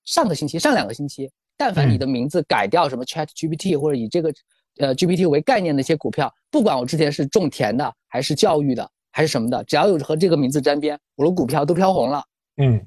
[0.06, 4.34] 上个星期、上两个星期，但凡你的名字改掉什么 Chat GPT 或者以这个
[4.78, 12.24] 呃 GPT 为概念的一些股票，不管我之前是种田的，还是教育的，还是什么的，只要有和这个名字沾边，我的股票都飘红了，
[12.58, 12.86] 嗯，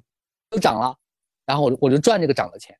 [0.49, 0.97] 都涨了，
[1.45, 2.75] 然后我我就赚这个涨的钱。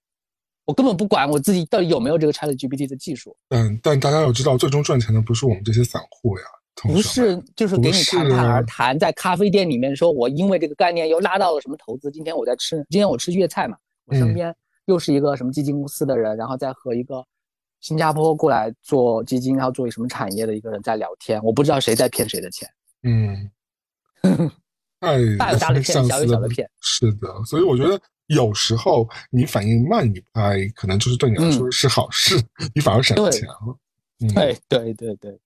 [0.71, 3.37] 我根本不管我自己到底有没有这个 Chat GPT 的技术。
[3.49, 6.45] 嗯，但大家要知道，最终赚钱的不是我们这些散户呀，
[6.77, 12.09] 不是，就是给你侃侃而谈，在咖啡店里面说，我因为这个概念又拉到了什么投资。
[12.13, 13.77] 今天我在吃，今天我吃粤菜嘛，
[14.07, 17.25] 我身边又是一个什么基金公司的人，然后再和一个
[17.81, 22.69] 新加坡过来做基金，然后做什么产业的一个人在聊天，我不知道谁在骗谁的钱。
[23.03, 23.51] 嗯，
[25.37, 26.71] 大有大的骗，小有小的骗。
[26.81, 28.01] 是的，所以我觉得。
[28.31, 32.41] 有时候你反应慢一拍，可能就是对你来说是好事，
[32.75, 33.77] 你反而省了钱了。
[34.35, 35.39] 对对对对，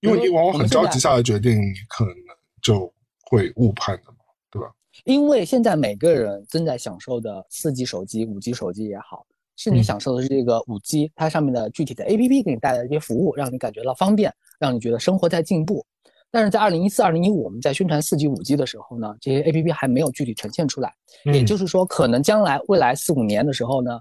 [0.00, 2.14] 因为你往往很着急下的决定，你可能
[2.60, 2.92] 就
[3.22, 4.18] 会误判的嘛，
[4.50, 4.70] 对吧？
[5.04, 9.24] 因为现在每个人正在享受的四 G 手机、五 G 手机也好，
[9.56, 15.86] 是你享受的是这个五 G，它上面的具体的 APP 给你带来的一些服务，让你感觉到方便，让你觉得生活在进步。
[16.32, 20.94] 但是在二零一四、二零一五，我们在宣传四 G、五 G 的时候呢，这些 A P P 还没有具体呈现出来。
[21.24, 24.00] 也就是说，可能将来未来四五年的时候呢，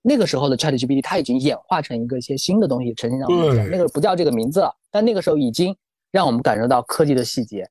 [0.00, 3.70] 那个时候的 Chat G P T 它已经演化成一个一些新的东西呈现到我们面前。
[3.70, 5.76] 那个不叫这个名字了，但那个时候已经
[6.12, 7.68] 让我们感受到科技的细节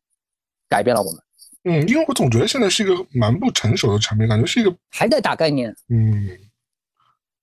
[0.67, 1.22] 改变了我们。
[1.63, 5.73] 嗯，因为我总觉得现在是一个蛮不成熟的产品，感觉是一个还在打概念。
[5.88, 6.27] 嗯，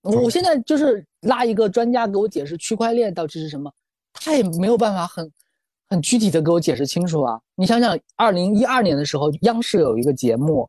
[0.03, 3.73] 我现在就是拉一个专家给我解释区块链到底是什么，
[4.13, 5.33] 他也没有办法很。
[5.93, 7.39] 很具体的给我解释清楚啊！
[7.55, 10.67] 你想想，二零一二年的时候，央视有一个节目，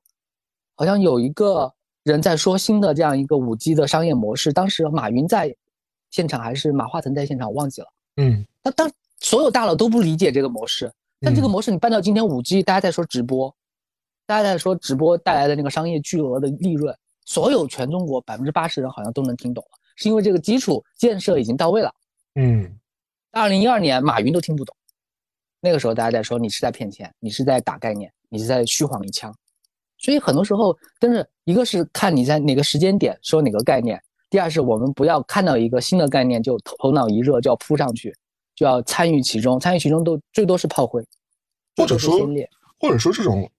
[0.76, 1.74] 好像有一个
[2.04, 4.52] 人在说新的这样一个五 G 的商业模式。
[4.52, 5.56] 当时马云在
[6.10, 7.88] 现场还是马化腾在现场，我忘记了。
[8.18, 8.91] 嗯，那当
[9.22, 10.91] 所有大佬都不理解这个模式，
[11.22, 13.56] 但这个模式你搬到今天五 G，大家在说直播，
[14.26, 16.94] 大家在说直播带来的那个商业巨额的利润，
[17.24, 21.90] 所有全中国百分之八十人好像都能听懂了，是因为这个基础建设已经到位了。
[22.36, 22.78] 嗯，
[23.32, 24.76] 二零一二年马云都听不懂。
[25.65, 29.34] 那个时候大家在说你是在骗钱，你是在打概念，你是在虚晃一枪，
[29.98, 33.98] 所以很多时候真是一个是看你在哪个时间点说哪个概念，
[34.30, 38.14] 第二是我们不要看到一个新的概念就头头脑一热就要扑上去，
[38.56, 41.02] 就要参与其中，参与其中都最多是炮灰，
[41.77, 42.19] 或者说
[42.77, 43.49] 或者说这种，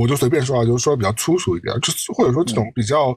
[0.00, 3.14] 我就随便说啊，就是说比较粗俗一点，就是或者说这种比较、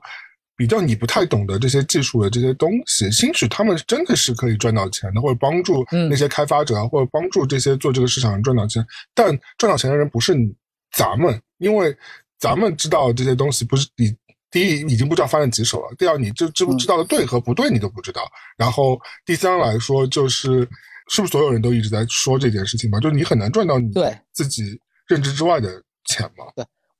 [0.59, 8.85] 比较你不太懂的这些技术的这些东西，兴许他们真的是可以赚到钱的，或者帮助嗯那些开发者啊，或者帮助这些做这个市场人赚到钱。
[9.15, 9.27] 但
[9.57, 10.53] 赚到钱的人不是你
[10.91, 11.95] 咱们，因为
[12.37, 14.13] 咱们知道这些东西不是你。
[14.51, 18.23] 第一，已经不知道翻了几手了；第二，你知知不知道的对和不对，你都不知道。
[18.57, 20.67] 然后第三来说，就是
[21.09, 22.99] 是不是所有人都一直在说这件事情嘛？
[22.99, 23.93] 就是你很难赚到你
[24.33, 24.77] 自己
[25.07, 26.45] 认知之外的钱嘛。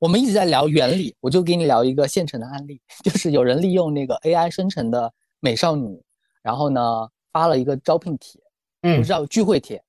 [0.00, 6.02] 我们一直在聊原理，我就给你聊一个现成的案例，就是有人利用那个 AI 生成的美少女，
[6.42, 8.40] 然后呢发了一个招聘帖，
[8.80, 9.82] 嗯叫聚会帖，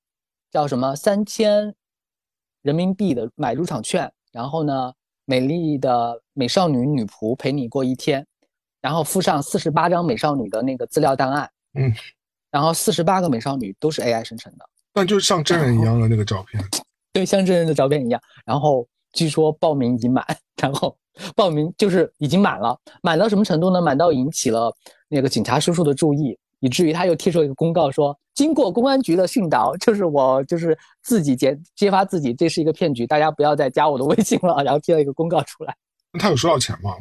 [0.51, 1.73] 叫什么三千
[2.61, 4.91] 人民币的买入场券，然后呢
[5.23, 8.27] 美丽的美少女女仆陪你过一天，
[8.81, 11.89] 然后附上四十八张美少女的那个资料档案，嗯，
[12.49, 14.65] 然后四十八个美少女都是 AI 生成的。
[14.93, 16.61] 那就像真人一样的那个照片，
[17.13, 18.21] 对，像真人的照片一样。
[18.43, 20.25] 然后据说报名已满，
[20.61, 20.97] 然后
[21.35, 23.81] 报名就是已经满了，满到什么程度呢？
[23.81, 24.73] 满到引起了
[25.07, 34.61] 那个警察叔叔的注意，以至于他又贴出了一个公告说，经过公安局的训导，就是我就是自己揭揭发自己这是一个骗局，大家不要再加我的微信了。
[34.63, 35.75] 然后贴了一个公告出来。
[36.13, 36.91] 那他有收到钱吗？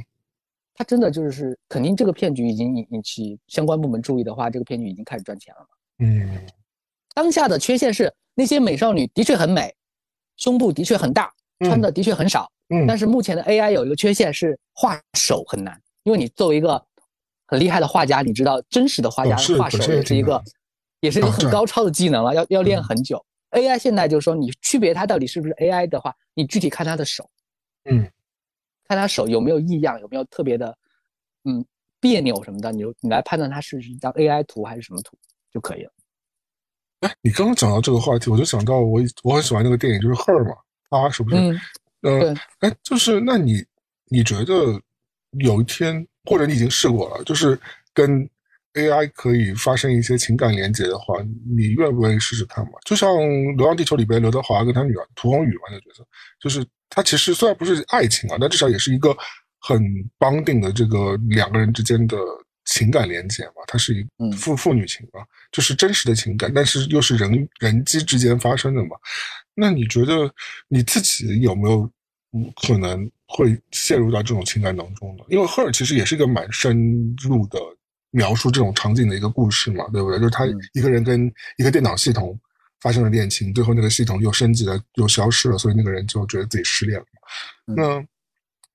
[0.74, 5.66] 他真的就是肯定这个骗局已经引引起相关部门注意的话，这个骗局已经开始赚钱了。
[5.98, 6.40] 嗯，
[7.14, 9.74] 当下的缺陷是那些美少女的确很美，
[10.36, 11.30] 胸部的确很大，
[11.60, 12.50] 穿的的确很少。
[12.72, 16.80] 嗯但是目前的 AI 有一个缺陷是画手很难，因为你作为一个
[17.46, 20.42] 很厉害的画家，你知道真实的画家画手也也是一个
[21.00, 23.24] 也是一个很高超的技能了，要要练嗯很久。
[23.50, 27.28] AI 现在就是说，你区别它到底是不是 AI 的话，你具体看它的手，
[27.86, 28.08] 嗯，
[28.86, 30.78] 看它手有没有异样，有没有特别的
[31.42, 31.64] 嗯
[31.98, 35.18] 别扭什么的，你就你来判断它是一张 AI 图还是什么图
[35.52, 35.92] 就可以了。
[37.00, 40.54] 哎，你刚刚讲到这个话题，我就想到我我很喜欢那个电影，就是《赫尔》嘛，
[40.90, 41.36] 他是不是？
[41.36, 41.60] 嗯，
[42.02, 43.64] 呃对，哎，就是那你
[44.08, 44.80] 你觉得
[45.38, 47.58] 有一天，或者你已经试过了，就是
[47.94, 48.28] 跟
[48.74, 51.14] AI 可以发生一些情感连接的话，
[51.56, 52.72] 你愿不愿意试试看嘛？
[52.84, 53.08] 就像
[53.56, 56.06] 《流浪地球》里边刘德华跟他女儿屠洪宇嘛那个角色，
[56.40, 59.16] 就是他其实虽然不是爱情啊，但至少也是一个
[59.58, 59.82] 很
[60.18, 62.16] 绑定的这个两个人之间的
[62.64, 68.96] 情感连接嘛，它是一嗯父父女情嘛，就是真实的情感，但是又是人人机之间发生的嘛。
[69.60, 70.32] 那你觉得
[70.68, 71.82] 你自己有没有
[72.32, 75.24] 嗯可能会陷入到这种情感当中呢？
[75.28, 77.58] 因为赫尔其实也是一个蛮深入的
[78.10, 80.18] 描述这种场景的一个故事嘛，对不对？
[80.18, 82.38] 就是他嗯一个人跟一个电脑系统
[82.80, 87.06] 发生了恋情，最后那个系统又升级了，又消失了，所以那个人就觉得自己失恋了
[87.66, 88.00] 那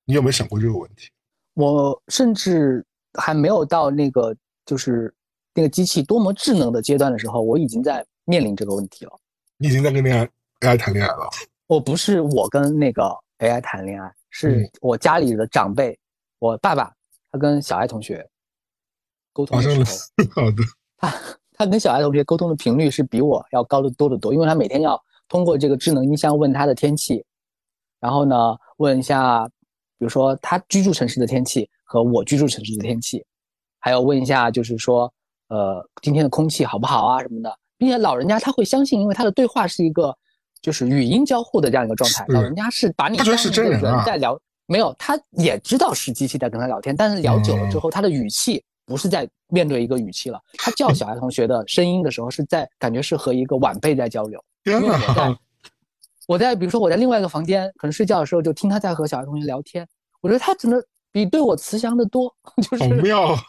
[0.06, 1.10] 你有没有想过这个问题？
[1.56, 2.86] 我甚至
[3.20, 4.36] 还没有到那个
[4.66, 5.14] 就是
[5.53, 9.12] 那个机器多么智能的阶段的时候，我已经在面临这个问题了。
[9.57, 10.30] 你已经在跟恋爱
[10.61, 11.30] AI 谈恋爱了，
[11.68, 13.03] 我不是我跟那个
[13.40, 14.69] AI 谈恋爱，是嗯。
[14.82, 15.98] 我家里的长辈，
[16.40, 16.91] 我爸爸
[17.32, 18.27] 他跟小爱同学
[19.34, 20.64] 沟通发生的时了候， 好的，
[20.98, 21.14] 他
[21.53, 27.23] 他跟小爱同学沟通的频率是比我要高的多得多，因为他每天要通过这个智能音箱问他的天气，
[27.99, 29.45] 然后呢问一下，
[29.98, 33.23] 比如说他居住城市的天气和我居住城市的天气，
[33.80, 35.11] 还有问一下就是说，
[35.49, 40.15] 呃，今天的空气好不好啊什么的，并且老人家他会相信，因为他的对话是一个
[40.66, 44.36] 就是语音交互的这样一个状态，老人家是把你他觉是当一个人啊在聊，
[44.66, 54.44] 没有，他也知道是机器在跟他聊天，但是聊久了之后，他的语气不是在面对一个语气了，他叫小爱同学的声音的时候，是在感觉是和一个晚辈在交流。
[54.64, 55.38] 天因为我在！
[56.28, 59.88] 我在比如说我在另外一个房间，可能睡觉的时候就听他在和小爱同学聊天，
[60.22, 62.34] 我觉得他真的比对我慈祥的多。
[62.64, 63.40] 就好是妙，啊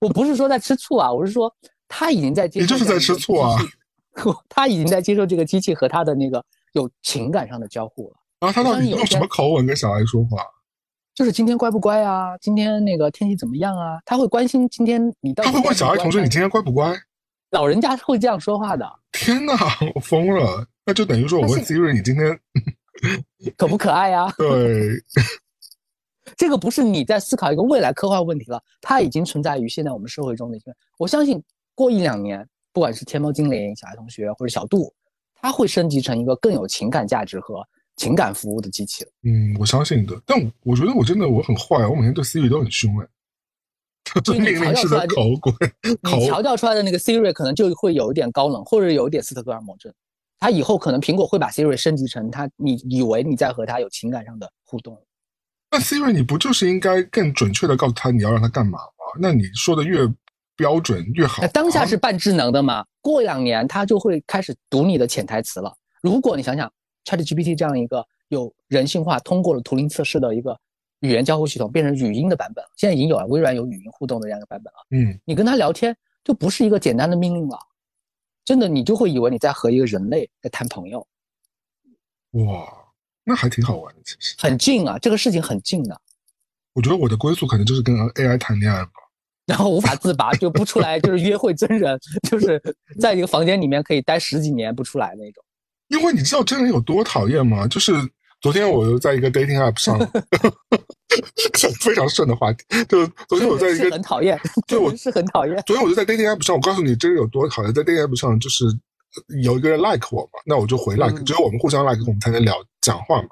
[0.00, 1.52] 我不是说在吃醋啊，我是说
[1.88, 3.58] 他已经在接受你就是在吃醋啊
[4.48, 8.16] 他已经在接受这个机器和他的那个有情感上的交互了。
[8.40, 10.44] 然后他到底用什么口吻跟小爱说话？
[11.14, 12.36] 就是今天乖不乖啊？
[12.38, 14.00] 今天那个天气怎么样啊？
[14.04, 16.94] 他会关心今天你到底他会问小爱同学你今天乖不乖？
[17.50, 19.54] 老人家会这样说话的，天哪，
[19.94, 20.66] 我疯了！
[20.86, 22.40] 那就等于说我问 Siri 你今天
[23.58, 24.88] 可不可爱呀、 对
[26.34, 30.74] 这个不是你在思考一个未来科幻问题了，它已经存在于现在我们社会中的一个。
[30.98, 31.42] 我相信
[31.74, 34.92] 过一两年，不管是天猫精灵、小爱同学或者小度，
[35.34, 37.66] 它会升级成一个更有情感价值和
[37.96, 39.10] 情感服务的机器了。
[39.24, 40.20] 嗯，我相信的。
[40.24, 43.06] 但我我觉得我真的我很坏，我每天对 Siri 都很凶哎，
[44.24, 45.54] 就是你命令式的口滚
[46.02, 49.92] 口你调教出来的那个 Siri 可能就会有一点高冷，或者有一点斯德哥尔摩症。
[50.38, 55.00] 它以后可能苹果会把 Siri 升级成它，你以为你在和它有情感上的互动。
[55.70, 59.20] 那 Siri 你不就是应该更准确的告诉他你要让他干嘛吗？
[59.20, 60.00] 那你说的越
[60.56, 61.46] 标准越好。
[61.48, 65.74] 当下是半智能的嘛，过两年它就会开始读你的潜台词了。
[66.00, 66.72] 如果你想想
[67.04, 70.58] ChatGPT 这样一个有人性化、通过了图灵测试的一个
[71.00, 74.86] 语言交互系统，变成语音的版本，现在已经有了，微软有语音互动的这样一个版本了。
[74.90, 77.58] 嗯，你跟他聊天就不是一个简单的命令了，
[78.44, 81.06] 真的你就会以为你在和一个人类在谈朋友。
[82.32, 82.66] 哇，
[83.24, 86.00] 那还挺好玩的，其实很近啊，这个事情很近的。
[86.72, 88.92] 我觉得我的归宿可能就是跟 AI 谈恋爱吧，
[89.52, 92.58] 然后无法自拔，就不出来，就是约会真人， 就是
[92.98, 95.44] 在一个房间里面可以待十几年不出来那种。
[95.88, 97.68] 因为你知道真人有多讨厌吗？
[97.68, 97.92] 就是
[98.40, 99.98] 昨天我又在一个 dating app 上，
[101.84, 105.54] 非常顺的话题，就昨天我在一个很讨厌，对我是很讨厌。
[105.66, 108.64] 昨天我就在 dating app 上，我告诉你真人有多讨厌，在 dating app 上就是
[109.42, 113.28] 有一个人 like 我嘛，那我就回 like，只有我们互相 like，我们才能聊讲话嘛。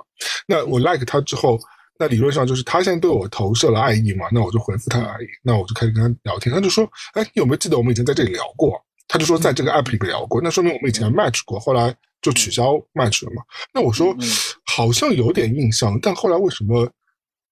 [0.47, 1.59] 那我 like 他之后。
[2.01, 6.51] 那理论上就是他现在对我投射了爱意嘛，那我就回复他爱意，那我就开始跟他聊天。
[6.51, 8.72] 他就说：“哎，你有没有记得我们以前在这里聊过？”
[9.06, 13.43] 他就说在这个 app 里面聊过，那说明我们以前 match 过，后来就取消 match 了嘛。
[13.74, 14.16] 那我说
[14.64, 16.90] 好像有点印象，但后来为什么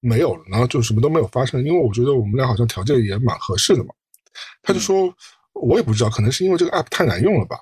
[0.01, 0.66] 没有了呢？
[0.66, 3.91] 就什么都没有发生，因为我觉得我们俩好像条件也蛮合适的嘛。
[4.62, 5.15] 他就说，
[5.53, 7.59] 我也不知道，可能是因为这个 app 太难用了吧。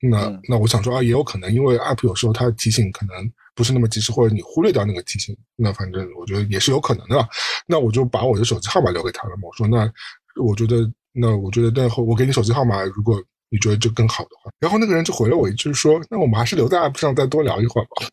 [0.00, 3.32] 那那我想说啊，也有可能，因为 app 有时候它提醒可能。
[3.54, 7.28] 不是那么及时，或者你忽略掉那个提醒，那反正我觉得也是有可能的。
[7.66, 9.48] 那我就把我的手机号码留给他了嘛。
[9.48, 9.90] 我说那
[10.42, 13.20] 我觉得那我觉得那后我给你手机号码，如果
[13.50, 14.50] 你觉得这更好的话。
[14.60, 18.06] 然后那个人就回了我一句说：“那我们还是留在 app 上再多聊一会儿吧。”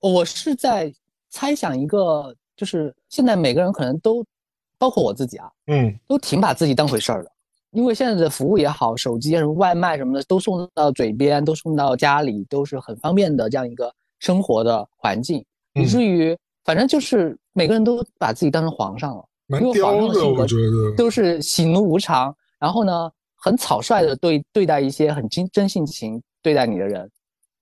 [0.00, 0.92] 我是在
[1.28, 4.24] 猜想一个，就是现在每个人可能都，
[4.78, 7.30] 包括我自己啊，嗯，都挺把自己当回事儿的。
[7.72, 13.92] 因为现在的服务也好，手机什么外卖什么的都送到嘴边，都送到家里，都是很方便的这样一个。
[14.18, 15.44] 生活的环境，
[15.74, 19.24] 以至于反正就是每个人都把自己当成皇上了，
[19.60, 20.46] 因为皇上的性格
[20.96, 27.10] 都是喜怒无常，然后呢，很草率的对对待一些很真真性情对待你的人，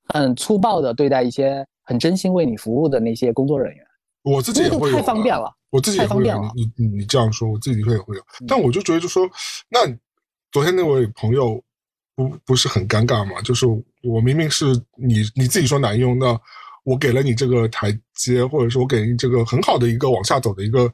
[0.08, 3.84] 很粗暴的对待一些很真心为你服务的那些工作人员。
[4.22, 6.42] 我自己也会太方便了，我自己也会有。
[6.54, 8.22] 你你你这样说，我自己会也会有。
[8.46, 9.28] 但我就觉得，就说
[9.68, 9.80] 那
[10.50, 11.62] 昨天那位朋友
[12.14, 13.42] 不不是很尴尬吗？
[13.42, 13.66] 就是。
[14.04, 14.66] 我明明是
[14.96, 16.38] 你你自己说难用，那
[16.84, 20.92] 我给了你这个台阶，或者说我给你这个很好的一个往下走的一个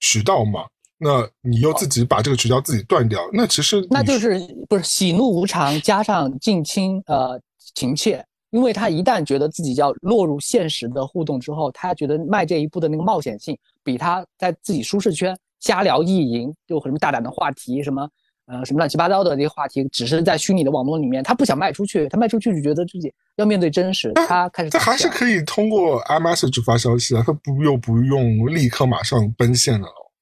[0.00, 0.64] 渠道嘛，
[0.98, 7.40] 那你又自己把这个渠道自己断掉，那其实那就是不是喜怒无常加上近亲呃
[7.74, 18.08] 情切，因为他一旦觉得自己要落入现实的互动之后，他觉得迈这一步的那个冒险性比他在自己舒适圈瞎聊意淫就什么大胆的话题什么。
[18.46, 24.70] 呃，什么乱七八糟的这些话题，只是在虚拟的网络里面，他不想卖出去，他卖出去就觉得自己要面对真实，他开始。
[24.70, 30.12] 他还是可以通过 iMessage 发消息啊，他不又不用立刻马上奔现的了，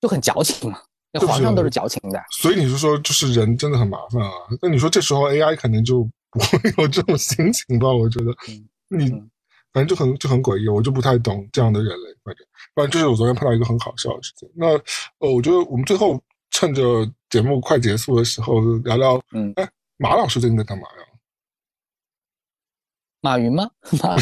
[0.00, 0.78] 就很矫情嘛。
[1.12, 4.30] 那皇上都是矫情的，所以你是说，就是人真的很麻烦啊。
[4.62, 7.92] 那你说这时候 AI 可能就不会有这种心情吧？
[7.92, 8.32] 我觉得，
[8.88, 9.10] 你
[9.72, 12.04] 反正就很就很诡异，我就不太懂这样的人类。
[12.22, 12.46] 反正
[12.76, 14.48] 反正就是我昨天碰到一个很好笑的事情。
[14.54, 14.68] 那
[15.18, 16.22] 呃，我觉得我们最后。
[16.54, 21.06] 趁着节目快结束的时候聊聊，嗯，哎，马老师最近在干嘛呀？
[23.20, 23.68] 马云吗？
[24.00, 24.14] 马，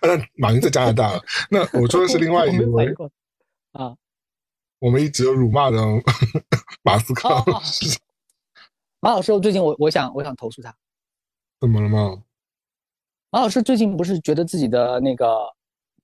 [0.00, 1.12] 那马云在加拿大。
[1.50, 2.94] 那我说的是另外一位
[3.72, 3.94] 啊，
[4.78, 5.76] 我们一直辱骂的
[6.82, 7.28] 马斯克。
[9.00, 10.74] 马老师，我最近我我想我想投诉他，
[11.60, 12.22] 怎么了吗？
[13.28, 15.52] 马老师最近不是觉得自己的那个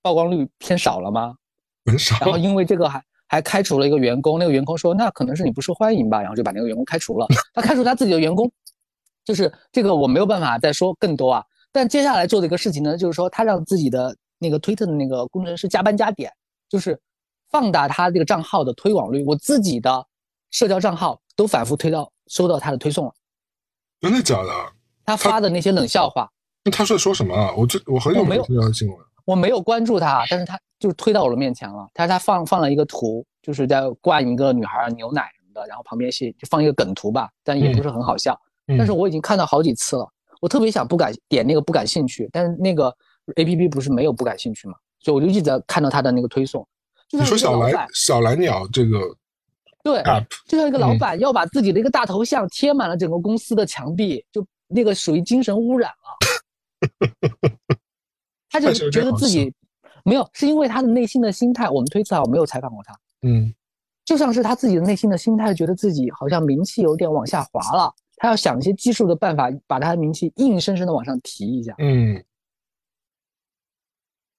[0.03, 1.39] 曝光率偏少了吗？
[1.87, 2.19] 很少。
[2.21, 3.03] 然后因为这个还。
[3.29, 7.27] 还开除了一个员工，那个员工说：“那可能是你不受欢迎吧。”然后就把那个员工开除了。
[7.53, 8.51] 他开除他自己的员工，
[9.25, 11.45] 就是这个我没有办法再说更多啊。
[11.71, 16.33] 但接下来做的一个事情呢，就是说他让自己的那个推特的那个工程师加班加点，
[16.69, 16.99] 就是
[17.51, 19.23] 放大他这个账号的推广率。
[19.27, 20.07] 我自己的
[20.51, 23.13] 社交账号都反复推到收到他的推送了。
[24.01, 24.51] 真的假的？
[25.05, 26.31] 他发的那些冷笑话。
[26.65, 27.53] 那他是说什么啊？
[27.57, 28.97] 我这我很久没有听到新闻。
[29.29, 30.59] 我没有关注他，但是他。
[30.81, 31.89] 就推到我的面前了。
[31.93, 38.41] 他他放放了一个图，就是在灌一个女孩牛奶什么的，然后旁边是就放一个梗图吧，但也不是很好笑。
[38.65, 40.09] 但是我已经看到好几次了，
[40.41, 42.95] 我特别想不感点那个不感兴趣，但是那个
[43.35, 46.65] A P P 不是没有不感兴趣嘛，所以我就一直在看到他的那个推送。
[47.11, 49.01] 你说小蓝小蓝鸟这个
[49.83, 50.01] 对，
[50.47, 56.19] 就像一个老板要把自己的一个大头像贴满了整个公司的墙壁，就那个属于精神污染了。
[58.51, 59.53] 他就觉得自己。
[60.05, 61.69] 没有，是因为他的内心的心态。
[61.69, 62.99] 我们推测啊，我没有采访过他。
[63.23, 63.53] 嗯，
[64.07, 67.93] 就像是他自己的内心的心态，觉得自己好像名气有点往下滑了。
[68.17, 71.75] 他要想一些技术的办法，把他的名气硬生生的往上提一下。
[71.79, 72.25] 嗯，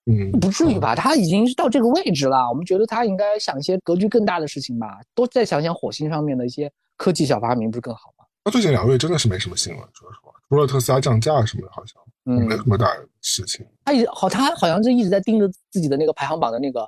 [0.06, 0.96] 嗯，不至于吧？
[0.96, 8.26] 他已经是到这个位置了，我们觉得他应该想一些格局更大的事情吧，多再想想火星上面的一些科技小发明，不是更好吗？
[8.44, 12.88] 那最近两个月真的是没什么新闻，说实话，除了特斯拉降价什么的，好像嗯没什么大
[13.22, 13.66] 事情。
[13.84, 16.88] 他一直好，他好像是一直在盯着自己的那个排行榜的那个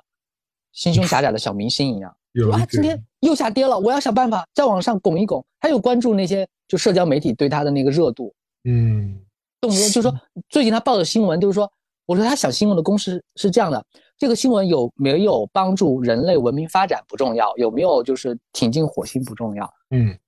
[0.72, 2.14] 心胸狭窄的小明星一样。
[2.50, 5.44] 啊，今天又下跌了，我要想办法再往上拱一拱。
[5.60, 9.20] 他又关注那些就社交媒体对他的那个热度，嗯
[9.60, 10.14] 动不动就说
[10.48, 11.70] 最近他报的新闻就是说，
[12.06, 13.84] 我说他想新闻的公式是这样的：
[14.16, 20.18] 这个新闻有没有帮助人类文明发展不重要，有没有就是挺进火星不重要，嗯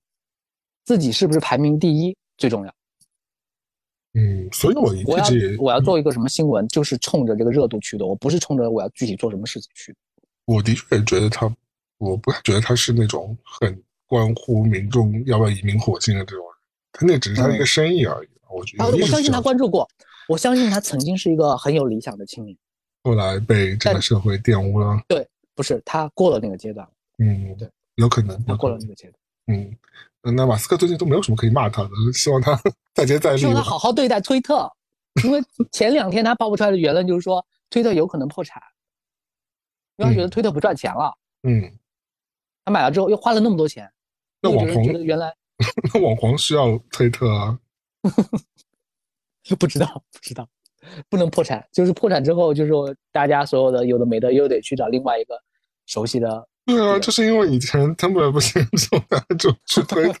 [0.85, 2.73] 自己是不是排名第一最重要。
[4.17, 9.97] 嗯，所以我一我要直我要做一个什么新闻，就是冲着这个热度去的，我不是冲着我要具体做什么事情去的。
[10.45, 11.53] 我的确觉得他，
[11.97, 13.77] 我不太觉得他是那种很
[14.07, 16.55] 关乎民众要不要移民火星的这种人，
[16.93, 18.27] 他那只是他的一个生意而已。
[18.49, 19.85] 我觉啊，得我相信他关注过，
[20.29, 22.57] 我相信他曾经是一个很有理想的青年。
[23.03, 24.97] 后来被这个社会玷污了。
[25.09, 26.87] 对不是他过了那个阶段，
[27.17, 29.75] 嗯，对，有可能，他过了那个阶段，嗯，
[30.31, 32.59] 那马斯克最近都没有什么可以骂他的，希望他
[32.93, 33.61] 再接再厉希望他。
[33.61, 34.71] 好好对待推特，
[35.23, 35.41] 因为
[35.71, 38.61] 前两天他爆不出来的言论就是说推特有可能破产，
[39.97, 41.71] 因为他觉得嗯推特不赚钱了，嗯，
[42.63, 43.91] 他买了之后又花了那么多钱，
[44.41, 45.33] 那网红觉得原来
[45.93, 47.59] 那网红需要推特啊。
[49.59, 50.47] 不知道不知道，
[51.07, 55.39] 不能破产，就是破产之后就是说大家所有的有的没的又得去找另外一个
[55.85, 56.47] 熟悉的。
[56.65, 60.19] 对啊，就是因为以前 Tumblr 不行，所以就去推特。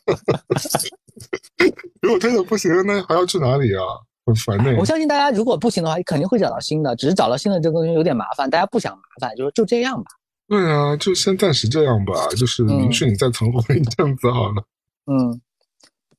[2.01, 3.81] 如果推特不行，那还要去哪里啊？
[4.25, 4.75] 很烦的。
[4.79, 10.11] 我相信大家如果不行的话，肯定会找到新的，只是找到新的这个东西有点麻烦，大家不想麻烦，就是就这样吧。
[10.47, 14.63] 对啊，就先暂时这样吧，就是嗯允许你再存活一阵子好了。
[15.07, 15.41] 嗯，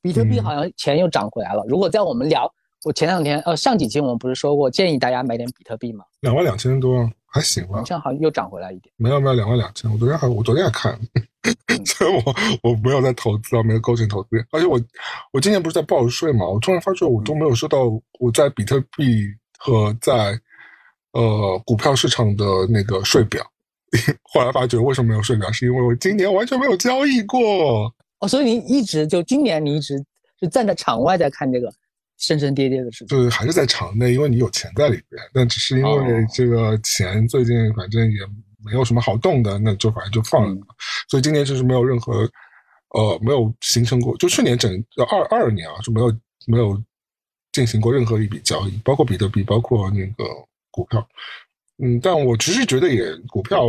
[0.01, 1.63] 比特币嗯好像钱又涨回来了。
[1.67, 2.49] 如果在我们聊，
[2.85, 6.03] 我前两天呃上几期我们不是说过建议大家买点比特币吗？
[6.21, 7.85] 两万两千多，还行吧好。
[7.85, 8.93] 像好像又涨回来一点。
[8.97, 10.99] 没有没有两万两千，我昨天还我昨天还看，
[11.85, 14.79] 所以我我没有在投资啊，没有构建投资，而且我
[15.31, 17.85] 我今年不是在报税嘛，我突然发觉我都没有收到
[18.19, 19.25] 我在比特币
[19.57, 20.39] 和在
[21.11, 23.45] 呃股票市场的那个税表。
[24.33, 27.39] 后来发觉为什么没有税表，是因为我今年完全没有交易过。
[28.19, 29.97] 哦，所以你一直就今年你一直
[30.39, 31.71] 是站在场外在看这个
[32.17, 33.07] 升升跌跌的事情。
[33.07, 38.19] 就是还是在场内，因为你有钱在里边，但只是因为哦这个钱最近反正也
[38.65, 40.53] 没有什么好动的，那就反正就放了。
[40.53, 40.63] 嗯
[41.09, 42.29] 所以今年就是没有任何，
[42.89, 44.69] 呃，没有形成过，就去年整
[45.09, 46.13] 二二二年啊，就没有
[46.47, 46.77] 没有
[47.53, 50.25] 进行过任何一笔交易，包括比特币，包括那个
[50.69, 51.07] 股票。
[51.81, 53.63] 嗯，但我其实觉得也股票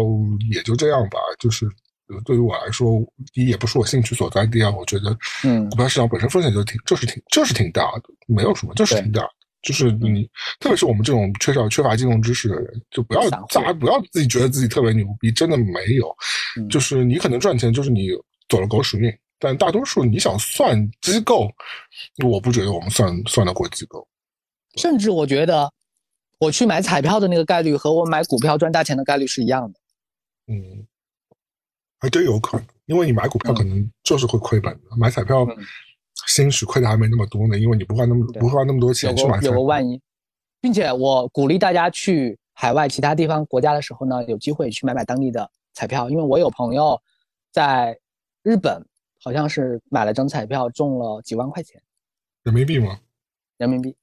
[0.51, 1.73] 也就这样吧，就是呃
[2.25, 3.01] 对于我来说，
[3.33, 9.31] 第一也不是我兴趣所在，第二我觉得嗯股票市场本身风险就挺就是挺就是挺大的，没有什么就是挺大的。
[9.61, 10.23] 就是你，
[10.61, 16.09] 特别是我们这种缺少缺乏金融知识的人，就不要大家不要自己觉得自己特别牛逼，真的没有。
[16.57, 18.09] 嗯就是你可能赚钱，就是你
[18.49, 21.51] 走了狗屎运，但大多数你想算机构，
[22.25, 24.07] 我不觉得我们算算得过机构。
[24.77, 25.71] 甚至我觉得
[26.39, 29.81] 我去买彩票的那个概率和我买股票赚大钱的概率是一样的。
[30.47, 30.87] 嗯，
[32.01, 35.57] 还真有可能，因为你买股票可能就是会亏本的，买彩票嗯
[36.27, 39.51] 兴许亏的还没那么多呢，因为你不花那么对不花那么多钱去买彩票。
[39.53, 40.01] 有个万一，
[40.61, 47.01] 并且我鼓励大家去海外其他地方国家的时候呢，有机会去买买当地的彩票，因为我有朋友
[47.53, 47.99] 在
[48.43, 48.85] 日本，
[49.23, 51.81] 好像是买了张彩票中了几万块钱
[52.43, 52.99] 人民币吗？
[53.57, 53.97] 人民币。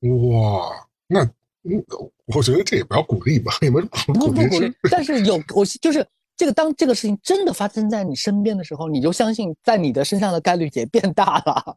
[0.00, 1.24] 哇，那
[1.62, 1.84] 嗯，
[2.26, 6.06] 我觉得这也不要鼓励吧，你们不不鼓励，但是有我就是
[6.38, 11.76] 这个，当这个事情真的发生在你身边的时候，你就相信在你的身上的概率也变大了。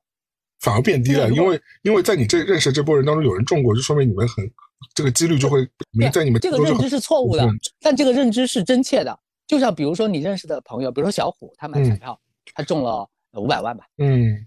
[0.60, 4.48] 反而变低了，因为因为在你这认识这波人当中有人中过，就说明你们很
[4.94, 5.68] 这个几率就会
[6.00, 9.20] 对在你们这个认知是错误的嗯，但这个认知是真切的。
[9.48, 12.20] 就像比如说你认识的朋友，比如说小虎，他买彩嗯票，
[12.54, 14.38] 他中了五百万吧，嗯，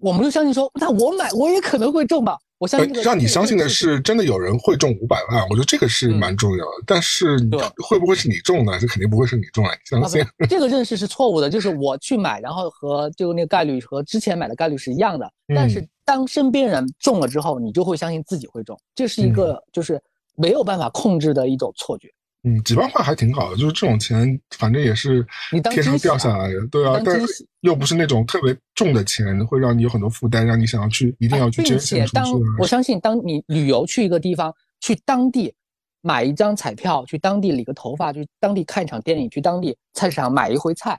[0.00, 2.38] 我们就相信说，那我买我也可能会中吧。
[2.58, 6.72] 我相呃信这个让你相信的是真的有人会中五百万，我觉得这个是嗯蛮重要的。
[6.86, 8.78] 但是对会不会是你中的？
[8.78, 10.24] 这肯定不会是你中啊，你相啊，信？
[10.36, 15.30] 不，这个认识是错误的，就是我去买，然后和就那个概率和之前买的概率是一样的。
[15.54, 20.00] 但是嗯当身边人中了之后，你就会相信自己会中，这是一个就是
[20.36, 22.08] 没有办法控制的一种错觉。
[22.48, 25.26] 嗯，几万块还挺好的，就是这种钱，反正也是
[25.70, 32.56] 天上掉下来的，对啊，但是又不是那种特别重的钱，会让你有很多负担，让你想要去一定要去捐并且当献出去啊。
[32.58, 35.54] 我相信，当你旅游去一个地方，去当地
[36.00, 40.98] 买一张彩票，去当地理个头发，去当地看一场电影，去当地菜市场买一回菜，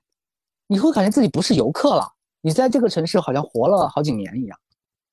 [0.68, 2.06] 你会感觉自己不是游客了，
[2.42, 4.58] 你在这个城市好像活了好几年一样，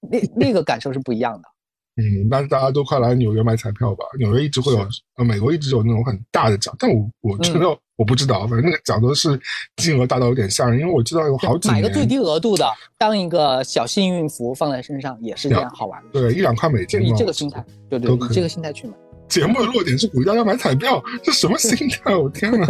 [0.00, 1.48] 那那个感受是不一样的。
[1.96, 4.04] 嗯，但是大家都快来纽约买彩票吧！
[4.18, 4.86] 纽约一直会有，
[5.16, 7.66] 呃，美国一直有那种很大的奖，但我我真的
[7.96, 9.40] 我不知道，反正那个奖都是
[9.76, 16.20] 金额大到有点吓人，因为我知道有好几买个最低额度的，当一个小幸运符放在身上也是这样好玩的。
[16.20, 18.92] 对，一两块美金，就你这个心态，对对，以这个心态去买。
[19.26, 22.14] 节目的落点是鼓励大家买彩票，这什么心态？
[22.14, 22.68] 我天哪！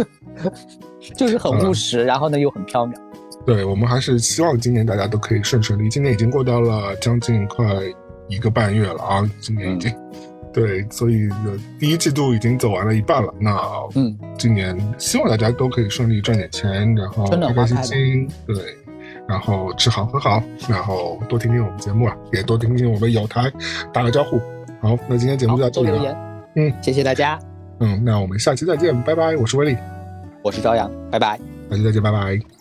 [1.17, 2.95] 就是很务实，然后呢又很缥缈。
[3.45, 5.89] 对我们还是希望今年大家都可以顺顺利。
[5.89, 7.65] 今年已经过掉了将近快。
[8.27, 9.93] 一个半月了啊，今年已经，
[10.53, 11.29] 对，所以
[11.79, 13.33] 第一季度已经走完了一半了。
[13.39, 13.57] 那
[13.95, 18.55] 嗯，今年希望大家都可以顺利赚点钱，然后开开心心，对，
[19.27, 23.51] 然后吃好喝好，然后多听听我们节目啊，也多听听我们有台，
[23.93, 24.39] 打个招呼。
[24.81, 26.15] 好，那今天节目就到这里了。
[26.55, 27.39] 嗯，谢谢大家。
[27.79, 29.35] 嗯，那我们下期再见，拜拜。
[29.35, 29.77] 我是威力，
[30.43, 31.39] 我是朝阳，拜拜。
[31.69, 32.56] 下期再见，拜拜。